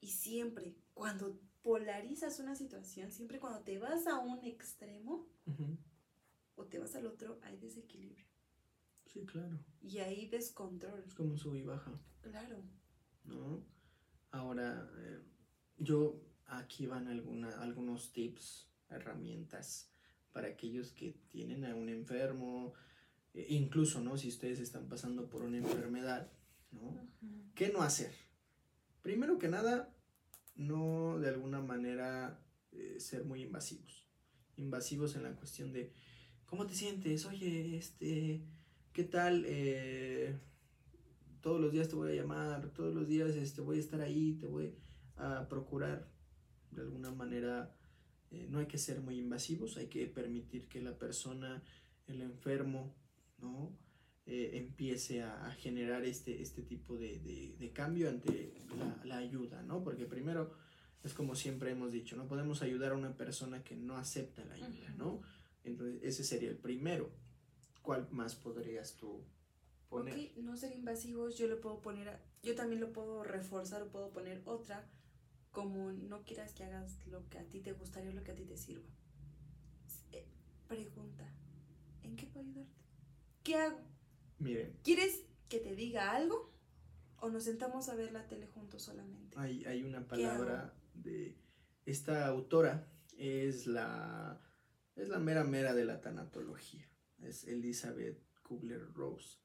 Y 0.00 0.08
siempre, 0.08 0.74
cuando 0.92 1.40
polarizas 1.64 2.38
una 2.40 2.54
situación, 2.54 3.10
siempre 3.10 3.40
cuando 3.40 3.60
te 3.60 3.78
vas 3.78 4.06
a 4.06 4.18
un 4.18 4.44
extremo 4.44 5.26
o 6.56 6.66
te 6.66 6.78
vas 6.78 6.94
al 6.94 7.06
otro, 7.06 7.40
hay 7.42 7.56
desequilibrio. 7.56 8.26
Sí, 9.06 9.24
claro. 9.24 9.58
Y 9.80 9.98
ahí 9.98 10.28
descontrol. 10.28 11.02
Es 11.06 11.14
como 11.14 11.30
un 11.30 11.38
sub 11.38 11.54
y 11.54 11.62
baja. 11.62 11.90
Claro. 12.20 12.62
¿No? 13.24 13.64
Ahora, 14.30 14.90
eh, 14.98 15.22
yo 15.78 16.20
aquí 16.46 16.86
van 16.86 17.08
alguna, 17.08 17.48
algunos 17.62 18.12
tips, 18.12 18.68
herramientas 18.90 19.90
para 20.32 20.48
aquellos 20.48 20.92
que 20.92 21.12
tienen 21.28 21.64
a 21.64 21.74
un 21.74 21.88
enfermo, 21.88 22.74
e 23.32 23.54
incluso, 23.54 24.00
¿no? 24.00 24.18
Si 24.18 24.28
ustedes 24.28 24.60
están 24.60 24.88
pasando 24.88 25.30
por 25.30 25.42
una 25.42 25.56
enfermedad, 25.56 26.30
¿no? 26.72 27.08
¿Qué 27.54 27.70
no 27.70 27.82
hacer? 27.82 28.12
Primero 29.00 29.38
que 29.38 29.48
nada, 29.48 29.93
no 30.54 31.18
de 31.18 31.28
alguna 31.28 31.60
manera 31.60 32.40
eh, 32.72 32.96
ser 32.98 33.24
muy 33.24 33.42
invasivos. 33.42 34.06
Invasivos 34.56 35.16
en 35.16 35.24
la 35.24 35.34
cuestión 35.34 35.72
de, 35.72 35.92
¿cómo 36.46 36.66
te 36.66 36.74
sientes? 36.74 37.26
Oye, 37.26 37.76
este, 37.76 38.42
¿qué 38.92 39.04
tal? 39.04 39.44
Eh, 39.46 40.38
todos 41.40 41.60
los 41.60 41.72
días 41.72 41.88
te 41.88 41.96
voy 41.96 42.12
a 42.12 42.14
llamar, 42.14 42.70
todos 42.70 42.94
los 42.94 43.06
días 43.06 43.34
este, 43.36 43.60
voy 43.60 43.78
a 43.78 43.80
estar 43.80 44.00
ahí, 44.00 44.34
te 44.34 44.46
voy 44.46 44.74
a 45.16 45.48
procurar 45.48 46.08
de 46.70 46.82
alguna 46.82 47.10
manera 47.10 47.74
eh, 48.30 48.46
no 48.50 48.58
hay 48.58 48.66
que 48.66 48.78
ser 48.78 49.00
muy 49.00 49.18
invasivos, 49.18 49.76
hay 49.76 49.86
que 49.86 50.06
permitir 50.06 50.66
que 50.68 50.80
la 50.80 50.98
persona, 50.98 51.62
el 52.06 52.20
enfermo, 52.20 52.94
¿no? 53.38 53.76
Eh, 54.26 54.52
empiece 54.54 55.22
a, 55.22 55.50
generar 55.58 56.02
este, 56.06 56.40
este 56.40 56.62
tipo 56.62 56.96
de, 56.96 57.18
de, 57.58 57.72
cambio 57.72 58.08
ante 58.08 58.54
la, 58.74 58.98
la, 59.04 59.18
ayuda, 59.18 59.62
¿no? 59.62 59.84
Porque 59.84 60.06
primero, 60.06 60.54
es 61.02 61.12
como 61.12 61.34
siempre 61.34 61.70
hemos 61.70 61.92
dicho, 61.92 62.16
no 62.16 62.26
podemos 62.26 62.62
ayudar 62.62 62.92
a 62.92 62.96
una 62.96 63.14
persona 63.18 63.62
que 63.62 63.76
no 63.76 63.98
acepta 63.98 64.42
la 64.46 64.54
ayuda, 64.54 64.94
¿no? 64.96 65.20
Entonces, 65.62 66.02
ese 66.02 66.24
sería 66.24 66.48
el 66.48 66.56
primero. 66.56 67.12
¿Cuál 67.82 68.08
más 68.12 68.34
podrías 68.34 68.96
tú 68.96 69.26
poner? 69.90 70.32
No 70.38 70.56
ser 70.56 70.72
invasivos, 70.72 71.36
yo 71.36 71.46
le 71.46 71.56
puedo 71.56 71.82
poner, 71.82 72.18
yo 72.42 72.54
también 72.54 72.80
lo 72.80 72.94
puedo 72.94 73.24
reforzar 73.24 73.82
o 73.82 73.88
puedo 73.90 74.10
poner 74.10 74.40
otra 74.46 74.88
como 75.50 75.92
no 75.92 76.24
quieras 76.24 76.54
que 76.54 76.64
hagas 76.64 77.06
lo 77.06 77.28
que 77.28 77.38
a 77.38 77.44
ti 77.44 77.60
te 77.60 77.72
gustaría 77.72 78.10
o 78.10 78.14
lo 78.14 78.24
que 78.24 78.32
a 78.32 78.34
ti 78.34 78.44
te 78.44 78.56
sirva. 78.56 78.88
Eh, 80.12 80.26
pregunta, 80.66 81.30
¿en 82.02 82.16
qué 82.16 82.26
puedo 82.26 82.46
ayudarte? 82.46 82.72
¿Qué 83.42 83.56
hago? 83.56 83.93
Miren. 84.38 84.76
¿Quieres 84.82 85.24
que 85.48 85.58
te 85.58 85.74
diga 85.74 86.12
algo? 86.12 86.52
¿O 87.18 87.30
nos 87.30 87.44
sentamos 87.44 87.88
a 87.88 87.94
ver 87.94 88.12
la 88.12 88.26
tele 88.26 88.46
juntos 88.48 88.82
solamente? 88.82 89.36
Hay, 89.38 89.64
hay 89.64 89.82
una 89.82 90.06
palabra 90.06 90.74
de 90.94 91.36
esta 91.86 92.26
autora, 92.26 92.86
es 93.16 93.66
la, 93.66 94.40
es 94.96 95.08
la 95.08 95.18
mera 95.18 95.44
mera 95.44 95.74
de 95.74 95.84
la 95.84 96.00
tanatología, 96.00 96.86
es 97.22 97.44
Elizabeth 97.44 98.20
Kubler-Rose. 98.42 99.38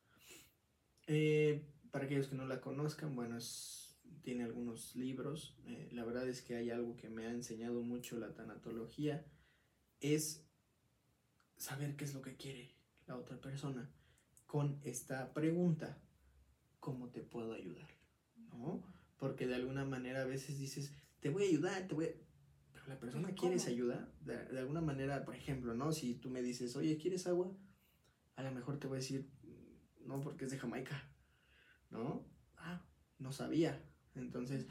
Eh, 1.07 1.65
para 1.91 2.05
aquellos 2.05 2.27
que 2.27 2.35
no 2.35 2.45
la 2.45 2.59
conozcan, 2.59 3.15
bueno, 3.15 3.37
es 3.37 3.79
tiene 4.21 4.43
algunos 4.43 4.95
libros. 4.95 5.57
Eh, 5.65 5.89
la 5.91 6.03
verdad 6.03 6.27
es 6.27 6.41
que 6.41 6.55
hay 6.55 6.69
algo 6.71 6.95
que 6.97 7.09
me 7.09 7.25
ha 7.25 7.31
enseñado 7.31 7.81
mucho 7.81 8.19
la 8.19 8.33
tanatología, 8.33 9.25
es 10.01 10.45
saber 11.57 11.95
qué 11.95 12.05
es 12.05 12.13
lo 12.13 12.21
que 12.21 12.35
quiere 12.35 12.75
la 13.07 13.17
otra 13.17 13.39
persona 13.39 13.89
con 14.49 14.79
esta 14.83 15.31
pregunta, 15.31 16.01
¿cómo 16.79 17.09
te 17.09 17.21
puedo 17.21 17.53
ayudar? 17.53 17.87
¿No? 18.35 18.83
Porque 19.19 19.45
de 19.45 19.53
alguna 19.53 19.85
manera 19.85 20.23
a 20.23 20.25
veces 20.25 20.57
dices, 20.57 20.91
te 21.19 21.29
voy 21.29 21.43
a 21.43 21.47
ayudar, 21.49 21.87
te 21.87 21.93
voy 21.93 22.05
a... 22.05 22.09
Pero 22.73 22.87
la 22.87 22.99
persona 22.99 23.31
quiere 23.35 23.57
esa 23.57 23.69
ayuda, 23.69 24.11
de, 24.21 24.43
de, 24.45 24.57
alguna 24.57 24.81
manera, 24.81 25.23
por 25.23 25.35
ejemplo, 25.35 25.75
¿no? 25.75 25.91
Si 25.91 26.15
tú 26.15 26.31
me 26.31 26.41
dices, 26.41 26.75
oye, 26.75 26.97
¿quieres 26.97 27.27
agua? 27.27 27.55
A 28.37 28.41
lo 28.41 28.51
mejor 28.51 28.79
te 28.79 28.87
voy 28.87 28.95
a 28.95 29.01
decir, 29.01 29.29
no, 30.03 30.19
porque 30.19 30.45
es 30.45 30.51
de 30.51 30.57
Jamaica, 30.57 30.99
¿no? 31.91 32.25
Ah, 32.57 32.83
no 33.19 33.31
sabía, 33.31 33.79
entonces, 34.15 34.65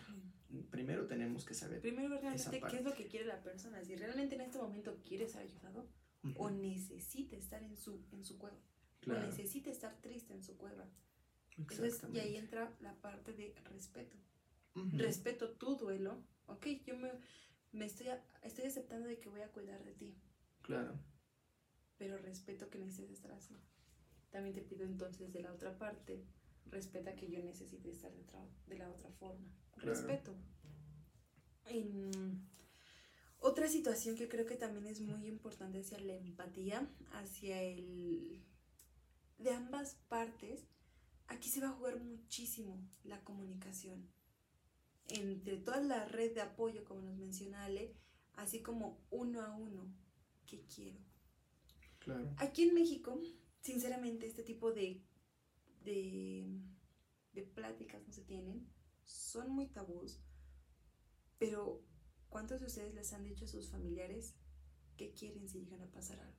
primero 0.71 1.07
tenemos 1.07 1.45
que 1.45 1.55
saber. 1.55 1.81
Primero 1.81 2.19
realmente 2.19 2.61
qué 2.69 2.79
es 2.79 2.85
lo 2.85 2.95
que 2.95 3.07
quiere 3.07 3.27
la 3.27 3.45
persona. 3.45 3.85
Si 3.85 3.95
realmente 3.95 4.35
en 4.35 4.41
este 4.41 4.59
momento 4.59 5.01
quiere 5.07 5.29
ser 5.29 5.43
ayudado 5.43 5.89
o 6.35 6.51
necesita 6.51 7.37
estar 7.37 7.63
en 7.63 7.77
su, 7.77 8.05
en 8.11 8.25
su 8.25 8.39
cueva. 9.05 9.21
O 9.21 9.27
necesita 9.27 9.71
estar 9.71 9.97
triste 10.01 10.35
en 10.35 10.43
su 10.43 10.57
cueva. 10.57 10.87
Entonces, 11.57 12.01
y 12.13 12.19
ahí 12.21 12.37
entra 12.37 12.73
la 12.81 12.95
parte 12.95 13.33
de 13.33 13.55
respeto. 13.65 14.17
Respeto 14.93 15.51
tu 15.55 15.77
duelo. 15.77 16.23
Ok, 16.47 16.67
yo 16.87 16.97
me, 16.97 17.11
me 17.73 17.85
estoy, 17.85 18.09
estoy 18.43 18.67
aceptando 18.67 19.09
de 19.09 19.19
que 19.19 19.29
voy 19.29 19.41
a 19.41 19.51
cuidar 19.51 19.85
de 19.85 19.93
ti. 19.93 20.15
Claro. 20.63 20.99
Pero 21.97 22.17
respeto 22.19 22.71
que 22.71 22.79
necesites 22.79 23.17
estar 23.17 23.33
así. 23.33 23.57
También 24.31 24.55
te 24.55 24.63
pido 24.63 24.85
entonces 24.85 25.33
de 25.33 25.43
la 25.43 25.53
otra 25.53 25.77
parte 25.77 26.25
respeta 26.67 27.17
que 27.17 27.29
yo 27.29 27.43
necesite 27.43 27.91
estar 27.91 28.13
de, 28.13 28.25
de 28.67 28.79
la 28.79 28.89
otra 28.91 29.11
forma. 29.11 29.51
Respeto. 29.77 30.35
Otra 33.41 33.69
situación 33.69 34.17
que 34.17 34.29
creo 34.29 34.47
que 34.47 34.57
también 34.57 34.87
es 34.87 35.01
muy 35.01 35.27
importante 35.27 35.81
hacia 35.81 35.99
la 36.01 36.15
empatía, 36.15 36.89
hacia 37.13 37.63
el... 37.63 38.43
de 39.39 39.51
ambas 39.53 39.95
partes, 40.09 40.67
aquí 41.29 41.49
se 41.49 41.61
va 41.61 41.69
a 41.69 41.73
jugar 41.73 42.01
muchísimo 42.01 42.81
la 43.05 43.23
comunicación. 43.25 44.09
Entre 45.09 45.57
toda 45.57 45.81
la 45.81 46.05
red 46.05 46.35
de 46.35 46.43
apoyo, 46.43 46.85
como 46.85 47.01
nos 47.03 47.17
menciona 47.17 47.65
Ale, 47.65 47.95
así 48.35 48.61
como 48.61 49.01
uno 49.11 49.41
a 49.43 49.57
uno, 49.57 49.95
¿qué 50.47 50.65
quiero? 50.67 50.99
Claro. 52.01 52.35
Aquí 52.37 52.63
en 52.63 52.75
México, 52.75 53.21
sinceramente, 53.61 54.27
este 54.27 54.43
tipo 54.43 54.73
de, 54.73 55.03
de, 55.83 56.47
de 57.33 57.43
pláticas 57.43 58.07
no 58.07 58.13
se 58.13 58.23
tienen, 58.23 58.69
son 59.05 59.51
muy 59.51 59.69
tabús, 59.69 60.21
pero 61.39 61.83
¿cuántos 62.29 62.61
de 62.61 62.67
ustedes 62.67 62.95
les 62.95 63.13
han 63.13 63.25
dicho 63.25 63.45
a 63.45 63.49
sus 63.49 63.71
familiares 63.71 64.35
qué 64.97 65.13
quieren 65.13 65.49
si 65.49 65.61
llegan 65.61 65.83
a 65.83 65.91
pasar 65.91 66.21
algo? 66.21 66.38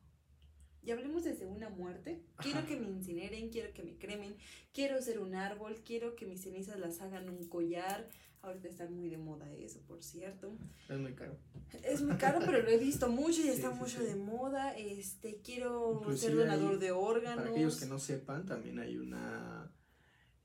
Y 0.81 0.91
hablemos 0.91 1.23
desde 1.23 1.45
una 1.45 1.69
muerte. 1.69 2.23
Quiero 2.37 2.59
Ajá. 2.59 2.67
que 2.67 2.77
me 2.77 2.87
incineren, 2.87 3.49
quiero 3.49 3.73
que 3.73 3.83
me 3.83 3.97
cremen, 3.97 4.35
quiero 4.73 5.01
ser 5.01 5.19
un 5.19 5.35
árbol, 5.35 5.75
quiero 5.85 6.15
que 6.15 6.25
mis 6.25 6.41
cenizas 6.41 6.79
las 6.79 7.01
hagan 7.01 7.29
un 7.29 7.47
collar. 7.47 8.07
Ahorita 8.41 8.69
está 8.69 8.89
muy 8.89 9.09
de 9.09 9.17
moda 9.17 9.51
eso, 9.51 9.81
por 9.85 10.01
cierto. 10.01 10.55
Es 10.87 10.97
muy 10.97 11.13
caro. 11.13 11.37
Es 11.83 12.01
muy 12.01 12.15
caro, 12.15 12.39
pero 12.45 12.61
lo 12.61 12.69
he 12.69 12.77
visto 12.77 13.09
mucho 13.09 13.41
y 13.41 13.43
Sí, 13.43 13.49
está 13.49 13.73
sí, 13.73 13.77
mucho 13.79 13.99
sí. 13.99 14.05
de 14.05 14.15
moda. 14.15 14.77
Este, 14.77 15.41
quiero 15.41 15.95
Inclusive 15.99 16.31
ser 16.31 16.35
donador 16.37 16.71
hay- 16.75 16.79
de 16.79 16.91
órganos. 16.91 17.39
Para 17.43 17.49
aquellos 17.51 17.77
que 17.79 17.85
no 17.85 17.99
sepan, 17.99 18.45
también 18.45 18.79
hay 18.79 18.97
una 18.97 19.69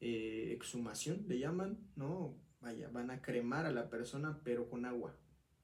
eh, 0.01 0.53
exhumación, 0.53 1.25
le 1.29 1.39
llaman, 1.39 1.79
¿no? 1.97 2.37
Vaya, 2.61 2.89
van 2.89 3.11
a 3.11 3.23
cremar 3.23 3.65
a 3.67 3.73
la 3.73 3.89
persona, 3.89 4.41
pero 4.43 4.69
con 4.69 4.85
agua, 4.87 5.17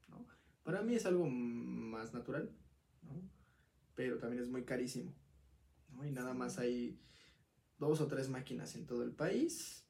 ¿no? 0.09 0.25
Para 0.63 0.83
mí 0.83 0.95
es 0.95 1.05
algo 1.07 1.27
más 1.29 2.15
natural. 2.15 2.51
Pero 4.01 4.17
también 4.17 4.43
es 4.43 4.49
muy 4.49 4.65
carísimo, 4.65 5.15
¿no? 5.91 6.07
Y 6.07 6.11
nada 6.11 6.33
más 6.33 6.59
hay 6.59 6.99
dos 7.79 8.01
o 8.01 8.07
tres 8.07 8.31
máquinas 8.31 8.75
en 8.75 8.87
todo 8.87 9.03
el 9.03 9.13
país, 9.13 9.85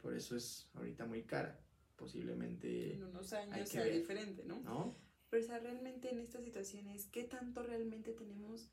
por 0.00 0.14
eso 0.14 0.34
es 0.36 0.70
ahorita 0.72 1.04
muy 1.04 1.24
cara, 1.24 1.60
posiblemente, 1.96 2.94
En 2.94 3.04
unos 3.04 3.30
hay 3.34 3.50
años 3.50 3.58
que 3.58 3.66
sea 3.66 3.82
ver. 3.84 3.92
diferente, 3.92 4.42
¿no? 4.46 4.58
¿no? 4.60 4.96
Pero 5.28 5.42
o 5.42 5.46
sea, 5.46 5.58
realmente 5.58 6.10
en 6.10 6.18
estas 6.20 6.44
situaciones, 6.44 7.04
¿qué 7.12 7.24
tanto 7.24 7.62
realmente 7.62 8.12
tenemos 8.14 8.70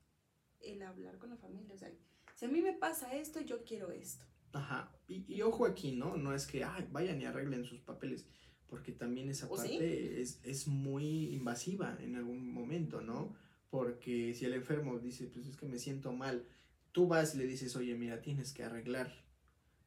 el 0.61 0.81
hablar 0.81 1.17
con 1.17 1.29
la 1.31 1.35
familia? 1.35 1.73
O 1.75 1.77
sea, 1.77 1.91
si 2.35 2.45
a 2.45 2.47
mí 2.47 2.61
me 2.61 2.71
pasa 2.71 3.13
esto, 3.17 3.41
yo 3.41 3.65
quiero 3.65 3.91
esto. 3.91 4.23
Ajá, 4.53 4.95
y, 5.09 5.25
y 5.27 5.41
ojo 5.41 5.65
aquí, 5.65 5.91
¿no? 5.91 6.15
No 6.15 6.33
es 6.33 6.47
que 6.47 6.63
ay, 6.63 6.87
vayan 6.89 7.21
y 7.21 7.25
arreglen 7.25 7.65
sus 7.65 7.81
papeles, 7.81 8.25
porque 8.67 8.93
también 8.93 9.27
esa 9.29 9.45
¿O 9.49 9.57
sí? 9.57 9.63
parte 9.63 10.21
es, 10.21 10.39
es 10.45 10.67
muy 10.67 11.33
invasiva 11.35 11.97
en 11.99 12.15
algún 12.15 12.49
momento, 12.49 13.01
¿no? 13.01 13.35
Porque 13.69 14.33
si 14.33 14.45
el 14.45 14.53
enfermo 14.53 14.99
dice, 14.99 15.27
pues 15.27 15.45
es 15.47 15.55
que 15.55 15.65
me 15.67 15.77
siento 15.77 16.11
mal, 16.11 16.45
tú 16.91 17.07
vas 17.07 17.35
y 17.35 17.37
le 17.37 17.45
dices, 17.45 17.75
oye, 17.75 17.95
mira, 17.95 18.21
tienes 18.21 18.51
que 18.53 18.63
arreglar 18.63 19.13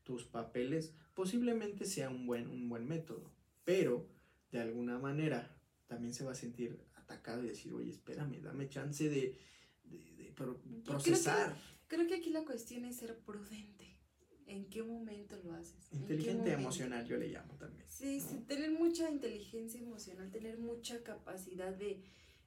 tus 0.04 0.24
papeles, 0.24 0.94
posiblemente 1.14 1.84
sea 1.84 2.08
un 2.10 2.26
buen, 2.26 2.48
un 2.48 2.68
buen 2.68 2.86
método, 2.86 3.30
pero 3.64 4.06
de 4.52 4.60
alguna 4.60 4.98
manera 4.98 5.56
también 5.86 6.14
se 6.14 6.24
va 6.24 6.32
a 6.32 6.36
sentir 6.36 6.78
atacado 6.94 7.44
y 7.44 7.48
decir, 7.48 7.72
oye, 7.72 7.90
espérame, 7.90 8.40
dame 8.40 8.68
chance 8.68 9.08
de, 9.08 9.36
de- 9.84 10.12
de 10.16 10.32
pro- 10.32 10.60
creo 10.60 10.76
que- 10.78 10.82
procesar. 10.84 11.56
Creo 11.88 12.06
que 12.06 12.14
aquí 12.14 12.30
la 12.30 12.44
cuestión 12.44 12.84
es 12.86 12.96
ser 12.96 13.18
prudente. 13.18 13.98
¿En 14.46 14.66
qué 14.70 14.82
momento 14.82 15.38
lo 15.44 15.52
haces? 15.54 15.92
¿En 15.92 16.06
qué 16.06 16.14
Inteligente 16.14 16.52
emocional, 16.52 17.06
yo 17.06 17.16
le 17.16 17.28
llamo 17.28 17.54
también. 17.56 17.86
Sí, 17.88 18.18
¿no? 18.18 18.28
sí, 18.28 18.38
tener 18.46 18.70
mucha 18.72 19.10
inteligencia 19.10 19.80
emocional, 19.80 20.30
tener 20.30 20.58
mucha 20.58 21.02
capacidad 21.02 21.72
de, 21.74 22.02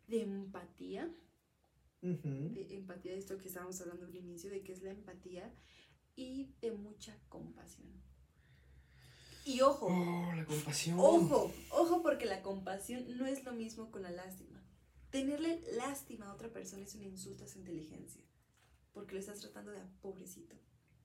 de 0.08 0.22
empatía, 0.22 1.10
Ujú. 2.14 2.54
de 2.54 2.68
empatía 2.76 3.14
de 3.14 3.18
esto 3.20 3.38
que 3.38 3.48
estábamos 3.48 3.80
hablando 3.82 4.06
al 4.06 4.16
inicio, 4.16 4.50
de 4.50 4.62
qué 4.64 4.72
es 4.74 4.82
la 4.84 4.92
empatía, 4.92 5.54
y 6.16 6.54
de 6.62 6.72
mucha 6.72 7.18
compasión. 7.30 7.92
Y 9.46 9.62
ojo, 9.62 9.88
Oh, 9.88 10.34
la 10.36 10.46
compasión. 10.46 10.98
ojo, 11.00 11.52
ojo, 11.72 12.02
porque 12.02 12.26
la 12.26 12.42
compasión 12.42 13.18
no 13.18 13.26
es 13.28 13.44
lo 13.44 13.54
mismo 13.54 13.92
con 13.92 14.02
la 14.02 14.12
lástima. 14.12 14.62
Tenerle 15.12 15.62
lástima 15.78 16.28
a 16.30 16.34
otra 16.34 16.52
persona 16.52 16.84
es 16.84 16.96
un 16.96 17.04
insulto 17.04 17.44
a 17.44 17.48
su 17.48 17.60
inteligencia, 17.60 18.24
porque 18.92 19.14
lo 19.14 19.20
estás 19.20 19.40
tratando 19.40 19.72
de 19.72 19.80
a 19.80 19.88
pobrecito. 20.02 20.56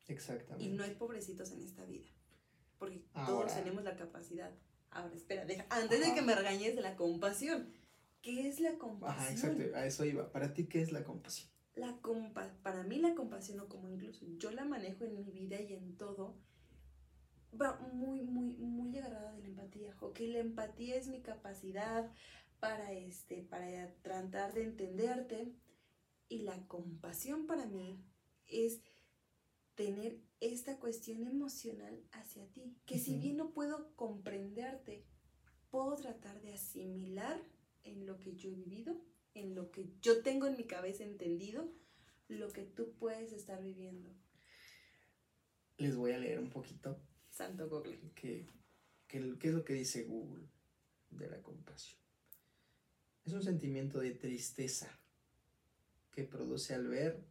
Exactamente. 0.08 0.64
Y 0.64 0.68
no 0.76 0.82
hay 0.82 0.94
pobrecitos 0.94 1.50
en 1.52 1.62
esta 1.62 1.84
vida. 1.84 2.06
Porque 2.78 3.02
Ahora. 3.12 3.26
todos 3.48 3.54
tenemos 3.62 3.84
la 3.84 3.94
capacidad. 3.96 4.50
Ahora, 4.90 5.14
espera, 5.14 5.44
deja, 5.44 5.66
antes 5.68 6.00
de 6.00 6.06
Ajá. 6.06 6.14
que 6.14 6.22
me 6.22 6.34
regañes 6.34 6.74
de 6.74 6.80
la 6.82 6.96
compasión. 6.96 7.68
¿Qué 8.22 8.48
es 8.48 8.60
la 8.60 8.78
compasión? 8.78 9.18
Ajá, 9.18 9.30
exacto. 9.30 9.76
A 9.76 9.86
eso 9.86 10.04
iba. 10.04 10.30
Para 10.30 10.52
ti, 10.52 10.66
¿qué 10.66 10.82
es 10.82 10.92
la 10.92 11.04
compasión? 11.04 11.48
La 11.74 11.96
compa 12.00 12.52
para 12.62 12.82
mí 12.82 12.98
la 12.98 13.14
compasión, 13.14 13.60
o 13.60 13.68
como 13.68 13.88
incluso 13.88 14.26
yo 14.38 14.50
la 14.50 14.64
manejo 14.64 15.04
en 15.04 15.14
mi 15.14 15.30
vida 15.30 15.60
y 15.60 15.72
en 15.72 15.96
todo, 15.96 16.36
va 17.58 17.78
muy, 17.92 18.22
muy, 18.22 18.54
muy 18.56 18.98
agarrada 18.98 19.32
de 19.32 19.40
la 19.40 19.48
empatía. 19.48 19.96
Ok, 20.00 20.20
la 20.20 20.40
empatía 20.40 20.96
es 20.96 21.08
mi 21.08 21.22
capacidad 21.22 22.10
para, 22.58 22.92
este, 22.92 23.42
para 23.42 23.94
tratar 24.02 24.52
de 24.52 24.64
entenderte. 24.64 25.54
Y 26.28 26.42
la 26.42 26.66
compasión 26.68 27.46
para 27.46 27.66
mí 27.66 28.04
es 28.46 28.82
tener 29.74 30.20
esta 30.40 30.78
cuestión 30.78 31.26
emocional 31.26 32.04
hacia 32.12 32.46
ti. 32.52 32.76
Que 32.86 32.98
si 32.98 33.18
bien 33.18 33.36
no 33.36 33.52
puedo 33.52 33.94
comprenderte, 33.96 35.06
puedo 35.70 35.96
tratar 35.96 36.40
de 36.40 36.52
asimilar 36.54 37.40
en 37.84 38.06
lo 38.06 38.18
que 38.18 38.34
yo 38.34 38.50
he 38.50 38.54
vivido, 38.54 39.00
en 39.34 39.54
lo 39.54 39.70
que 39.70 39.88
yo 40.00 40.22
tengo 40.22 40.46
en 40.46 40.56
mi 40.56 40.64
cabeza 40.64 41.04
entendido, 41.04 41.72
lo 42.28 42.52
que 42.52 42.62
tú 42.64 42.92
puedes 42.98 43.32
estar 43.32 43.62
viviendo. 43.62 44.10
Les 45.78 45.96
voy 45.96 46.12
a 46.12 46.18
leer 46.18 46.38
un 46.38 46.50
poquito 46.50 47.00
Santo 47.30 47.68
Google. 47.68 47.98
qué, 48.14 48.46
qué 49.08 49.18
es 49.18 49.54
lo 49.54 49.64
que 49.64 49.72
dice 49.74 50.04
Google 50.04 50.46
de 51.10 51.28
la 51.28 51.42
compasión. 51.42 52.00
Es 53.24 53.32
un 53.32 53.42
sentimiento 53.42 54.00
de 54.00 54.12
tristeza 54.12 54.98
que 56.12 56.24
produce 56.24 56.74
al 56.74 56.86
ver 56.88 57.24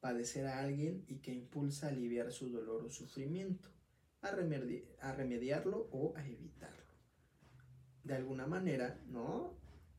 padecer 0.00 0.46
a 0.46 0.60
alguien 0.60 1.04
y 1.08 1.18
que 1.18 1.32
impulsa 1.32 1.86
a 1.86 1.90
aliviar 1.90 2.32
su 2.32 2.48
dolor 2.50 2.84
o 2.84 2.90
sufrimiento, 2.90 3.68
a, 4.22 4.32
remedi- 4.32 4.84
a 5.00 5.12
remediarlo 5.12 5.88
o 5.92 6.14
a 6.16 6.26
evitarlo. 6.26 6.79
De 8.04 8.14
alguna 8.14 8.46
manera, 8.46 8.98
¿no? 9.10 9.52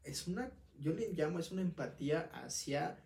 Es 0.04 0.28
una, 0.28 0.52
yo 0.80 0.94
le 0.94 1.12
llamo, 1.14 1.40
es 1.40 1.52
una 1.52 1.62
empatía 1.62 2.30
hacia, 2.34 2.98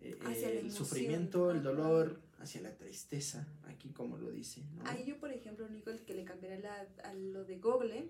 eh, 0.00 0.18
Hacia 0.24 0.50
el 0.50 0.70
sufrimiento, 0.70 1.50
el 1.50 1.62
dolor, 1.62 2.20
hacia 2.38 2.60
la 2.60 2.76
tristeza, 2.76 3.46
aquí 3.66 3.90
como 3.90 4.16
lo 4.18 4.30
dice, 4.30 4.62
¿no? 4.76 4.84
Ahí 4.86 5.04
yo, 5.04 5.18
por 5.18 5.32
ejemplo, 5.32 5.64
lo 5.66 5.72
único 5.72 5.90
que 6.06 6.14
le 6.14 6.24
cambiaría 6.24 6.58
la- 6.60 7.08
a 7.10 7.14
lo 7.14 7.44
de 7.44 7.58
Google 7.58 8.08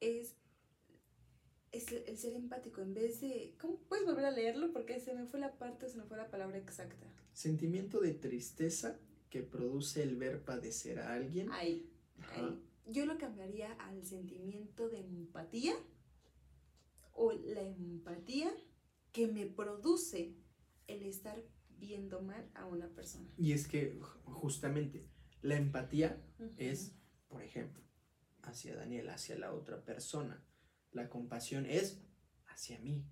es, 0.00 0.34
es 1.72 1.88
el 1.92 2.04
el 2.06 2.16
ser 2.18 2.34
empático. 2.34 2.80
En 2.82 2.94
vez 2.94 3.20
de... 3.20 3.54
¿Cómo 3.60 3.78
puedes 3.88 4.04
volver 4.04 4.26
a 4.26 4.30
leerlo? 4.30 4.72
Porque 4.72 5.00
se 5.00 5.14
me 5.14 5.26
fue 5.26 5.40
la 5.40 5.52
parte, 5.58 5.88
se 5.88 5.96
me 5.98 6.04
fue 6.04 6.16
la 6.16 6.30
palabra 6.30 6.56
exacta. 6.58 7.06
Sentimiento 7.32 8.00
de 8.00 8.12
tristeza 8.14 8.96
que 9.30 9.42
produce 9.42 10.02
el 10.04 10.16
ver 10.16 10.40
padecer 10.42 11.00
a 11.00 11.14
alguien. 11.14 11.50
Ahí. 11.50 11.90
Ahí. 12.30 12.60
Yo 12.86 13.06
lo 13.06 13.16
cambiaría 13.18 13.72
al 13.74 14.04
sentimiento 14.04 14.88
de 14.88 15.00
empatía 15.00 15.74
o 17.12 17.32
la 17.32 17.62
empatía 17.62 18.52
que 19.12 19.26
me 19.28 19.46
produce 19.46 20.34
el 20.86 21.02
estar 21.04 21.42
viendo 21.78 22.20
mal 22.22 22.50
a 22.54 22.66
una 22.66 22.88
persona. 22.88 23.28
Y 23.36 23.52
es 23.52 23.66
que 23.68 23.98
ju- 24.00 24.20
justamente 24.24 25.06
la 25.42 25.56
empatía 25.56 26.22
es, 26.56 26.94
por 27.28 27.42
ejemplo, 27.42 27.82
hacia 28.42 28.76
Daniel, 28.76 29.08
hacia 29.10 29.38
la 29.38 29.52
otra 29.52 29.84
persona. 29.84 30.44
La 30.92 31.08
compasión 31.08 31.66
es 31.66 32.02
hacia 32.46 32.78
mí, 32.80 33.06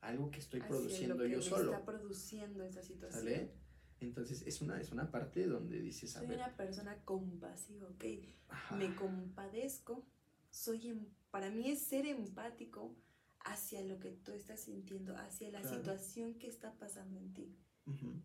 algo 0.00 0.30
que 0.30 0.38
estoy 0.38 0.60
Hacia 0.60 0.68
produciendo 0.70 1.14
lo 1.16 1.24
que 1.24 1.30
yo 1.30 1.38
me 1.38 1.42
solo. 1.42 1.72
está 1.72 1.84
produciendo 1.84 2.62
esa 2.64 2.82
situación. 2.82 3.20
¿Sale? 3.22 3.52
Entonces 4.00 4.42
es 4.46 4.60
una, 4.60 4.80
es 4.80 4.92
una 4.92 5.10
parte 5.10 5.46
donde 5.46 5.80
dices, 5.80 6.14
a 6.16 6.20
Soy 6.20 6.28
ver, 6.28 6.36
una 6.38 6.56
persona 6.56 6.96
compasiva, 7.04 7.88
¿ok? 7.88 8.04
ajá, 8.48 8.76
Me 8.76 8.94
compadezco. 8.94 10.04
Soy 10.50 10.88
em- 10.88 11.06
para 11.30 11.50
mí 11.50 11.70
es 11.70 11.80
ser 11.82 12.06
empático 12.06 12.94
hacia 13.44 13.82
lo 13.82 13.98
que 13.98 14.10
tú 14.10 14.32
estás 14.32 14.60
sintiendo, 14.60 15.16
hacia 15.16 15.50
la 15.50 15.60
Claro. 15.60 15.76
situación 15.76 16.34
que 16.38 16.48
está 16.48 16.72
pasando 16.78 17.18
en 17.18 17.32
ti. 17.34 17.56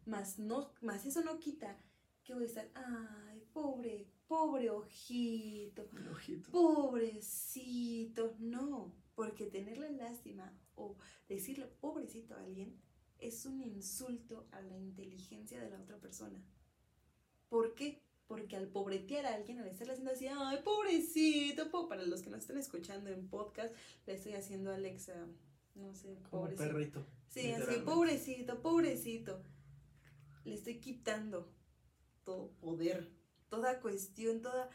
Más, 0.05 0.39
no, 0.39 0.73
más 0.81 1.05
eso 1.05 1.21
no 1.23 1.39
quita 1.39 1.77
que 2.23 2.33
voy 2.33 2.43
a 2.43 2.47
estar, 2.47 2.69
ay, 2.75 3.41
pobre, 3.53 4.07
pobre 4.27 4.69
ojito, 4.69 5.87
ojito. 6.11 6.51
pobrecito. 6.51 8.35
No, 8.39 8.93
porque 9.15 9.45
tenerle 9.47 9.91
lástima 9.93 10.51
o 10.75 10.97
decirle 11.29 11.67
pobrecito 11.79 12.33
a 12.35 12.41
alguien 12.41 12.75
es 13.27 13.45
un 13.45 13.61
insulto 13.61 14.47
a 14.51 14.61
la 14.61 14.77
inteligencia 14.77 15.61
de 15.61 15.69
la 15.69 15.79
otra 15.79 15.97
persona. 15.97 16.41
¿Por 17.49 17.75
qué? 17.75 18.03
porque 18.27 18.55
al 18.55 18.67
pobretear 18.67 19.25
a 19.25 19.35
alguien, 19.35 19.59
al 19.59 19.67
estarle 19.67 19.93
haciendo 19.93 20.11
así, 20.11 20.27
ay, 20.27 20.59
pobrecito, 20.63 21.69
para 21.87 22.03
los 22.03 22.21
que 22.21 22.29
nos 22.29 22.39
están 22.39 22.57
escuchando 22.57 23.09
en 23.09 23.27
podcast, 23.27 23.75
le 24.07 24.13
estoy 24.13 24.33
haciendo 24.33 24.71
a 24.71 24.75
Alexa, 24.75 25.13
no 25.75 25.93
sé, 25.93 26.17
Como 26.29 26.43
pobrecito. 26.43 26.63
perrito. 26.63 27.05
Sí, 27.29 27.51
así, 27.51 27.79
pobrecito, 27.85 28.61
pobrecito. 28.61 29.43
Le 30.45 30.55
estoy 30.55 30.79
quitando 30.79 31.51
todo 32.23 32.51
poder, 32.53 33.09
toda 33.49 33.79
cuestión, 33.79 34.41
toda... 34.41 34.69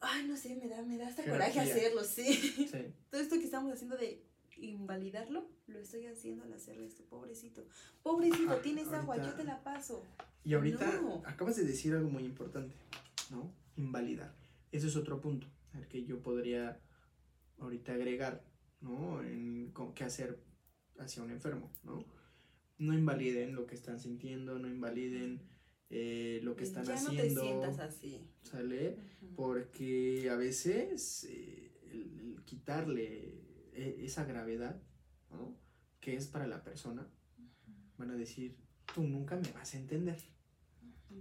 Ay, 0.00 0.26
no 0.26 0.36
sé, 0.36 0.56
me 0.56 0.66
da, 0.66 0.82
me 0.82 0.96
da 0.96 1.08
hasta 1.08 1.24
coraje 1.24 1.60
hacerlo, 1.60 2.02
sí. 2.04 2.34
Sí. 2.34 2.94
Todo 3.10 3.20
esto 3.20 3.38
que 3.38 3.44
estamos 3.44 3.70
haciendo 3.70 3.98
de 3.98 4.24
invalidarlo, 4.60 5.48
lo 5.66 5.78
estoy 5.78 6.06
haciendo 6.06 6.44
al 6.44 6.52
hacerle 6.52 6.86
esto, 6.86 7.04
pobrecito. 7.04 7.64
Pobrecito, 8.02 8.56
tienes 8.58 8.88
agua, 8.92 9.16
yo 9.16 9.34
te 9.34 9.44
la 9.44 9.62
paso. 9.62 10.04
Y 10.44 10.54
ahorita 10.54 11.00
No. 11.00 11.22
acabas 11.26 11.56
de 11.56 11.64
decir 11.64 11.94
algo 11.94 12.08
muy 12.10 12.24
importante, 12.24 12.74
¿no? 13.30 13.52
Invalidar. 13.76 14.34
Ese 14.72 14.86
es 14.86 14.96
otro 14.96 15.20
punto 15.20 15.46
al 15.74 15.86
que 15.88 16.04
yo 16.04 16.22
podría 16.22 16.80
ahorita 17.58 17.92
agregar, 17.94 18.42
¿no? 18.80 19.22
En 19.22 19.72
qué 19.94 20.04
hacer 20.04 20.38
hacia 20.98 21.22
un 21.22 21.30
enfermo, 21.30 21.70
¿no? 21.84 22.04
No 22.78 22.94
invaliden 22.94 23.54
lo 23.54 23.66
que 23.66 23.74
están 23.74 24.00
sintiendo, 24.00 24.58
no 24.58 24.68
invaliden 24.68 25.42
eh, 25.90 26.40
lo 26.42 26.56
que 26.56 26.64
están 26.64 26.84
ya 26.84 26.94
haciendo. 26.94 27.14
no 27.22 27.22
te 27.22 27.30
sientas 27.30 27.78
así. 27.80 28.20
¿Sale? 28.42 28.96
Porque 29.36 30.30
a 30.30 30.36
veces 30.36 31.24
eh, 31.28 31.72
el, 31.90 32.20
el 32.36 32.42
quitarle 32.44 33.49
esa 33.74 34.24
gravedad, 34.24 34.80
¿no? 35.30 35.56
Que 36.00 36.16
es 36.16 36.26
para 36.26 36.46
la 36.46 36.62
persona, 36.64 37.06
van 37.98 38.10
a 38.10 38.14
decir, 38.16 38.56
tú 38.94 39.02
nunca 39.02 39.36
me 39.36 39.50
vas 39.52 39.74
a 39.74 39.78
entender. 39.78 40.18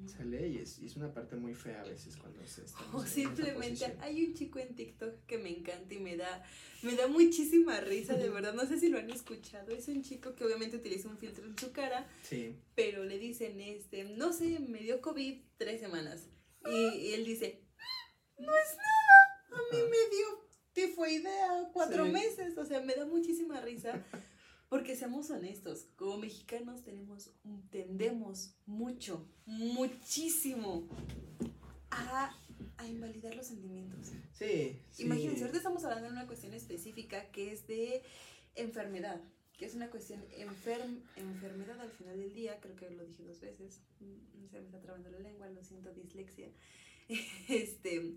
¿Sale? 0.05 0.47
Y 0.49 0.57
es, 0.59 0.77
y 0.77 0.85
es 0.85 0.95
una 0.97 1.11
parte 1.11 1.35
muy 1.35 1.55
fea 1.55 1.81
a 1.81 1.83
veces 1.83 2.15
cuando 2.15 2.45
se 2.45 2.63
está. 2.63 2.79
O 2.93 3.03
simplemente 3.03 3.97
hay 4.01 4.23
un 4.23 4.35
chico 4.35 4.59
en 4.59 4.75
TikTok 4.75 5.25
que 5.25 5.39
me 5.39 5.49
encanta 5.49 5.91
y 5.91 5.99
me 5.99 6.15
da, 6.15 6.43
me 6.83 6.95
da 6.95 7.07
muchísima 7.07 7.79
risa, 7.81 8.13
de 8.15 8.29
verdad. 8.29 8.53
No 8.53 8.67
sé 8.67 8.79
si 8.79 8.89
lo 8.89 8.99
han 8.99 9.09
escuchado. 9.09 9.71
Es 9.71 9.87
un 9.87 10.03
chico 10.03 10.35
que 10.35 10.45
obviamente 10.45 10.77
utiliza 10.77 11.09
un 11.09 11.17
filtro 11.17 11.43
en 11.43 11.57
su 11.57 11.71
cara, 11.71 12.07
Sí. 12.21 12.55
pero 12.75 13.03
le 13.03 13.17
dicen, 13.17 13.59
este, 13.61 14.03
no 14.03 14.31
sé, 14.31 14.59
me 14.59 14.77
dio 14.83 15.01
COVID 15.01 15.41
tres 15.57 15.79
semanas. 15.81 16.27
Y, 16.69 16.75
y 17.07 17.13
él 17.13 17.25
dice, 17.25 17.63
no 18.37 18.51
es 18.55 18.77
nada, 18.77 19.59
a 19.59 19.75
mí 19.75 19.81
me 19.89 20.15
dio 20.15 20.48
tifoidea 20.73 21.69
cuatro 21.73 22.05
Sí. 22.05 22.11
meses. 22.11 22.57
O 22.57 22.65
sea, 22.65 22.81
me 22.81 22.95
da 22.95 23.05
muchísima 23.05 23.59
risa. 23.61 24.03
Porque 24.69 24.95
seamos 24.95 25.31
honestos, 25.31 25.87
como 25.95 26.19
mexicanos 26.19 26.83
tenemos, 26.83 27.31
tendemos 27.71 28.53
mucho, 28.67 29.27
muchísimo 29.47 30.87
a, 31.89 32.37
a 32.77 32.87
invalidar 32.87 33.33
los 33.35 33.47
sentimientos. 33.47 34.11
Sí. 34.37 34.79
sí. 34.91 35.03
Imagínense, 35.05 35.41
ahorita 35.41 35.57
estamos 35.57 35.83
hablando 35.85 36.05
de 36.09 36.13
una 36.13 36.27
cuestión 36.27 36.53
específica 36.53 37.31
que 37.31 37.51
es 37.51 37.65
de 37.65 38.03
enfermedad, 38.53 39.19
que 39.57 39.65
es 39.65 39.73
una 39.73 39.89
cuestión 39.89 40.23
enferm 40.37 40.99
enfermedad 41.15 41.79
al 41.81 41.89
final 41.89 42.19
del 42.19 42.33
día, 42.35 42.59
creo 42.61 42.75
que 42.75 42.91
lo 42.91 43.03
dije 43.05 43.23
dos 43.23 43.39
veces, 43.41 43.81
mm, 44.01 44.49
se 44.51 44.59
me 44.59 44.65
está 44.67 44.79
trabando 44.81 45.09
la 45.09 45.17
lengua, 45.19 45.49
lo 45.49 45.63
siento, 45.63 45.91
dislexia. 45.93 46.47
este, 47.49 48.13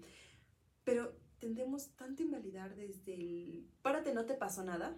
pero 0.85 1.17
tendemos 1.43 1.89
tanto 1.97 2.23
a 2.23 2.27
invalidar 2.27 2.77
desde 2.77 3.15
el 3.15 3.69
párate, 3.83 4.15
no 4.15 4.27
te 4.27 4.35
pasó 4.35 4.63
nada, 4.63 4.97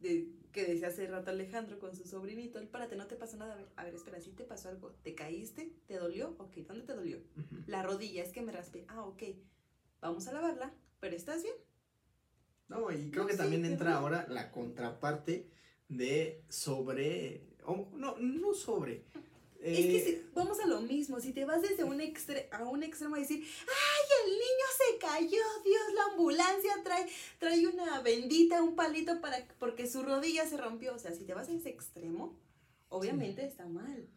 de, 0.00 0.30
que 0.52 0.66
decía 0.66 0.88
hace 0.88 1.06
rato 1.06 1.30
Alejandro 1.30 1.78
con 1.78 1.96
su 1.96 2.04
sobrinito, 2.06 2.58
el 2.58 2.68
párate, 2.68 2.94
no 2.94 3.06
te 3.06 3.16
pasó 3.16 3.38
nada, 3.38 3.54
a 3.54 3.56
ver, 3.56 3.68
a 3.76 3.84
ver, 3.84 3.94
espera, 3.94 4.20
si 4.20 4.32
te 4.32 4.44
pasó 4.44 4.68
algo, 4.68 4.90
¿te 5.02 5.14
caíste? 5.14 5.72
¿Te 5.86 5.96
dolió? 5.96 6.36
Ok, 6.38 6.56
¿dónde 6.68 6.84
te 6.84 6.92
dolió? 6.92 7.22
La 7.66 7.82
rodilla, 7.82 8.22
es 8.22 8.32
que 8.32 8.42
me 8.42 8.52
raspé. 8.52 8.84
Ah, 8.88 9.02
ok. 9.06 9.22
Vamos 10.02 10.28
a 10.28 10.32
lavarla, 10.34 10.74
pero 11.00 11.16
¿estás 11.16 11.42
bien? 11.42 11.54
No, 12.68 12.92
y 12.92 13.10
creo 13.10 13.22
No, 13.22 13.26
que 13.28 13.32
sí, 13.32 13.38
también 13.38 13.64
entra 13.64 13.96
ahora 13.96 14.26
la 14.28 14.50
contraparte 14.52 15.50
de 15.88 16.44
sobre. 16.50 17.48
o 17.64 17.88
no, 17.94 18.18
no 18.18 18.52
sobre. 18.52 19.04
Es 19.72 19.86
que 19.86 19.96
eh, 19.98 20.04
si- 20.04 20.30
vamos 20.34 20.58
a 20.60 20.66
lo 20.66 20.80
mismo, 20.80 21.20
si 21.20 21.32
te 21.32 21.44
vas 21.44 21.62
desde 21.62 21.84
un 21.84 22.00
extre 22.00 22.48
a 22.52 22.64
un 22.64 22.82
extremo 22.82 23.16
a 23.16 23.18
decir, 23.18 23.38
¡ay, 23.42 24.04
el 24.24 24.32
niño 24.32 24.66
se 24.78 24.98
cayó! 24.98 25.42
Dios, 25.64 25.82
la 25.94 26.04
ambulancia 26.12 26.72
trae, 26.84 27.06
trae 27.38 27.66
una 27.66 28.00
bendita, 28.02 28.62
un 28.62 28.74
palito 28.76 29.20
para 29.20 29.46
porque 29.58 29.86
su 29.88 30.02
rodilla 30.02 30.46
se 30.48 30.56
rompió. 30.56 30.94
O 30.94 30.98
sea, 30.98 31.12
si 31.12 31.24
te 31.24 31.34
vas 31.34 31.48
a 31.48 31.52
ese 31.52 31.68
extremo, 31.70 32.38
obviamente 32.88 33.44
está 33.44 33.66
mal. 33.66 34.08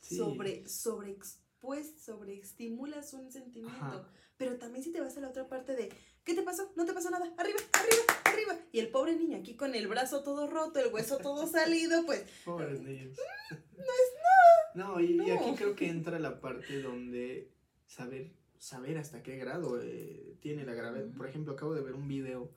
Sí. 0.00 0.16
Sobre, 0.16 0.68
sobre 0.68 1.10
expues, 1.10 1.94
sobreestimulas 2.04 3.12
un 3.14 3.30
sentimiento. 3.32 3.76
Ajá. 3.84 4.08
Pero 4.36 4.56
también 4.58 4.84
si 4.84 4.92
te 4.92 5.00
vas 5.00 5.16
a 5.16 5.20
la 5.20 5.30
otra 5.30 5.48
parte 5.48 5.74
de, 5.74 5.92
¿qué 6.24 6.32
te 6.34 6.42
pasó? 6.42 6.70
No 6.76 6.84
te 6.86 6.92
pasó 6.92 7.10
nada. 7.10 7.26
Arriba, 7.36 7.58
arriba, 7.72 8.04
arriba. 8.24 8.58
Y 8.70 8.78
el 8.78 8.88
pobre 8.90 9.16
niño 9.16 9.36
aquí 9.38 9.56
con 9.56 9.74
el 9.74 9.88
brazo 9.88 10.22
todo 10.22 10.46
roto, 10.46 10.78
el 10.78 10.92
hueso 10.94 11.18
todo 11.18 11.48
salido, 11.48 12.06
pues 12.06 12.22
Pobres 12.44 12.80
niños. 12.80 13.18
no 13.50 13.56
es 13.56 14.12
nada. 14.14 14.37
No, 14.78 15.00
y, 15.00 15.18
aquí 15.30 15.56
creo 15.56 15.74
que 15.74 15.88
entra 15.88 16.20
la 16.20 16.40
parte 16.40 16.80
donde 16.80 17.50
saber, 17.88 18.30
saber 18.58 18.96
hasta 18.96 19.24
qué 19.24 19.36
grado 19.36 19.82
eh, 19.82 20.36
tiene 20.40 20.64
la 20.64 20.72
gravedad. 20.72 21.10
Por 21.16 21.26
ejemplo, 21.26 21.54
acabo 21.54 21.74
de 21.74 21.82
ver 21.82 21.94
un 21.94 22.06
video 22.06 22.52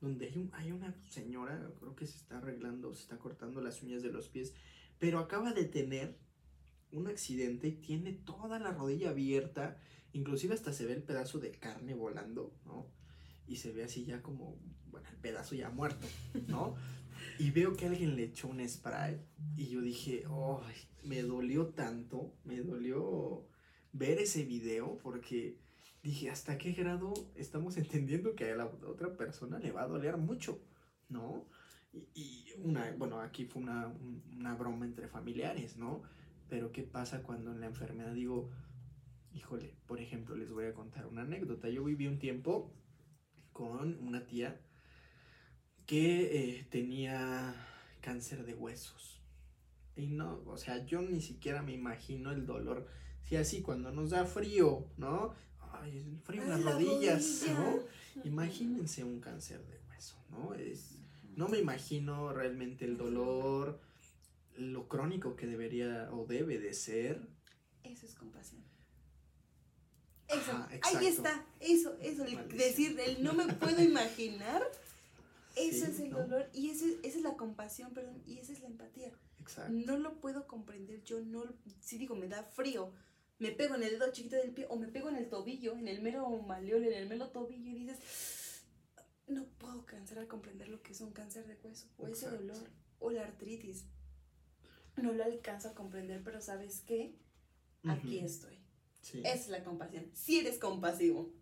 donde 0.00 0.26
hay, 0.26 0.36
un, 0.36 0.50
hay 0.52 0.72
una 0.72 0.92
señora, 1.10 1.70
creo 1.78 1.94
que 1.94 2.08
se 2.08 2.16
está 2.16 2.38
arreglando, 2.38 2.92
se 2.92 3.02
está 3.02 3.18
cortando 3.18 3.60
las 3.60 3.84
uñas 3.84 4.02
de 4.02 4.10
los 4.10 4.28
pies, 4.28 4.52
pero 4.98 5.20
acaba 5.20 5.52
de 5.52 5.64
tener 5.64 6.18
un 6.90 7.06
accidente 7.06 7.68
y 7.68 7.76
tiene 7.76 8.14
toda 8.14 8.58
la 8.58 8.72
rodilla 8.72 9.10
abierta, 9.10 9.78
inclusive 10.12 10.54
hasta 10.54 10.72
se 10.72 10.86
ve 10.86 10.94
el 10.94 11.04
pedazo 11.04 11.38
de 11.38 11.52
carne 11.52 11.94
volando, 11.94 12.52
¿no? 12.64 12.88
Y 13.46 13.56
se 13.56 13.70
ve 13.70 13.84
así 13.84 14.04
ya 14.04 14.22
como, 14.22 14.58
bueno, 14.90 15.08
el 15.08 15.18
pedazo 15.18 15.54
ya 15.54 15.70
muerto, 15.70 16.08
¿no? 16.48 16.74
Y 17.40 17.50
veo 17.52 17.74
que 17.76 17.86
alguien 17.86 18.16
le 18.16 18.24
echó 18.24 18.48
un 18.48 18.66
spray 18.68 19.18
y 19.56 19.68
yo 19.68 19.80
dije, 19.80 20.24
oh, 20.28 20.62
me 21.04 21.22
dolió 21.22 21.68
tanto, 21.68 22.34
me 22.44 22.60
dolió 22.60 23.46
ver 23.92 24.18
ese 24.18 24.44
video 24.44 24.98
porque 25.02 25.58
dije, 26.02 26.30
¿hasta 26.30 26.58
qué 26.58 26.72
grado 26.72 27.12
estamos 27.36 27.76
entendiendo 27.82 28.34
que 28.36 28.50
a 28.50 28.56
la 28.56 28.66
otra 28.66 29.16
persona 29.16 29.58
le 29.58 29.72
va 29.72 29.82
a 29.82 29.88
doler 29.88 30.16
mucho? 30.18 30.60
¿No? 31.08 31.46
Y, 31.92 32.08
y 32.14 32.44
una, 32.62 32.92
bueno, 32.98 33.20
aquí 33.20 33.46
fue 33.46 33.62
una, 33.62 33.86
un- 33.88 34.22
una 34.36 34.54
broma 34.54 34.84
entre 34.84 35.08
familiares, 35.08 35.76
¿no? 35.76 36.02
Pero 36.48 36.72
¿qué 36.72 36.82
pasa 36.82 37.22
cuando 37.22 37.52
en 37.52 37.60
la 37.60 37.66
enfermedad 37.66 38.12
digo, 38.12 38.50
híjole, 39.32 39.74
por 39.86 40.00
ejemplo, 40.00 40.36
les 40.36 40.52
voy 40.52 40.66
a 40.66 40.74
contar 40.74 41.06
una 41.06 41.22
anécdota. 41.22 41.68
Yo 41.70 41.84
viví 41.84 42.06
un 42.06 42.18
tiempo 42.18 42.72
con 43.52 43.98
una 44.06 44.26
tía 44.26 44.60
que 45.90 46.58
eh, 46.60 46.66
tenía 46.70 47.52
cáncer 48.00 48.46
de 48.46 48.54
huesos. 48.54 49.18
Y 49.96 50.06
no, 50.06 50.40
o 50.46 50.56
sea, 50.56 50.86
yo 50.86 51.02
ni 51.02 51.20
siquiera 51.20 51.62
me 51.62 51.72
imagino 51.72 52.30
el 52.30 52.46
dolor. 52.46 52.86
Si 53.24 53.34
así 53.34 53.60
cuando 53.60 53.90
nos 53.90 54.10
da 54.10 54.24
frío, 54.24 54.86
¿no? 54.98 55.34
Ay, 55.72 55.98
el 55.98 56.20
frío 56.20 56.44
en 56.44 56.50
las 56.50 56.60
la 56.60 56.70
rodillas, 56.74 57.40
rodilla. 57.40 57.58
¿no? 57.58 58.22
Imagínense 58.22 59.02
un 59.02 59.18
cáncer 59.18 59.66
de 59.66 59.80
hueso, 59.88 60.14
¿no? 60.30 60.54
Es, 60.54 61.00
no 61.34 61.48
me 61.48 61.58
imagino 61.58 62.32
realmente 62.32 62.84
el 62.84 62.96
dolor, 62.96 63.80
lo 64.56 64.86
crónico 64.86 65.34
que 65.34 65.48
debería 65.48 66.08
o 66.12 66.24
debe 66.24 66.60
de 66.60 66.72
ser. 66.72 67.20
Eso 67.82 68.06
es 68.06 68.14
compasión. 68.14 68.62
Eso, 70.28 70.52
Ajá, 70.52 70.68
ahí 70.82 71.06
está, 71.08 71.44
eso, 71.58 71.96
eso, 72.00 72.24
el 72.24 72.48
decir, 72.56 72.96
el 73.04 73.24
no 73.24 73.32
me 73.32 73.52
puedo 73.54 73.82
imaginar, 73.82 74.62
Sí, 75.54 75.68
es 75.70 76.00
el 76.00 76.10
¿no? 76.10 76.18
dolor 76.20 76.48
y 76.52 76.70
ese, 76.70 76.98
esa 77.02 77.18
es 77.18 77.22
la 77.22 77.36
compasión, 77.36 77.92
perdón, 77.92 78.22
y 78.26 78.38
esa 78.38 78.52
es 78.52 78.60
la 78.60 78.68
empatía. 78.68 79.12
Exacto. 79.40 79.72
No 79.72 79.96
lo 79.96 80.20
puedo 80.20 80.46
comprender, 80.46 81.02
yo 81.04 81.20
no, 81.20 81.44
si 81.80 81.98
digo, 81.98 82.14
me 82.14 82.28
da 82.28 82.42
frío, 82.44 82.92
me 83.38 83.50
pego 83.52 83.74
en 83.74 83.82
el 83.82 83.90
dedo 83.90 84.12
chiquito 84.12 84.36
del 84.36 84.52
pie 84.52 84.66
o 84.68 84.76
me 84.76 84.88
pego 84.88 85.08
en 85.08 85.16
el 85.16 85.28
tobillo, 85.28 85.76
en 85.76 85.88
el 85.88 86.02
mero 86.02 86.28
maleol, 86.42 86.84
en 86.84 86.92
el 86.92 87.08
mero 87.08 87.30
tobillo 87.30 87.70
y 87.70 87.74
dices, 87.74 87.98
no 89.26 89.46
puedo 89.58 89.86
cansar 89.86 90.18
al 90.18 90.28
comprender 90.28 90.68
lo 90.68 90.82
que 90.82 90.92
es 90.92 91.00
un 91.00 91.12
cáncer 91.12 91.46
de 91.46 91.56
hueso 91.62 91.88
o 91.98 92.06
ese 92.06 92.28
dolor 92.28 92.70
o 92.98 93.10
la 93.10 93.22
artritis. 93.22 93.86
No 94.96 95.12
lo 95.12 95.24
alcanzo 95.24 95.68
a 95.68 95.74
comprender, 95.74 96.22
pero 96.22 96.40
¿sabes 96.40 96.80
qué? 96.80 97.16
Aquí 97.84 98.18
estoy. 98.18 98.58
Sí. 99.00 99.22
Es 99.24 99.48
la 99.48 99.64
compasión. 99.64 100.10
Si 100.12 100.38
eres 100.40 100.58
compasivo. 100.58 101.32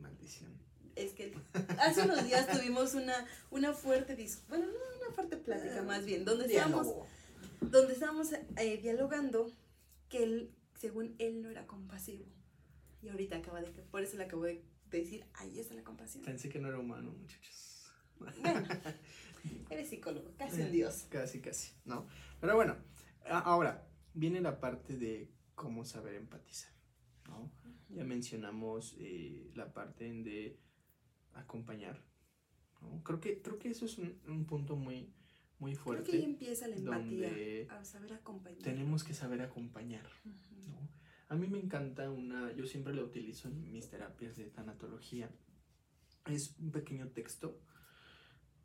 Maldición. 0.00 0.65
Es 0.96 1.12
que 1.12 1.34
hace 1.78 2.02
unos 2.02 2.24
días 2.24 2.48
tuvimos 2.48 2.94
una, 2.94 3.26
una 3.50 3.72
fuerte 3.72 4.16
dis 4.16 4.42
bueno, 4.48 4.66
no 4.66 4.72
una 4.72 5.14
fuerte 5.14 5.36
plática 5.36 5.82
más 5.82 6.04
bien, 6.04 6.24
donde 6.24 6.46
estábamos, 6.46 6.88
donde 7.60 7.92
estábamos 7.92 8.32
eh, 8.32 8.78
dialogando 8.82 9.52
que 10.08 10.22
él, 10.22 10.54
según 10.78 11.14
él, 11.18 11.42
no 11.42 11.50
era 11.50 11.66
compasivo. 11.66 12.24
Y 13.02 13.08
ahorita 13.08 13.36
acaba 13.36 13.60
de, 13.60 13.68
por 13.68 14.02
eso 14.02 14.16
le 14.16 14.24
acabo 14.24 14.44
de 14.44 14.64
decir, 14.90 15.26
ahí 15.34 15.60
está 15.60 15.74
la 15.74 15.84
compasión. 15.84 16.24
Pensé 16.24 16.48
que 16.48 16.58
no 16.58 16.68
era 16.68 16.78
humano, 16.78 17.12
muchachos. 17.12 17.92
Bueno, 18.18 18.34
eres 19.70 19.88
psicólogo, 19.88 20.32
casi 20.38 20.62
un 20.62 20.72
dios. 20.72 21.06
Casi, 21.10 21.40
casi, 21.40 21.72
¿no? 21.84 22.06
Pero 22.40 22.56
bueno, 22.56 22.76
ahora 23.28 23.86
viene 24.14 24.40
la 24.40 24.58
parte 24.60 24.96
de 24.96 25.30
cómo 25.54 25.84
saber 25.84 26.14
empatizar. 26.14 26.72
¿no? 27.28 27.50
Ya 27.90 28.04
mencionamos 28.04 28.96
eh, 28.98 29.50
la 29.54 29.72
parte 29.72 30.10
de 30.10 30.58
acompañar, 31.36 32.02
¿no? 32.80 33.02
Creo 33.02 33.20
que, 33.20 33.42
creo 33.42 33.58
que 33.58 33.70
eso 33.70 33.86
es 33.86 33.98
un, 33.98 34.20
un 34.26 34.46
punto 34.46 34.76
muy, 34.76 35.14
muy 35.58 35.74
fuerte. 35.74 36.10
Creo 36.10 36.12
que 36.12 36.26
ahí 36.26 36.30
empieza 36.30 36.68
la 36.68 36.76
empatía, 36.76 37.72
a 37.72 37.84
saber 37.84 38.12
acompañar. 38.12 38.62
Tenemos 38.62 39.04
que 39.04 39.14
saber 39.14 39.40
acompañar, 39.40 40.08
¿no? 40.24 40.88
A 41.28 41.34
mí 41.34 41.48
me 41.48 41.58
encanta 41.58 42.10
una, 42.10 42.52
yo 42.52 42.66
siempre 42.66 42.94
la 42.94 43.02
utilizo 43.02 43.48
en 43.48 43.72
mis 43.72 43.88
terapias 43.88 44.36
de 44.36 44.44
tanatología. 44.50 45.30
Es 46.26 46.56
un 46.58 46.70
pequeño 46.70 47.08
texto 47.08 47.60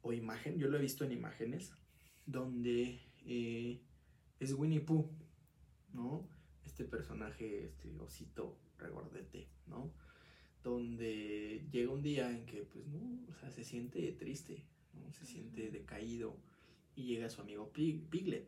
o 0.02 0.14
imagen, 0.14 0.58
yo 0.58 0.68
lo 0.68 0.78
he 0.78 0.82
visto 0.82 1.04
en 1.04 1.12
imágenes, 1.12 1.74
donde 2.26 3.00
eh, 3.26 3.82
es 4.40 4.54
Winnie 4.54 4.82
Pooh, 4.82 5.10
¿no? 5.94 6.28
Este 6.64 6.86
personaje, 6.86 7.66
este 7.66 7.98
osito 8.00 8.60
regordete, 8.78 9.50
¿no? 9.68 9.94
Donde 10.64 11.66
llega 11.72 11.92
un 11.92 12.02
día 12.02 12.30
en 12.30 12.46
que, 12.46 12.64
pues, 12.64 12.86
no, 12.88 13.20
o 13.30 13.34
sea, 13.40 13.50
se 13.52 13.64
siente 13.64 14.12
triste, 14.14 14.64
¿no? 14.94 15.12
Se 15.12 15.26
siente 15.26 15.72
decaído 15.72 16.38
y 16.96 17.06
llega 17.06 17.30
su 17.30 17.42
amigo 17.42 17.72
Piglet 17.72 18.48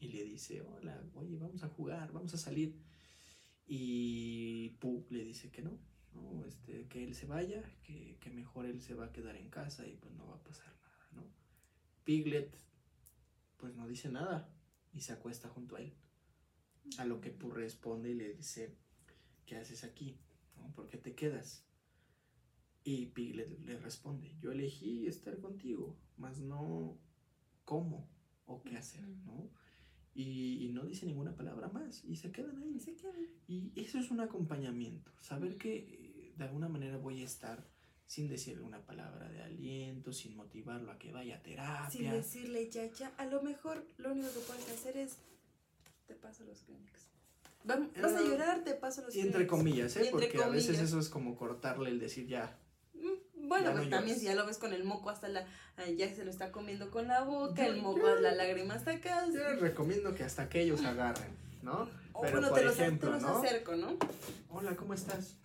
y 0.00 0.08
le 0.08 0.24
dice, 0.24 0.60
hola, 0.60 1.02
oye, 1.14 1.36
vamos 1.36 1.62
a 1.62 1.68
jugar, 1.68 2.12
vamos 2.12 2.34
a 2.34 2.38
salir. 2.38 2.74
Y 3.66 4.70
Pooh 4.80 5.06
le 5.10 5.24
dice 5.24 5.50
que 5.50 5.62
no, 5.62 5.78
¿no? 6.14 6.44
Este, 6.44 6.86
que 6.88 7.04
él 7.04 7.14
se 7.14 7.26
vaya, 7.26 7.62
que, 7.82 8.16
que 8.20 8.30
mejor 8.30 8.66
él 8.66 8.80
se 8.80 8.94
va 8.94 9.06
a 9.06 9.12
quedar 9.12 9.36
en 9.36 9.48
casa 9.50 9.86
y 9.86 9.96
pues 9.96 10.14
no 10.14 10.26
va 10.26 10.36
a 10.36 10.42
pasar 10.42 10.74
nada, 10.80 11.08
¿no? 11.12 11.26
Piglet 12.04 12.56
pues 13.58 13.74
no 13.74 13.86
dice 13.86 14.08
nada 14.08 14.48
y 14.94 15.00
se 15.00 15.12
acuesta 15.12 15.48
junto 15.48 15.76
a 15.76 15.80
él. 15.80 15.92
A 16.98 17.04
lo 17.04 17.20
que 17.20 17.30
Pooh 17.30 17.50
responde 17.50 18.10
y 18.10 18.14
le 18.14 18.32
dice, 18.32 18.74
¿qué 19.44 19.56
haces 19.56 19.84
aquí? 19.84 20.18
¿No? 20.58 20.72
¿Por 20.72 20.88
qué 20.88 20.98
te 20.98 21.14
quedas? 21.14 21.64
Y 22.84 23.06
Piglet 23.06 23.58
le 23.60 23.78
responde, 23.78 24.34
yo 24.40 24.52
elegí 24.52 25.06
estar 25.06 25.38
contigo, 25.40 25.98
mas 26.16 26.40
no 26.40 26.98
cómo 27.64 28.08
o 28.46 28.62
qué 28.62 28.76
hacer, 28.76 29.06
¿no? 29.06 29.50
Y, 30.14 30.70
no 30.72 30.84
dice 30.84 31.06
ninguna 31.06 31.36
palabra 31.36 31.68
más 31.68 32.04
y 32.04 32.16
se 32.16 32.32
quedan 32.32 32.58
ahí. 32.58 32.80
Se 32.80 32.96
quedan. 32.96 33.14
Y 33.46 33.72
eso 33.76 33.98
es 33.98 34.10
un 34.10 34.20
acompañamiento, 34.20 35.12
saber 35.20 35.56
que 35.56 35.76
eh, 35.76 36.34
de 36.36 36.44
alguna 36.44 36.68
manera 36.68 36.96
voy 36.96 37.22
a 37.22 37.24
estar 37.24 37.68
sin 38.06 38.26
decirle 38.26 38.62
una 38.62 38.84
palabra 38.84 39.28
de 39.28 39.42
aliento, 39.42 40.12
sin 40.12 40.34
motivarlo 40.34 40.90
a 40.90 40.98
que 40.98 41.12
vaya 41.12 41.36
a 41.36 41.42
terapia. 41.42 41.90
Sin 41.90 42.10
decirle 42.10 42.70
ya, 42.70 42.90
ya, 42.90 43.08
a 43.18 43.26
lo 43.26 43.42
mejor 43.42 43.86
lo 43.98 44.12
único 44.12 44.28
que 44.32 44.40
puedes 44.40 44.68
hacer 44.70 44.96
es, 44.96 45.18
te 46.06 46.14
paso 46.14 46.44
los 46.44 46.62
Kleenex. 46.62 47.07
Vas 47.68 48.14
a 48.14 48.22
llorar, 48.22 48.64
te 48.64 48.74
paso 48.74 49.02
los 49.02 49.14
Y 49.14 49.20
entre 49.20 49.46
comillas, 49.46 49.94
¿eh? 49.96 50.08
Porque 50.10 50.42
a 50.42 50.48
veces 50.48 50.78
eso 50.78 50.98
es 50.98 51.08
como 51.08 51.36
cortarle 51.36 51.90
el 51.90 52.00
decir 52.00 52.26
ya. 52.26 52.58
Mm, 52.94 53.48
bueno, 53.48 53.72
pues 53.72 53.90
también 53.90 54.18
si 54.18 54.24
ya 54.24 54.34
lo 54.34 54.46
ves 54.46 54.56
con 54.56 54.72
el 54.72 54.84
moco 54.84 55.10
hasta 55.10 55.28
la, 55.28 55.46
ya 55.96 56.14
se 56.14 56.24
lo 56.24 56.30
está 56.30 56.50
comiendo 56.50 56.90
con 56.90 57.08
la 57.08 57.24
boca, 57.24 57.66
el 57.66 57.82
moco, 57.82 58.08
la 58.08 58.32
lágrima 58.32 58.74
hasta 58.74 58.92
acá. 58.92 59.26
Yo 59.26 59.50
les 59.50 59.60
recomiendo 59.60 60.14
que 60.14 60.24
hasta 60.24 60.48
que 60.48 60.62
ellos 60.62 60.82
agarren, 60.84 61.30
¿no? 61.62 61.88
O 62.14 62.22
Pero, 62.22 62.40
bueno, 62.40 62.48
por 62.48 62.60
te 62.60 62.66
ejemplo, 62.66 63.10
los, 63.10 63.20
te 63.20 63.28
los 63.28 63.36
acerco, 63.36 63.76
¿no? 63.76 63.96
Hola, 64.48 64.74
¿cómo 64.74 64.94
estás? 64.94 65.36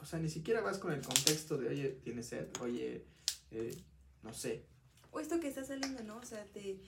O 0.00 0.06
sea, 0.06 0.18
ni 0.18 0.28
siquiera 0.28 0.60
vas 0.60 0.76
con 0.76 0.92
el 0.92 1.00
contexto 1.00 1.56
de, 1.56 1.68
oye, 1.68 1.88
tienes 2.04 2.26
sed, 2.26 2.48
oye, 2.60 3.06
eh, 3.50 3.74
no 4.22 4.34
sé. 4.34 4.66
O 5.10 5.18
esto 5.18 5.40
que 5.40 5.48
está 5.48 5.64
saliendo, 5.64 6.02
¿no? 6.02 6.18
O 6.18 6.24
sea, 6.24 6.44
te, 6.52 6.78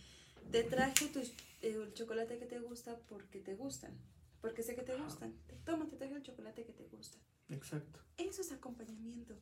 te 0.50 0.64
traje 0.64 1.06
tu, 1.06 1.20
eh, 1.20 1.32
el 1.60 1.92
chocolate 1.94 2.38
que 2.38 2.46
te 2.46 2.60
gusta 2.60 2.98
porque 3.08 3.40
te 3.40 3.54
gustan. 3.54 3.98
Porque 4.40 4.62
sé 4.62 4.74
que 4.74 4.82
te 4.82 4.96
gustan. 4.96 5.34
Toma, 5.64 5.88
te 5.88 5.96
traje 5.96 6.14
el 6.14 6.22
chocolate 6.22 6.64
que 6.64 6.72
te 6.72 6.86
gusta. 6.86 7.18
Exacto. 7.48 8.00
Eso 8.16 8.42
es 8.42 8.52
acompañamiento. 8.52 9.36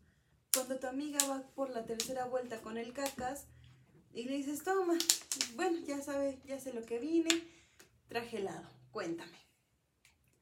Cuando 0.53 0.79
tu 0.79 0.87
amiga 0.87 1.19
va 1.29 1.43
por 1.55 1.71
la 1.71 1.85
tercera 1.85 2.27
vuelta 2.27 2.61
con 2.63 2.79
el 2.79 2.93
cacas 2.93 3.47
y 4.13 4.25
le 4.25 4.37
dices, 4.37 4.63
toma, 4.63 4.97
bueno, 5.57 5.79
ya 5.81 6.01
sabe, 6.01 6.41
ya 6.45 6.61
sé 6.61 6.73
lo 6.73 6.83
que 6.83 7.01
vine, 7.01 7.31
traje 8.09 8.39
helado, 8.39 8.69
cuéntame. 8.93 9.37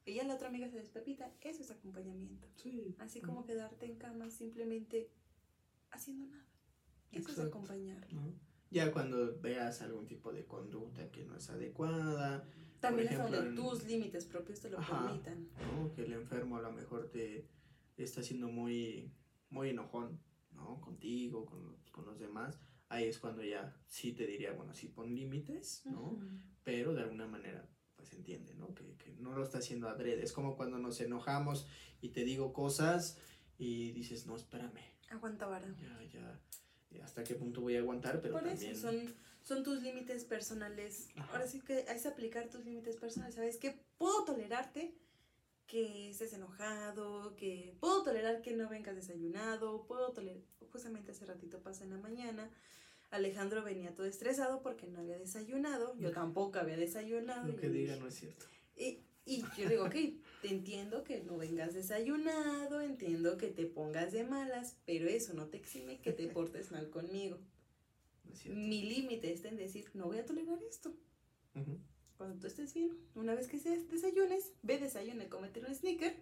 Y 0.05 0.15
ya 0.15 0.23
la 0.25 0.35
otra 0.35 0.49
amiga 0.49 0.69
se 0.69 0.77
despepita, 0.77 1.33
eso 1.41 1.63
es 1.63 1.71
acompañamiento. 1.71 2.47
Sí. 2.61 2.95
Así 2.99 3.21
como 3.21 3.45
quedarte 3.45 3.85
en 3.85 3.95
cama 3.95 4.29
simplemente 4.29 5.09
haciendo 5.91 6.27
nada. 6.27 6.45
Eso 7.11 7.31
es 7.31 7.39
acompañar. 7.39 8.07
Ya 8.73 8.91
cuando 8.91 9.39
veas 9.39 9.83
algún 9.83 10.07
tipo 10.07 10.33
de 10.33 10.45
conducta 10.45 11.11
que 11.11 11.23
no 11.23 11.37
es 11.37 11.47
adecuada. 11.49 12.43
También 12.79 13.07
es 13.07 13.19
donde 13.19 13.53
tus 13.53 13.85
límites 13.85 14.25
propios 14.25 14.59
te 14.59 14.69
lo 14.69 14.77
permitan. 14.77 15.47
Que 15.95 16.03
el 16.03 16.13
enfermo 16.13 16.57
a 16.57 16.61
lo 16.61 16.71
mejor 16.71 17.09
te 17.09 17.47
está 17.97 18.23
siendo 18.23 18.49
muy, 18.49 19.13
muy 19.51 19.69
enojón, 19.69 20.19
¿no? 20.51 20.81
Contigo, 20.81 21.45
con, 21.45 21.77
con 21.91 22.05
los 22.05 22.19
demás. 22.19 22.59
Ahí 22.89 23.05
es 23.05 23.19
cuando 23.19 23.43
ya 23.43 23.75
sí 23.87 24.11
te 24.11 24.25
diría, 24.25 24.53
bueno, 24.53 24.73
sí 24.73 24.87
pon 24.87 25.13
límites, 25.13 25.85
¿no? 25.85 26.19
Pero 26.63 26.95
de 26.95 27.03
alguna 27.03 27.27
manera 27.27 27.69
se 28.01 28.15
entiende, 28.15 28.55
¿no? 28.55 28.73
Que, 28.73 28.95
que, 28.97 29.11
no 29.19 29.33
lo 29.33 29.43
está 29.43 29.59
haciendo 29.59 29.87
adrede. 29.87 30.23
Es 30.23 30.33
como 30.33 30.57
cuando 30.57 30.79
nos 30.79 30.99
enojamos 30.99 31.67
y 32.01 32.09
te 32.09 32.23
digo 32.23 32.53
cosas 32.53 33.19
y 33.59 33.91
dices, 33.91 34.25
no, 34.25 34.35
espérame. 34.35 34.81
Aguanta 35.09 35.45
vara. 35.45 35.73
Ya, 35.79 36.03
ya, 36.11 36.39
hasta 37.01 37.23
qué 37.23 37.35
punto 37.35 37.61
voy 37.61 37.75
a 37.75 37.79
aguantar, 37.79 38.21
pero 38.21 38.33
Por 38.33 38.47
eso 38.47 38.75
son, 38.75 39.13
son 39.41 39.63
tus 39.63 39.81
límites 39.81 40.25
personales. 40.25 41.09
Ahora 41.31 41.47
sí 41.47 41.61
que 41.61 41.85
es 41.87 42.05
aplicar 42.05 42.49
tus 42.49 42.65
límites 42.65 42.97
personales. 42.97 43.35
¿Sabes 43.35 43.57
qué? 43.57 43.75
Puedo 43.97 44.25
tolerarte 44.25 44.93
que 45.67 46.09
estés 46.09 46.33
enojado, 46.33 47.35
que 47.35 47.75
puedo 47.79 48.03
tolerar 48.03 48.41
que 48.41 48.53
no 48.53 48.69
vengas 48.69 48.95
desayunado, 48.95 49.85
puedo 49.87 50.11
tolerar, 50.11 50.41
justamente 50.71 51.11
hace 51.11 51.25
ratito 51.25 51.61
pasa 51.61 51.83
en 51.83 51.91
la 51.91 51.97
mañana, 51.97 52.49
Alejandro 53.11 53.63
venía 53.63 53.93
todo 53.93 54.07
estresado 54.07 54.61
porque 54.61 54.87
no 54.87 54.99
había 54.99 55.17
desayunado, 55.17 55.95
yo 55.97 56.11
tampoco 56.11 56.59
había 56.59 56.77
desayunado. 56.77 57.47
Lo 57.47 57.55
que 57.55 57.69
diga 57.69 57.95
no 57.95 58.07
es 58.07 58.15
cierto. 58.15 58.45
Y, 58.75 58.99
y 59.25 59.43
yo 59.57 59.69
digo, 59.69 59.85
ok, 59.85 59.95
te 60.43 60.49
entiendo 60.49 61.05
que 61.05 61.23
no 61.23 61.37
vengas 61.37 61.73
desayunado, 61.73 62.81
entiendo 62.81 63.37
que 63.37 63.47
te 63.47 63.65
pongas 63.65 64.11
de 64.11 64.25
malas, 64.25 64.75
pero 64.85 65.07
eso 65.07 65.33
no 65.33 65.47
te 65.47 65.55
exime 65.55 66.01
que 66.01 66.11
te 66.11 66.27
portes 66.35 66.71
mal 66.71 66.89
conmigo. 66.89 67.39
Mi 68.45 68.81
límite 68.81 69.31
está 69.31 69.47
en 69.47 69.55
decir, 69.55 69.89
no 69.93 70.07
voy 70.07 70.17
a 70.17 70.25
tolerar 70.25 70.61
esto. 70.63 70.93
Cuando 72.17 72.39
tú 72.39 72.47
estés 72.47 72.73
bien, 72.73 72.91
una 73.15 73.35
vez 73.35 73.47
que 73.47 73.57
desayunes, 73.57 74.51
ve, 74.63 74.79
desayune, 74.79 75.29
comete 75.29 75.61
un 75.61 75.73
sneaker, 75.73 76.13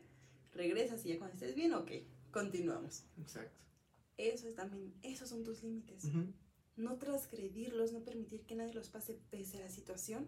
regresas 0.54 1.04
y 1.06 1.10
ya 1.10 1.18
cuando 1.18 1.34
estés 1.34 1.56
bien, 1.56 1.74
ok, 1.74 1.92
continuamos. 2.30 3.06
Exacto. 3.20 3.60
Eso 4.18 4.48
es 4.48 4.56
también, 4.56 4.94
esos 5.02 5.30
son 5.30 5.44
tus 5.44 5.64
límites 5.64 6.04
no 6.78 6.98
transgredirlos, 6.98 7.92
no 7.92 8.04
permitir 8.04 8.46
que 8.46 8.56
nadie 8.56 8.74
los 8.74 8.90
pase 8.90 9.20
pese 9.30 9.58
a 9.58 9.62
la 9.62 9.70
situación, 9.70 10.28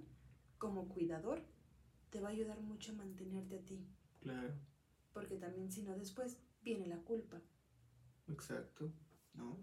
como 0.57 0.87
cuidador, 0.87 1.41
te 2.13 2.19
va 2.19 2.29
a 2.29 2.31
ayudar 2.31 2.61
mucho 2.61 2.91
a 2.91 2.95
mantenerte 2.95 3.55
a 3.55 3.65
ti. 3.65 3.83
Claro. 4.19 4.53
Porque 5.13 5.35
también 5.37 5.71
si 5.71 5.81
no 5.81 5.97
después 5.97 6.37
viene 6.61 6.85
la 6.85 6.97
culpa. 6.97 7.41
Exacto, 8.27 8.93
¿no? 9.33 9.57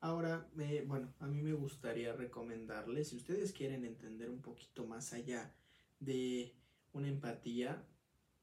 Ahora, 0.00 0.50
bueno, 0.86 1.14
a 1.20 1.28
mí 1.28 1.42
me 1.42 1.52
gustaría 1.52 2.12
recomendarles, 2.12 3.08
si 3.08 3.16
ustedes 3.16 3.52
quieren 3.52 3.84
entender 3.84 4.30
un 4.30 4.42
poquito 4.42 4.84
más 4.84 5.12
allá 5.12 5.54
de 6.00 6.54
una 6.92 7.08
empatía, 7.08 7.86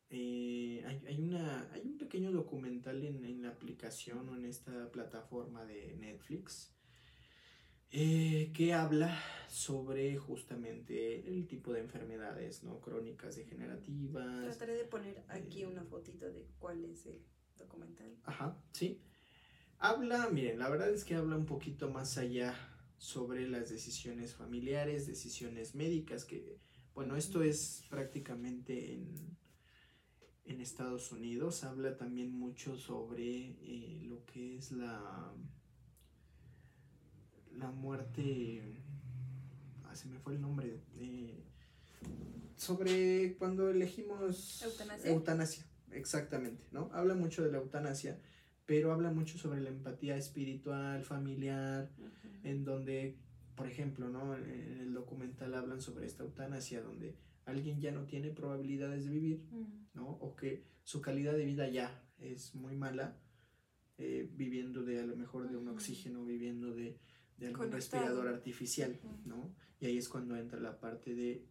eh, 0.09 0.83
hay, 0.85 1.19
una, 1.19 1.69
hay 1.73 1.81
un 1.81 1.97
pequeño 1.97 2.31
documental 2.31 3.03
en, 3.03 3.25
en 3.25 3.41
la 3.41 3.49
aplicación 3.49 4.29
o 4.29 4.35
en 4.35 4.45
esta 4.45 4.89
plataforma 4.89 5.65
de 5.65 5.95
Netflix 5.97 6.72
eh, 7.95 8.51
que 8.55 8.73
habla 8.73 9.15
sobre 9.47 10.17
justamente 10.17 11.29
el 11.29 11.45
tipo 11.45 11.71
de 11.71 11.81
enfermedades 11.81 12.63
no 12.63 12.81
crónicas 12.81 13.35
degenerativas. 13.35 14.45
Trataré 14.45 14.73
de 14.73 14.85
poner 14.85 15.23
aquí 15.29 15.61
eh, 15.61 15.67
una 15.67 15.83
fotito 15.83 16.25
de 16.31 16.47
cuál 16.57 16.83
es 16.85 17.05
el 17.05 17.21
documental. 17.55 18.17
Ajá, 18.23 18.57
sí. 18.71 18.99
Habla, 19.77 20.27
miren, 20.31 20.57
la 20.57 20.69
verdad 20.69 20.89
es 20.89 21.05
que 21.05 21.13
habla 21.13 21.37
un 21.37 21.45
poquito 21.45 21.91
más 21.91 22.17
allá 22.17 22.55
sobre 22.97 23.47
las 23.47 23.69
decisiones 23.69 24.33
familiares, 24.33 25.05
decisiones 25.05 25.75
médicas, 25.75 26.25
que, 26.25 26.57
bueno, 26.95 27.15
esto 27.15 27.43
es 27.43 27.85
prácticamente 27.91 28.95
en, 28.95 29.37
en 30.45 30.61
Estados 30.61 31.11
Unidos. 31.11 31.63
Habla 31.63 31.95
también 31.95 32.31
mucho 32.31 32.75
sobre 32.75 33.55
eh, 33.61 34.01
lo 34.03 34.25
que 34.25 34.55
es 34.55 34.71
la 34.71 35.31
la 37.57 37.71
muerte, 37.71 38.61
ah, 39.85 39.95
se 39.95 40.07
me 40.07 40.19
fue 40.19 40.33
el 40.33 40.41
nombre, 40.41 40.79
sobre 42.55 43.35
cuando 43.37 43.69
elegimos 43.69 44.61
eutanasia. 44.61 45.11
eutanasia, 45.11 45.65
exactamente, 45.91 46.65
¿no? 46.71 46.89
Habla 46.93 47.15
mucho 47.15 47.43
de 47.43 47.51
la 47.51 47.57
eutanasia, 47.57 48.19
pero 48.65 48.91
habla 48.91 49.11
mucho 49.11 49.37
sobre 49.37 49.61
la 49.61 49.69
empatía 49.69 50.15
espiritual, 50.15 51.03
familiar, 51.03 51.89
en 52.43 52.63
donde, 52.63 53.17
por 53.55 53.67
ejemplo, 53.67 54.09
¿no? 54.09 54.35
En 54.35 54.79
el 54.79 54.93
documental 54.93 55.53
hablan 55.55 55.81
sobre 55.81 56.05
esta 56.05 56.23
eutanasia, 56.23 56.81
donde 56.81 57.15
alguien 57.45 57.81
ya 57.81 57.91
no 57.91 58.05
tiene 58.05 58.29
probabilidades 58.29 59.05
de 59.05 59.11
vivir. 59.11 59.41
¿no? 59.93 60.09
O 60.09 60.35
que 60.35 60.63
su 60.83 61.01
calidad 61.01 61.33
de 61.33 61.45
vida 61.45 61.67
ya 61.69 62.03
es 62.19 62.55
muy 62.55 62.75
mala, 62.75 63.17
eh, 63.97 64.29
viviendo 64.33 64.83
de 64.83 64.99
a 64.99 65.05
lo 65.05 65.15
mejor 65.15 65.49
de 65.49 65.57
un 65.57 65.67
oxígeno, 65.67 66.25
viviendo 66.25 66.73
de, 66.73 66.97
de 67.43 67.49
algún 67.49 67.69
Conectado. 67.69 68.03
respirador 68.03 68.27
artificial. 68.27 68.99
¿no? 69.25 69.53
Y 69.79 69.85
ahí 69.85 69.97
es 69.97 70.09
cuando 70.09 70.35
entra 70.35 70.59
la 70.59 70.79
parte 70.79 71.13
de... 71.13 71.45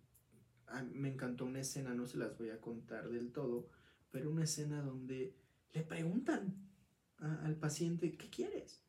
ah, 0.69 0.83
me 0.93 1.09
encantó 1.09 1.45
una 1.45 1.61
escena, 1.61 1.95
no 1.95 2.07
se 2.07 2.19
las 2.19 2.37
voy 2.39 2.51
a 2.51 2.61
contar 2.61 3.09
del 3.11 3.31
todo, 3.33 3.69
pero 4.11 4.31
una 4.31 4.45
escena 4.45 4.83
donde 4.83 5.35
le 5.73 5.83
preguntan 5.83 6.55
a- 7.19 7.45
al 7.47 7.57
paciente, 7.57 8.17
¿qué 8.17 8.29
quieres? 8.31 8.83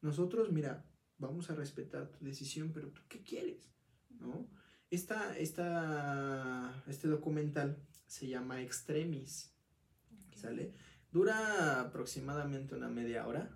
Nosotros, 0.00 0.50
mira, 0.52 0.84
vamos 1.18 1.50
a 1.50 1.54
respetar 1.54 2.08
tu 2.10 2.24
decisión, 2.24 2.72
pero 2.72 2.88
tú, 2.88 3.00
¿qué 3.08 3.22
quieres? 3.22 3.70
¿No? 4.20 4.48
Esta, 4.90 5.36
esta, 5.38 6.84
este 6.86 7.08
documental 7.08 7.76
se 8.06 8.28
llama 8.28 8.62
Extremis, 8.62 9.52
Ok. 10.28 10.36
¿sale? 10.36 10.72
Dura 11.10 11.80
aproximadamente 11.80 12.74
una 12.74 12.88
media 12.88 13.26
hora. 13.26 13.50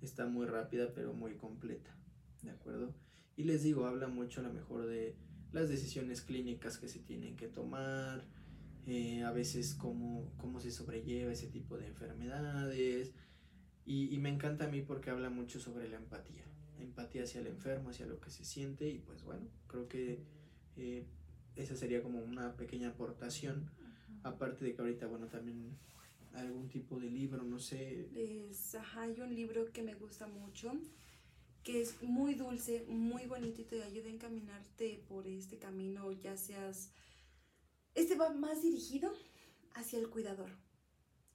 Está 0.00 0.26
muy 0.26 0.46
rápida, 0.46 0.92
pero 0.94 1.12
muy 1.12 1.34
completa, 1.36 1.94
¿de 2.42 2.50
acuerdo? 2.50 2.94
Y 3.36 3.44
les 3.44 3.62
digo, 3.62 3.86
habla 3.86 4.08
mucho 4.08 4.40
a 4.40 4.44
lo 4.44 4.52
mejor 4.52 4.86
de 4.86 5.16
las 5.52 5.68
decisiones 5.68 6.22
clínicas 6.22 6.78
que 6.78 6.88
se 6.88 7.00
tienen 7.00 7.36
que 7.36 7.48
tomar, 7.48 8.24
eh, 8.86 9.22
a 9.22 9.32
veces 9.32 9.74
cómo, 9.74 10.32
cómo 10.36 10.60
se 10.60 10.70
sobrelleva 10.70 11.32
ese 11.32 11.48
tipo 11.48 11.76
de 11.76 11.88
enfermedades. 11.88 13.12
Y, 13.84 14.14
y 14.14 14.18
me 14.18 14.28
encanta 14.28 14.64
a 14.66 14.68
mí 14.68 14.82
porque 14.82 15.10
habla 15.10 15.30
mucho 15.30 15.58
sobre 15.58 15.88
la 15.88 15.96
empatía, 15.96 16.44
empatía 16.78 17.24
hacia 17.24 17.40
el 17.40 17.46
enfermo, 17.46 17.90
hacia 17.90 18.06
lo 18.06 18.20
que 18.20 18.30
se 18.30 18.44
siente 18.44 18.88
y 18.88 18.98
pues 18.98 19.22
bueno, 19.24 19.48
creo 19.66 19.88
que 19.88 20.22
eh, 20.76 21.06
esa 21.56 21.76
sería 21.76 22.02
como 22.02 22.20
una 22.20 22.56
pequeña 22.56 22.90
aportación, 22.90 23.70
aparte 24.22 24.64
de 24.64 24.74
que 24.74 24.80
ahorita 24.80 25.06
bueno 25.06 25.26
también 25.26 25.76
algún 26.34 26.68
tipo 26.68 26.98
de 26.98 27.10
libro, 27.10 27.42
no 27.44 27.58
sé, 27.58 28.08
Es, 28.14 28.74
hay 28.96 29.20
un 29.20 29.34
libro 29.34 29.72
que 29.72 29.82
me 29.82 29.94
gusta 29.94 30.26
mucho, 30.26 30.72
que 31.62 31.80
es 31.80 32.02
muy 32.02 32.34
dulce, 32.34 32.84
muy 32.88 33.26
bonito 33.26 33.60
y 33.60 33.64
te 33.64 33.82
ayuda 33.82 34.08
a 34.08 34.12
encaminarte 34.12 35.04
por 35.08 35.26
este 35.26 35.58
camino, 35.58 36.12
ya 36.12 36.36
seas... 36.36 36.92
Este 37.94 38.14
va 38.14 38.30
más 38.30 38.62
dirigido 38.62 39.12
hacia 39.74 39.98
el 39.98 40.08
cuidador, 40.08 40.50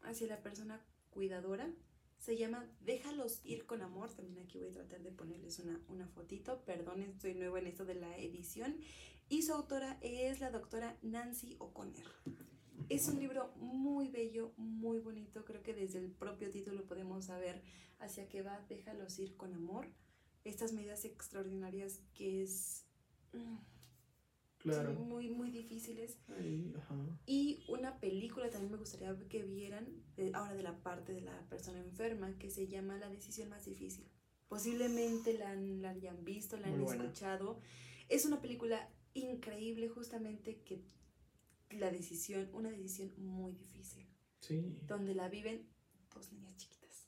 hacia 0.03 0.27
la 0.27 0.41
persona 0.41 0.81
cuidadora. 1.09 1.69
Se 2.17 2.37
llama 2.37 2.65
Déjalos 2.79 3.41
ir 3.43 3.65
con 3.65 3.81
amor. 3.81 4.13
También 4.13 4.39
aquí 4.39 4.57
voy 4.57 4.69
a 4.69 4.73
tratar 4.73 5.01
de 5.01 5.11
ponerles 5.11 5.59
una, 5.59 5.79
una 5.89 6.07
fotito. 6.07 6.63
Perdón, 6.63 7.03
estoy 7.03 7.33
nuevo 7.33 7.57
en 7.57 7.67
esto 7.67 7.85
de 7.85 7.95
la 7.95 8.17
edición. 8.17 8.77
Y 9.27 9.41
su 9.41 9.53
autora 9.53 9.97
es 10.01 10.39
la 10.39 10.49
doctora 10.49 10.97
Nancy 11.01 11.55
O'Connor. 11.59 12.05
Es 12.89 13.07
un 13.07 13.19
libro 13.19 13.51
muy 13.57 14.09
bello, 14.09 14.53
muy 14.57 14.99
bonito. 14.99 15.43
Creo 15.45 15.63
que 15.63 15.73
desde 15.73 15.99
el 15.99 16.11
propio 16.11 16.49
título 16.49 16.83
podemos 16.85 17.25
saber 17.25 17.61
hacia 17.99 18.27
qué 18.29 18.41
va. 18.41 18.59
Déjalos 18.69 19.17
ir 19.19 19.35
con 19.37 19.53
amor. 19.53 19.87
Estas 20.43 20.73
medidas 20.73 21.05
extraordinarias 21.05 22.01
que 22.13 22.43
es 22.43 22.85
mm, 23.33 23.57
claro. 24.59 24.91
sí, 24.91 24.97
muy, 25.03 25.29
muy 25.29 25.49
difíciles. 25.51 26.19
Ay, 26.37 26.73
ajá. 26.77 26.95
Y 27.25 27.63
una 27.67 27.99
película 27.99 28.49
también 28.49 28.71
me 28.71 28.77
gustaría 28.77 29.15
que 29.29 29.43
vieran, 29.43 29.87
de- 30.15 30.31
ahora 30.35 30.53
de 30.53 30.61
la 30.63 30.77
parte 30.83 31.13
de 31.13 31.21
la 31.21 31.39
persona 31.49 31.79
enferma, 31.79 32.37
que 32.37 32.49
se 32.51 32.67
llama 32.67 32.97
La 32.97 33.09
decisión 33.09 33.49
más 33.49 33.65
difícil. 33.65 34.07
Posiblemente 34.47 35.33
la, 35.37 35.49
han- 35.51 35.81
la 35.81 35.89
hayan 35.91 36.23
visto, 36.23 36.57
la 36.57 36.67
han 36.67 36.73
Muy 36.77 36.83
buena. 36.83 37.03
escuchado. 37.05 37.59
Es 38.09 38.25
una 38.25 38.41
película 38.41 38.87
increíble 39.15 39.89
justamente 39.89 40.61
que 40.61 40.83
la 41.75 41.91
decisión, 41.91 42.49
una 42.53 42.69
decisión 42.69 43.11
muy 43.17 43.53
difícil, 43.53 44.05
Sí. 44.39 44.77
donde 44.87 45.13
la 45.15 45.29
viven 45.29 45.67
dos 46.13 46.31
niñas 46.31 46.55
chiquitas. 46.57 47.07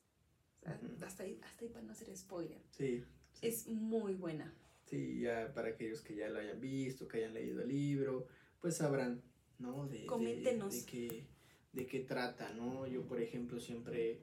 O 0.57 0.59
sea, 0.63 0.79
Ujú. 0.83 1.05
hasta, 1.05 1.23
ahí, 1.23 1.39
hasta 1.43 1.65
ahí 1.65 1.69
para 1.71 1.85
no 1.85 1.91
hacer 1.91 2.15
spoiler. 2.17 2.61
Sí. 2.71 3.03
sí. 3.33 3.47
Es 3.47 3.67
muy 3.67 4.13
buena. 4.15 4.53
Sí, 4.85 5.19
ya 5.21 5.53
para 5.53 5.69
aquellos 5.69 6.01
que 6.01 6.15
ya 6.15 6.29
lo 6.29 6.39
hayan 6.39 6.59
visto, 6.59 7.07
que 7.07 7.17
hayan 7.17 7.33
leído 7.33 7.61
el 7.61 7.67
libro, 7.67 8.25
pues 8.61 8.77
sabrán, 8.77 9.21
¿no? 9.59 9.87
De, 9.87 9.99
de- 9.99 10.05
Coméntenos. 10.05 10.73
De, 10.73 10.85
qué, 10.85 11.25
de 11.73 11.85
qué 11.85 11.99
trata, 12.01 12.53
¿no? 12.53 12.87
Yo, 12.87 13.05
por 13.05 13.21
ejemplo, 13.21 13.59
siempre 13.59 14.21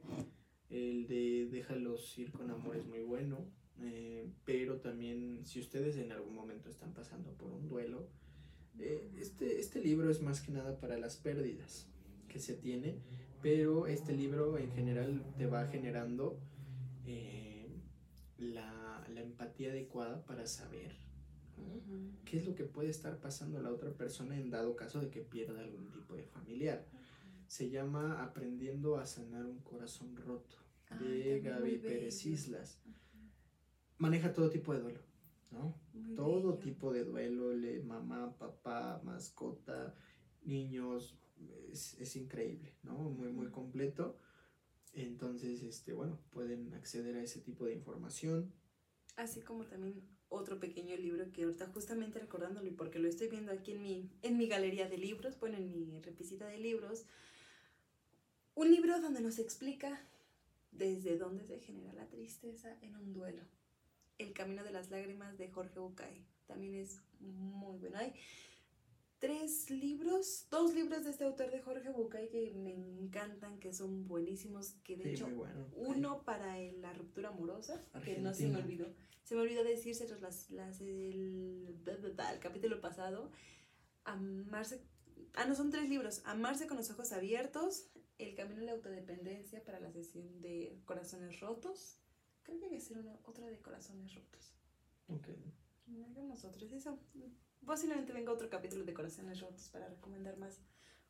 el 0.71 1.07
de 1.07 1.49
Déjalos 1.51 2.19
ir 2.19 2.33
con 2.33 2.51
amor 2.51 2.77
es 2.77 2.87
muy 2.87 3.01
bueno, 3.03 3.47
eh, 3.81 4.27
pero 4.45 4.81
también 4.81 5.45
si 5.45 5.61
ustedes 5.61 5.97
en 5.97 6.13
algún 6.13 6.35
momento 6.35 6.71
están 6.71 6.95
pasando 6.95 7.33
por 7.35 7.51
un 7.53 7.69
duelo, 7.69 8.09
eh, 8.79 9.11
este, 9.19 9.61
este 9.61 9.81
libro 9.81 10.11
es 10.11 10.21
más 10.21 10.41
que 10.41 10.53
nada 10.53 10.79
para 10.79 10.99
las 10.99 11.17
pérdidas 11.17 11.87
que 12.29 12.39
se 12.39 12.55
tiene, 12.55 12.99
pero 13.43 13.87
este 13.87 14.15
libro 14.15 14.59
en 14.59 14.71
general 14.73 15.23
te 15.37 15.47
va 15.47 15.67
generando 15.67 16.39
eh, 17.07 17.69
la, 18.39 19.07
la 19.13 19.21
empatía 19.21 19.71
adecuada 19.71 20.25
para 20.25 20.47
saber 20.47 20.93
qué 22.25 22.39
es 22.39 22.47
lo 22.47 22.55
que 22.55 22.65
puede 22.65 22.91
estar 22.91 23.21
pasando 23.21 23.59
a 23.59 23.63
la 23.63 23.71
otra 23.71 23.93
persona 23.93 24.37
en 24.37 24.51
dado 24.51 24.75
caso 24.77 25.01
de 25.01 25.11
que 25.11 25.21
pierda 25.21 25.61
algún 25.61 25.91
tipo 25.91 26.15
de 26.15 26.25
familiar. 26.25 26.85
Se 27.47 27.71
llama 27.71 28.23
Aprendiendo 28.25 28.97
a 28.97 29.07
sanar 29.07 29.45
un 29.45 29.59
corazón 29.61 30.17
roto 30.17 30.57
Ay, 30.89 30.99
de 30.99 31.31
muy 31.35 31.41
Gaby 31.41 31.79
Pérez. 31.79 32.27
Islas. 32.27 32.81
Maneja 33.99 34.33
todo 34.33 34.51
tipo 34.51 34.75
de 34.75 34.81
duelo, 34.81 35.01
¿no? 35.55 35.81
Muy 35.95 36.15
todo 36.17 36.53
bello. 36.53 36.59
tipo 36.59 36.93
de 36.93 37.05
duelo, 37.05 37.55
le, 37.55 37.83
mamá, 37.83 38.37
papá, 38.37 39.01
mascota, 39.05 39.95
niños, 40.43 41.19
es, 41.71 41.95
es 42.01 42.17
increíble, 42.17 42.75
¿no? 42.83 42.95
Muy, 42.95 43.33
muy 43.33 43.51
completo. 43.51 44.19
Entonces, 44.93 45.63
este, 45.63 45.93
bueno, 45.93 46.21
pueden 46.31 46.75
acceder 46.75 47.17
a 47.17 47.23
ese 47.23 47.41
tipo 47.41 47.65
de 47.65 47.73
información. 47.73 48.53
Así 49.17 49.41
como 49.41 49.65
también 49.65 50.03
otro 50.29 50.59
pequeño 50.59 50.97
libro 50.97 51.31
que 51.33 51.45
ahorita 51.45 51.67
justamente 51.69 52.19
recordándolo 52.19 52.67
y 52.67 52.73
porque 52.73 52.99
lo 52.99 53.09
estoy 53.09 53.29
viendo 53.29 53.53
aquí 53.53 53.73
en 53.73 53.83
mi, 53.83 54.11
en 54.23 54.37
mi 54.37 54.47
galería 54.47 54.89
de 54.89 54.99
libros, 54.99 55.39
bueno, 55.39 55.57
en 55.57 55.71
mi 55.71 56.01
repisita 56.01 56.47
de 56.47 56.59
libros, 56.59 57.07
un 58.55 58.71
libro 58.71 59.01
donde 59.01 59.21
nos 59.21 59.39
explica 59.39 60.01
desde 60.71 61.17
dónde 61.17 61.45
se 61.45 61.59
genera 61.59 61.93
la 61.93 62.09
tristeza 62.09 62.77
en 62.83 62.97
un 62.97 63.13
duelo. 63.13 63.43
El 64.19 64.33
camino 64.33 64.63
de 64.65 64.71
las 64.73 64.91
lágrimas 64.91 65.37
de 65.39 65.49
Jorge 65.51 65.79
Bucay. 65.79 66.27
También 66.47 66.75
es 66.75 67.01
muy 67.21 67.79
bueno. 67.79 67.99
Hay 67.99 68.15
tres 69.19 69.71
libros, 69.71 70.47
dos 70.51 70.75
libros 70.75 71.05
de 71.05 71.11
este 71.11 71.25
autor 71.25 71.51
de 71.51 71.61
Jorge 71.63 71.91
Bucay 71.91 72.29
que 72.29 72.53
me 72.53 72.73
encantan, 72.75 73.59
que 73.59 73.73
son 73.73 74.07
buenísimos, 74.07 74.75
que 74.85 74.97
de 74.97 75.05
Sí, 75.05 75.11
hecho 75.11 75.29
bueno. 75.31 75.67
uno 75.75 76.23
para 76.25 76.59
el- 76.59 76.83
la 76.83 76.93
ruptura 76.93 77.31
amorosa, 77.31 77.83
que 78.05 78.19
no 78.19 78.35
se 78.35 78.49
me 78.49 78.59
olvidó. 78.59 78.93
Se 79.25 79.35
me 79.35 79.41
olvidó 79.41 79.65
decírselos 79.65 80.21
las, 80.21 80.51
las, 80.51 80.81
el, 80.83 81.75
bla, 82.15 82.33
el 82.33 82.39
capítulo 82.41 82.81
pasado. 82.83 83.31
Amarse. 84.05 84.83
Ah, 85.35 85.47
no, 85.47 85.55
son 85.55 85.71
tres 85.71 85.89
libros. 85.89 86.21
Amarse 86.27 86.67
con 86.67 86.77
los 86.77 86.91
ojos 86.91 87.13
abiertos. 87.13 87.89
El 88.19 88.35
camino 88.35 88.61
de 88.61 88.67
la 88.67 88.73
autodependencia 88.73 89.65
para 89.65 89.81
la 89.81 89.91
sesión 89.91 90.41
de 90.43 90.79
corazones 90.85 91.41
rotos. 91.41 91.99
Creo 92.45 92.59
que 92.59 92.67
hay 92.67 92.71
que 92.71 92.77
hacer 92.77 92.99
una, 92.99 93.19
otra 93.25 93.47
de 93.47 93.59
corazones 93.59 94.15
rotos. 94.15 94.55
Ok. 95.09 95.29
Hagamos 96.11 96.45
otros. 96.45 96.73
Eso. 96.73 96.99
Posiblemente 97.65 98.13
venga 98.13 98.33
otro 98.33 98.49
capítulo 98.49 98.85
de 98.85 98.95
corazones 98.95 99.41
rotos 99.41 99.69
para 99.71 99.89
recomendar 99.89 100.37
más 100.37 100.61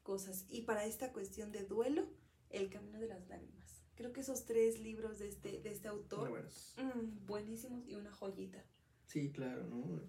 cosas. 0.03 0.47
Y 0.49 0.63
para 0.63 0.85
esta 0.85 1.13
cuestión 1.13 1.53
de 1.53 1.65
duelo, 1.65 2.07
El 2.51 2.71
camino 2.71 3.01
de 3.01 3.09
las 3.09 3.27
lágrimas. 3.29 3.83
Creo 3.97 4.13
que 4.13 4.21
esos 4.21 4.45
tres 4.45 4.79
libros 4.79 5.19
de 5.19 5.29
este, 5.29 5.61
de 5.61 5.71
este 5.71 5.89
autor, 5.89 6.31
buenos. 6.31 6.75
mm, 6.77 7.27
buenísimos 7.27 7.87
y 7.89 7.95
una 7.97 8.13
joyita. 8.13 8.65
Sí, 9.07 9.31
claro, 9.33 9.67
¿no? 9.67 10.01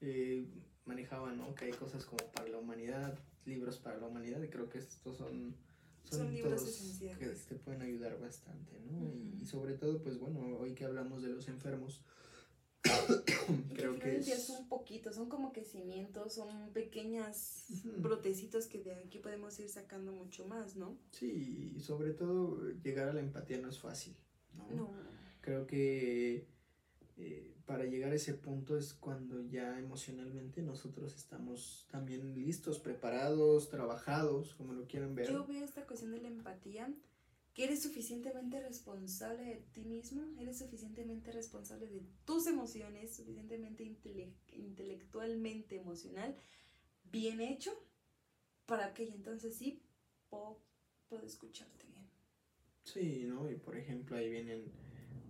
Eh, 0.00 0.46
manejaba, 0.84 1.32
¿no? 1.32 1.54
Que 1.54 1.66
hay 1.66 1.72
cosas 1.72 2.04
como 2.04 2.24
para 2.32 2.48
la 2.48 2.58
humanidad, 2.58 3.18
libros 3.44 3.78
para 3.78 3.98
la 3.98 4.06
humanidad, 4.06 4.42
y 4.42 4.48
creo 4.48 4.68
que 4.68 4.78
estos 4.78 5.16
son, 5.16 5.56
Son 6.10 6.32
libros 6.32 6.56
todos 6.56 6.68
esenciales. 6.68 7.40
que 7.46 7.54
te 7.54 7.60
pueden 7.60 7.82
ayudar 7.82 8.18
bastante, 8.20 8.78
¿no? 8.80 8.98
Y- 9.02 9.28
Ujú. 9.34 9.42
y, 9.42 9.46
sobre 9.46 9.74
todo, 9.74 10.02
pues 10.02 10.18
bueno, 10.18 10.40
hoy 10.58 10.74
que 10.74 10.84
hablamos 10.84 11.22
de 11.22 11.28
los 11.30 11.48
enfermos, 11.48 12.02
Y 12.84 12.84
creo 13.74 13.98
que 13.98 14.18
es... 14.18 14.44
son 14.44 14.68
poquitos, 14.68 15.14
son 15.14 15.28
como 15.28 15.52
que 15.52 15.64
cimientos, 15.64 16.34
son 16.34 16.72
pequeñas 16.72 17.64
Ujú. 17.70 18.02
brotecitos 18.02 18.66
que 18.66 18.82
de 18.82 18.94
aquí 18.94 19.18
podemos 19.18 19.58
ir 19.60 19.68
sacando 19.68 20.12
mucho 20.12 20.46
más, 20.46 20.76
¿no? 20.76 20.98
Sí, 21.12 21.72
y 21.76 21.80
sobre 21.80 22.12
todo 22.12 22.68
llegar 22.82 23.08
a 23.08 23.12
la 23.12 23.20
empatía 23.20 23.58
no 23.58 23.68
es 23.70 23.78
fácil, 23.78 24.16
¿no? 24.54 24.68
No. 24.74 24.90
Creo 25.40 25.66
que 25.66 26.46
eh, 27.16 27.51
para 27.72 27.86
llegar 27.86 28.12
a 28.12 28.16
ese 28.16 28.34
punto 28.34 28.76
es 28.76 28.92
cuando 28.92 29.40
ya 29.48 29.78
emocionalmente 29.78 30.60
nosotros 30.60 31.16
estamos 31.16 31.86
también 31.90 32.34
listos, 32.34 32.78
preparados, 32.78 33.70
trabajados, 33.70 34.54
como 34.56 34.74
lo 34.74 34.86
quieran 34.86 35.14
ver. 35.14 35.30
Yo 35.30 35.46
veo 35.46 35.64
esta 35.64 35.86
cuestión 35.86 36.10
de 36.12 36.20
la 36.20 36.28
empatía, 36.28 36.92
que 37.54 37.64
eres 37.64 37.82
suficientemente 37.82 38.60
responsable 38.60 39.42
de 39.42 39.56
ti 39.72 39.86
mismo, 39.86 40.22
eres 40.38 40.58
suficientemente 40.58 41.32
responsable 41.32 41.86
de 41.86 42.02
tus 42.26 42.46
emociones, 42.46 43.16
suficientemente 43.16 43.84
intele- 43.84 44.34
intelectualmente 44.52 45.76
emocional, 45.76 46.36
bien 47.10 47.40
hecho 47.40 47.72
para 48.66 48.92
que 48.92 49.08
entonces 49.08 49.56
sí 49.56 49.82
puedo, 50.28 50.58
puedo 51.08 51.24
escucharte 51.24 51.86
bien. 51.86 52.06
Sí, 52.84 53.24
¿no? 53.26 53.50
Y 53.50 53.54
por 53.54 53.78
ejemplo 53.78 54.18
ahí 54.18 54.28
vienen 54.28 54.70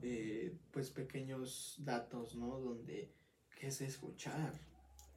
eh, 0.03 0.57
pues 0.71 0.91
pequeños 0.91 1.77
datos, 1.79 2.35
¿no? 2.37 2.59
Donde, 2.61 3.13
¿qué 3.59 3.69
es 3.69 3.81
escuchar? 3.81 4.53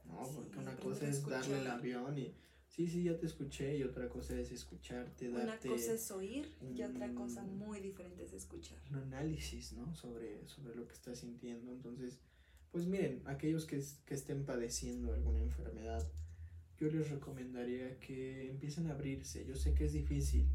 ¿No? 0.06 0.24
Sí, 0.26 0.32
Porque 0.36 0.60
una 0.60 0.76
cosa 0.78 1.08
es 1.08 1.26
darle 1.26 1.58
el 1.60 1.68
avión 1.68 2.18
y, 2.18 2.34
sí, 2.70 2.88
sí, 2.88 3.04
ya 3.04 3.18
te 3.18 3.26
escuché, 3.26 3.78
y 3.78 3.84
otra 3.84 4.08
cosa 4.10 4.40
es 4.40 4.52
escucharte, 4.52 5.30
Una 5.30 5.46
darte 5.46 5.70
cosa 5.70 5.94
es 5.94 6.12
oír 6.12 6.48
y 6.76 6.82
otra 6.84 7.14
cosa 7.16 7.44
un- 7.44 7.58
muy 7.58 7.80
diferente 7.80 8.24
es 8.24 8.34
escuchar. 8.34 8.78
un 8.92 8.98
análisis, 8.98 9.74
¿no? 9.74 9.96
Sobre, 9.96 10.46
sobre 10.48 10.76
lo 10.76 10.88
que 10.88 10.94
estás 10.94 11.20
sintiendo. 11.20 11.72
Entonces, 11.72 12.20
pues 12.72 12.86
miren, 12.86 13.22
aquellos 13.26 13.66
que, 13.66 13.82
que 14.06 14.14
estén 14.14 14.46
padeciendo 14.46 15.14
alguna 15.14 15.40
enfermedad, 15.40 16.06
yo 16.78 16.90
les 16.92 17.10
recomendaría 17.10 17.98
que 18.00 18.50
empiecen 18.50 18.88
a 18.88 18.92
abrirse. 18.92 19.46
Yo 19.46 19.56
sé 19.56 19.74
que 19.74 19.86
es 19.86 19.94
difícil, 19.94 20.46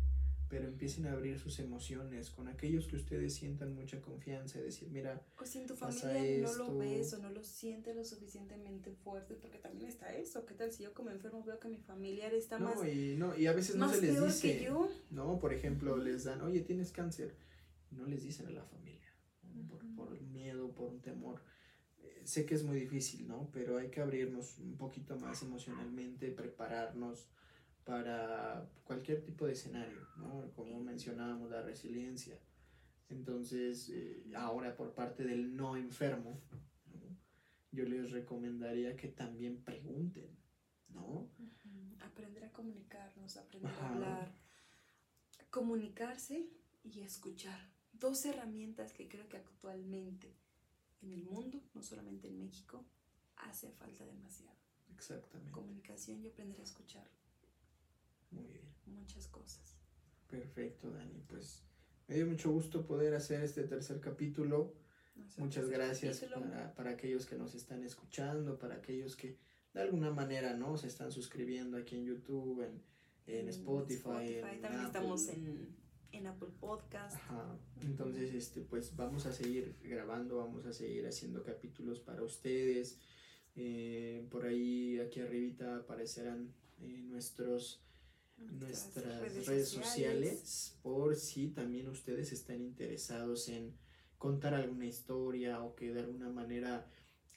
pero 0.51 0.66
empiecen 0.66 1.07
a 1.07 1.12
abrir 1.12 1.38
sus 1.38 1.61
emociones 1.61 2.28
con 2.28 2.48
aquellos 2.48 2.88
que 2.88 2.96
ustedes 2.96 3.34
sientan 3.34 3.72
mucha 3.72 4.01
confianza 4.01 4.59
y 4.59 4.62
decir, 4.64 4.88
mira, 4.90 5.22
O 5.40 5.46
si 5.46 5.59
en 5.61 5.66
tu 5.68 5.76
familia 5.76 6.12
no 6.12 6.48
esto. 6.51 6.59
lo 6.59 6.76
ves 6.78 7.12
o 7.14 7.18
no 7.18 7.30
lo 7.30 7.44
sientes 7.44 7.94
lo 7.94 8.05
suficientemente 8.05 8.90
fuerte, 8.90 9.34
porque 9.36 9.59
también 9.59 9.88
está 9.88 10.12
eso. 10.12 10.44
¿Qué 10.44 10.55
tal 10.55 10.72
si 10.72 10.82
yo 10.82 10.92
como 10.92 11.11
enfermo 11.11 11.44
veo 11.44 11.61
que 11.61 11.68
mi 11.68 11.78
familiar 11.78 12.34
está 12.34 12.59
no, 12.59 12.74
más, 12.74 12.84
y 12.88 13.14
no, 13.16 13.36
y 13.38 13.46
a 13.46 13.53
veces 13.53 13.76
no 13.76 13.88
se 13.88 14.03
les 14.03 14.20
dice, 14.20 14.59
que 14.59 14.64
yo? 14.64 14.90
¿no? 15.11 15.38
Por 15.38 15.55
ejemplo, 15.55 15.96
les 15.96 16.24
dan, 16.24 16.40
oye, 16.42 16.61
tienes 16.62 16.90
cáncer, 16.90 17.36
y 17.92 17.94
no 17.94 18.07
les 18.07 18.24
dicen 18.24 18.48
a 18.48 18.51
la 18.51 18.64
familia, 18.64 19.14
¿no? 19.55 19.68
por, 19.68 19.84
Ujú. 19.84 19.94
por 19.94 20.20
miedo, 20.20 20.72
por 20.72 20.88
un 20.88 21.01
temor. 21.01 21.40
Eh, 22.03 22.22
sé 22.24 22.44
que 22.44 22.57
es 22.57 22.64
muy 22.64 22.80
difícil, 22.80 23.28
¿no? 23.28 23.48
Pero 23.53 23.78
hay 23.78 23.88
que 23.88 24.01
abrirnos 24.01 24.59
un 24.59 24.76
poquito 24.76 25.16
más 25.16 25.42
emocionalmente, 25.42 26.32
prepararnos 26.32 27.28
para 27.85 28.68
cualquier 28.85 29.22
tipo 29.22 29.47
de 29.47 29.53
escenario, 29.53 30.07
¿no? 30.16 30.51
Como 30.55 30.81
mencionábamos, 30.81 31.51
la 31.51 31.62
resiliencia. 31.62 32.39
Entonces, 33.09 33.91
eh, 33.93 34.24
ahora 34.37 34.76
por 34.76 34.95
parte 34.95 35.24
del 35.24 35.57
no 35.57 35.76
enfermo, 35.76 36.41
¿no? 36.87 37.16
yo 37.72 37.85
les 37.85 38.11
recomendaría 38.11 38.97
que 38.97 39.09
también 39.09 39.62
pregunten, 39.62 40.37
¿no? 40.89 41.28
Aprender 42.01 42.45
a 42.45 42.53
comunicarnos, 42.53 43.37
aprender 43.37 43.72
Ajá. 43.72 43.87
a 43.87 43.95
hablar, 43.95 44.35
comunicarse 45.51 46.49
y 46.85 47.01
escuchar. 47.01 47.68
Dos 47.93 48.24
herramientas 48.24 48.93
que 48.93 49.09
creo 49.09 49.28
que 49.28 49.37
actualmente 49.37 50.37
en 51.03 51.12
el 51.12 51.24
mundo, 51.24 51.61
no 51.74 51.83
solamente 51.83 52.28
en 52.28 52.39
México, 52.39 52.85
hace 53.37 53.70
falta 53.72 54.05
demasiado. 54.07 54.57
Exactamente. 54.95 55.53
Comunicación 55.53 56.22
y 56.22 56.28
aprender 56.28 56.61
a 56.61 56.64
escuchar 56.64 57.07
Muy 58.31 58.45
bien. 58.47 58.64
muchas 58.87 59.26
cosas. 59.28 59.76
Perfecto, 60.28 60.91
Dani. 60.91 61.22
Pues 61.28 61.62
me 62.09 62.14
dio 62.16 62.26
mucho 62.26 62.51
gusto 62.51 62.87
poder 62.87 63.14
hacer 63.14 63.43
este 63.43 63.64
tercer 63.64 64.01
capítulo. 64.01 64.74
Muchas 65.37 65.68
gracias 65.68 66.20
para, 66.35 66.74
para 66.74 66.91
aquellos 66.91 67.26
que 67.26 67.37
nos 67.37 67.55
están 67.55 67.85
escuchando, 67.85 68.59
para 68.59 68.76
aquellos 68.76 69.16
que 69.16 69.39
de 69.74 69.81
alguna 69.81 70.11
manera 70.11 70.55
no 70.55 70.76
se 70.76 70.87
están 70.87 71.12
suscribiendo 71.12 71.76
aquí 71.76 71.97
en 71.97 72.05
YouTube, 72.07 72.62
en, 72.62 72.83
en 73.26 73.49
Spotify. 73.49 74.09
en 74.37 74.41
También 74.41 74.64
Apple. 74.64 74.87
estamos 74.87 75.28
en, 75.28 75.76
en 76.12 76.26
Apple 76.26 76.49
Podcast. 76.59 77.16
Ajá. 77.16 77.59
Entonces, 77.83 78.33
este, 78.35 78.62
pues 78.62 78.97
vamos 78.97 79.26
a 79.26 79.33
seguir 79.33 79.76
grabando, 79.83 80.39
vamos 80.39 80.64
a 80.66 80.72
seguir 80.72 81.07
haciendo 81.07 81.43
capítulos 81.43 82.01
para 82.01 82.22
ustedes. 82.22 82.99
Eh, 83.57 84.26
por 84.31 84.47
ahí, 84.47 84.99
aquí 85.01 85.20
arribita 85.20 85.76
aparecerán 85.76 86.53
eh, 86.81 87.03
nuestros 87.05 87.85
nuestras 88.41 89.20
redes, 89.20 89.68
sociales. 89.68 90.78
por 90.82 91.16
si 91.16 91.49
también 91.49 91.88
ustedes 91.88 92.32
están 92.32 92.61
interesados 92.61 93.49
en 93.49 93.76
contar 94.18 94.55
alguna 94.55 94.86
historia 94.86 95.62
o 95.62 95.74
que 95.74 95.93
de 95.93 96.01
alguna 96.01 96.28
manera 96.30 96.86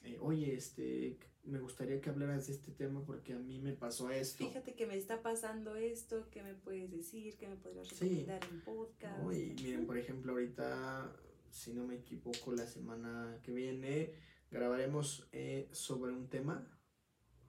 eh, 0.02 0.18
oye 0.20 0.54
este 0.54 1.18
me 1.44 1.60
gustaría 1.60 2.00
que 2.00 2.08
hablaras 2.10 2.46
de 2.46 2.54
este 2.54 2.72
tema 2.72 3.04
porque 3.04 3.34
a 3.34 3.38
mí 3.38 3.58
me 3.60 3.74
pasó 3.74 4.10
esto 4.10 4.46
Fíjate 4.46 4.74
que 4.74 4.86
me 4.86 4.96
está 4.96 5.20
pasando 5.22 5.76
esto, 5.76 6.28
¿qué 6.30 6.42
me 6.42 6.54
puedes 6.54 6.90
decir? 6.90 7.36
¿Qué 7.36 7.48
me 7.48 7.56
podrías 7.56 7.88
Sí. 7.88 7.96
recomendar 8.04 8.40
en 8.50 8.60
podcast? 8.62 9.18
¿no? 9.22 9.32
y 9.32 9.54
miren 9.62 9.86
por 9.86 9.98
ejemplo 9.98 10.32
ahorita 10.32 11.14
si 11.50 11.72
no 11.74 11.86
me 11.86 11.96
equivoco 11.96 12.52
la 12.52 12.66
semana 12.66 13.38
que 13.42 13.52
viene 13.52 14.14
grabaremos 14.50 15.28
eh, 15.32 15.68
sobre 15.72 16.12
un 16.12 16.28
tema 16.28 16.66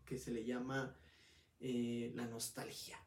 que 0.05 0.17
se 0.17 0.31
le 0.31 0.43
llama 0.45 0.97
eh, 1.59 2.11
la 2.15 2.27
nostalgia 2.27 2.97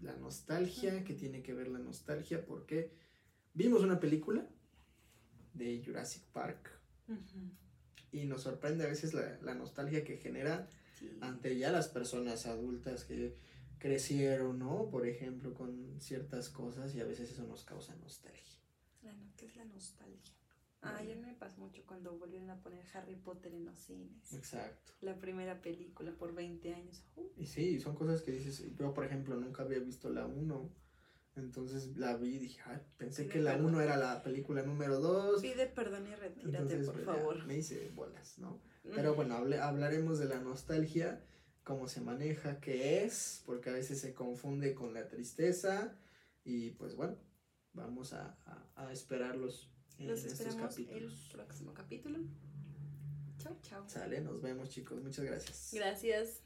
la 0.00 0.14
nostalgia, 0.16 1.04
que 1.04 1.14
tiene 1.14 1.42
que 1.42 1.54
ver 1.54 1.68
la 1.68 1.78
nostalgia, 1.78 2.44
porque 2.44 2.92
vimos 3.54 3.82
una 3.82 3.98
película 4.00 4.46
de 5.54 5.82
Jurassic 5.84 6.22
Park 6.32 6.70
y 8.12 8.24
nos 8.26 8.42
sorprende 8.42 8.84
a 8.84 8.88
veces 8.88 9.14
la, 9.14 9.38
la 9.42 9.54
nostalgia 9.54 10.04
que 10.04 10.16
genera 10.18 10.68
Sí. 10.98 11.10
ante 11.20 11.58
ya 11.58 11.70
las 11.70 11.88
personas 11.88 12.46
adultas 12.46 13.04
que 13.04 13.36
crecieron, 13.78 14.58
¿no? 14.58 14.88
Por 14.88 15.06
ejemplo, 15.06 15.52
con 15.52 16.00
ciertas 16.00 16.48
cosas 16.48 16.94
y 16.94 17.00
a 17.00 17.04
veces 17.04 17.30
eso 17.30 17.46
nos 17.46 17.64
causa 17.64 17.94
nostalgia. 17.96 18.58
¿Qué 19.36 19.44
es 19.44 19.56
la 19.56 19.66
nostalgia? 19.66 20.34
Ah, 20.82 21.02
ya 21.02 21.16
me 21.16 21.34
pasó 21.34 21.60
mucho 21.60 21.82
cuando 21.86 22.16
volvieron 22.16 22.48
a 22.50 22.60
poner 22.62 22.84
Harry 22.94 23.16
Potter 23.16 23.52
en 23.54 23.64
los 23.64 23.76
cines. 23.78 24.32
Exacto. 24.32 24.92
La 25.00 25.18
primera 25.18 25.60
película 25.60 26.12
por 26.12 26.34
20 26.34 26.74
años. 26.74 27.02
Uh, 27.16 27.26
Y 27.36 27.46
sí, 27.46 27.80
son 27.80 27.96
cosas 27.96 28.22
que 28.22 28.30
dices, 28.32 28.62
yo 28.76 28.94
por 28.94 29.04
ejemplo 29.04 29.36
nunca 29.36 29.62
había 29.64 29.80
visto 29.80 30.10
la 30.10 30.26
1, 30.26 30.70
entonces 31.34 31.96
la 31.96 32.16
vi 32.16 32.36
y 32.36 32.38
dije, 32.38 32.60
"Ay, 32.66 32.78
pensé 32.96 33.24
Pide 33.24 33.32
que 33.32 33.40
la 33.40 33.52
perdón. 33.52 33.66
1 33.74 33.80
era 33.82 33.96
la 33.96 34.22
película 34.22 34.62
número 34.62 35.00
2. 35.00 35.42
pide 35.42 35.66
perdón 35.66 36.06
y 36.06 36.14
retírate, 36.14 36.58
Entonces, 36.58 36.86
por 36.86 37.04
favor. 37.04 37.44
me 37.46 37.56
hice 37.58 37.90
bolas, 37.90 38.38
¿no? 38.38 38.60
Pero 38.94 39.14
bueno, 39.16 39.34
hable- 39.36 39.58
hablaremos 39.58 40.18
de 40.20 40.26
la 40.26 40.38
nostalgia, 40.40 41.20
cómo 41.64 41.88
se 41.88 42.00
maneja, 42.00 42.60
qué 42.60 43.04
es, 43.04 43.42
porque 43.44 43.70
a 43.70 43.72
veces 43.72 44.00
se 44.00 44.14
confunde 44.14 44.74
con 44.74 44.94
la 44.94 45.08
tristeza. 45.08 45.98
Y 46.44 46.70
pues 46.72 46.94
bueno, 46.94 47.16
vamos 47.72 48.12
a, 48.12 48.38
a- 48.46 48.68
a 48.86 48.92
esperarlos 48.92 49.68
Los 49.98 50.24
esperamos 50.24 50.78
el 50.78 51.12
próximo 51.32 51.72
capítulo. 51.72 52.18
Chao, 53.38 53.56
chao. 53.62 53.88
Sale, 53.88 54.20
nos 54.20 54.42
vemos 54.42 54.68
chicos, 54.68 55.00
muchas 55.02 55.24
gracias. 55.24 55.70
Gracias. 55.72 56.28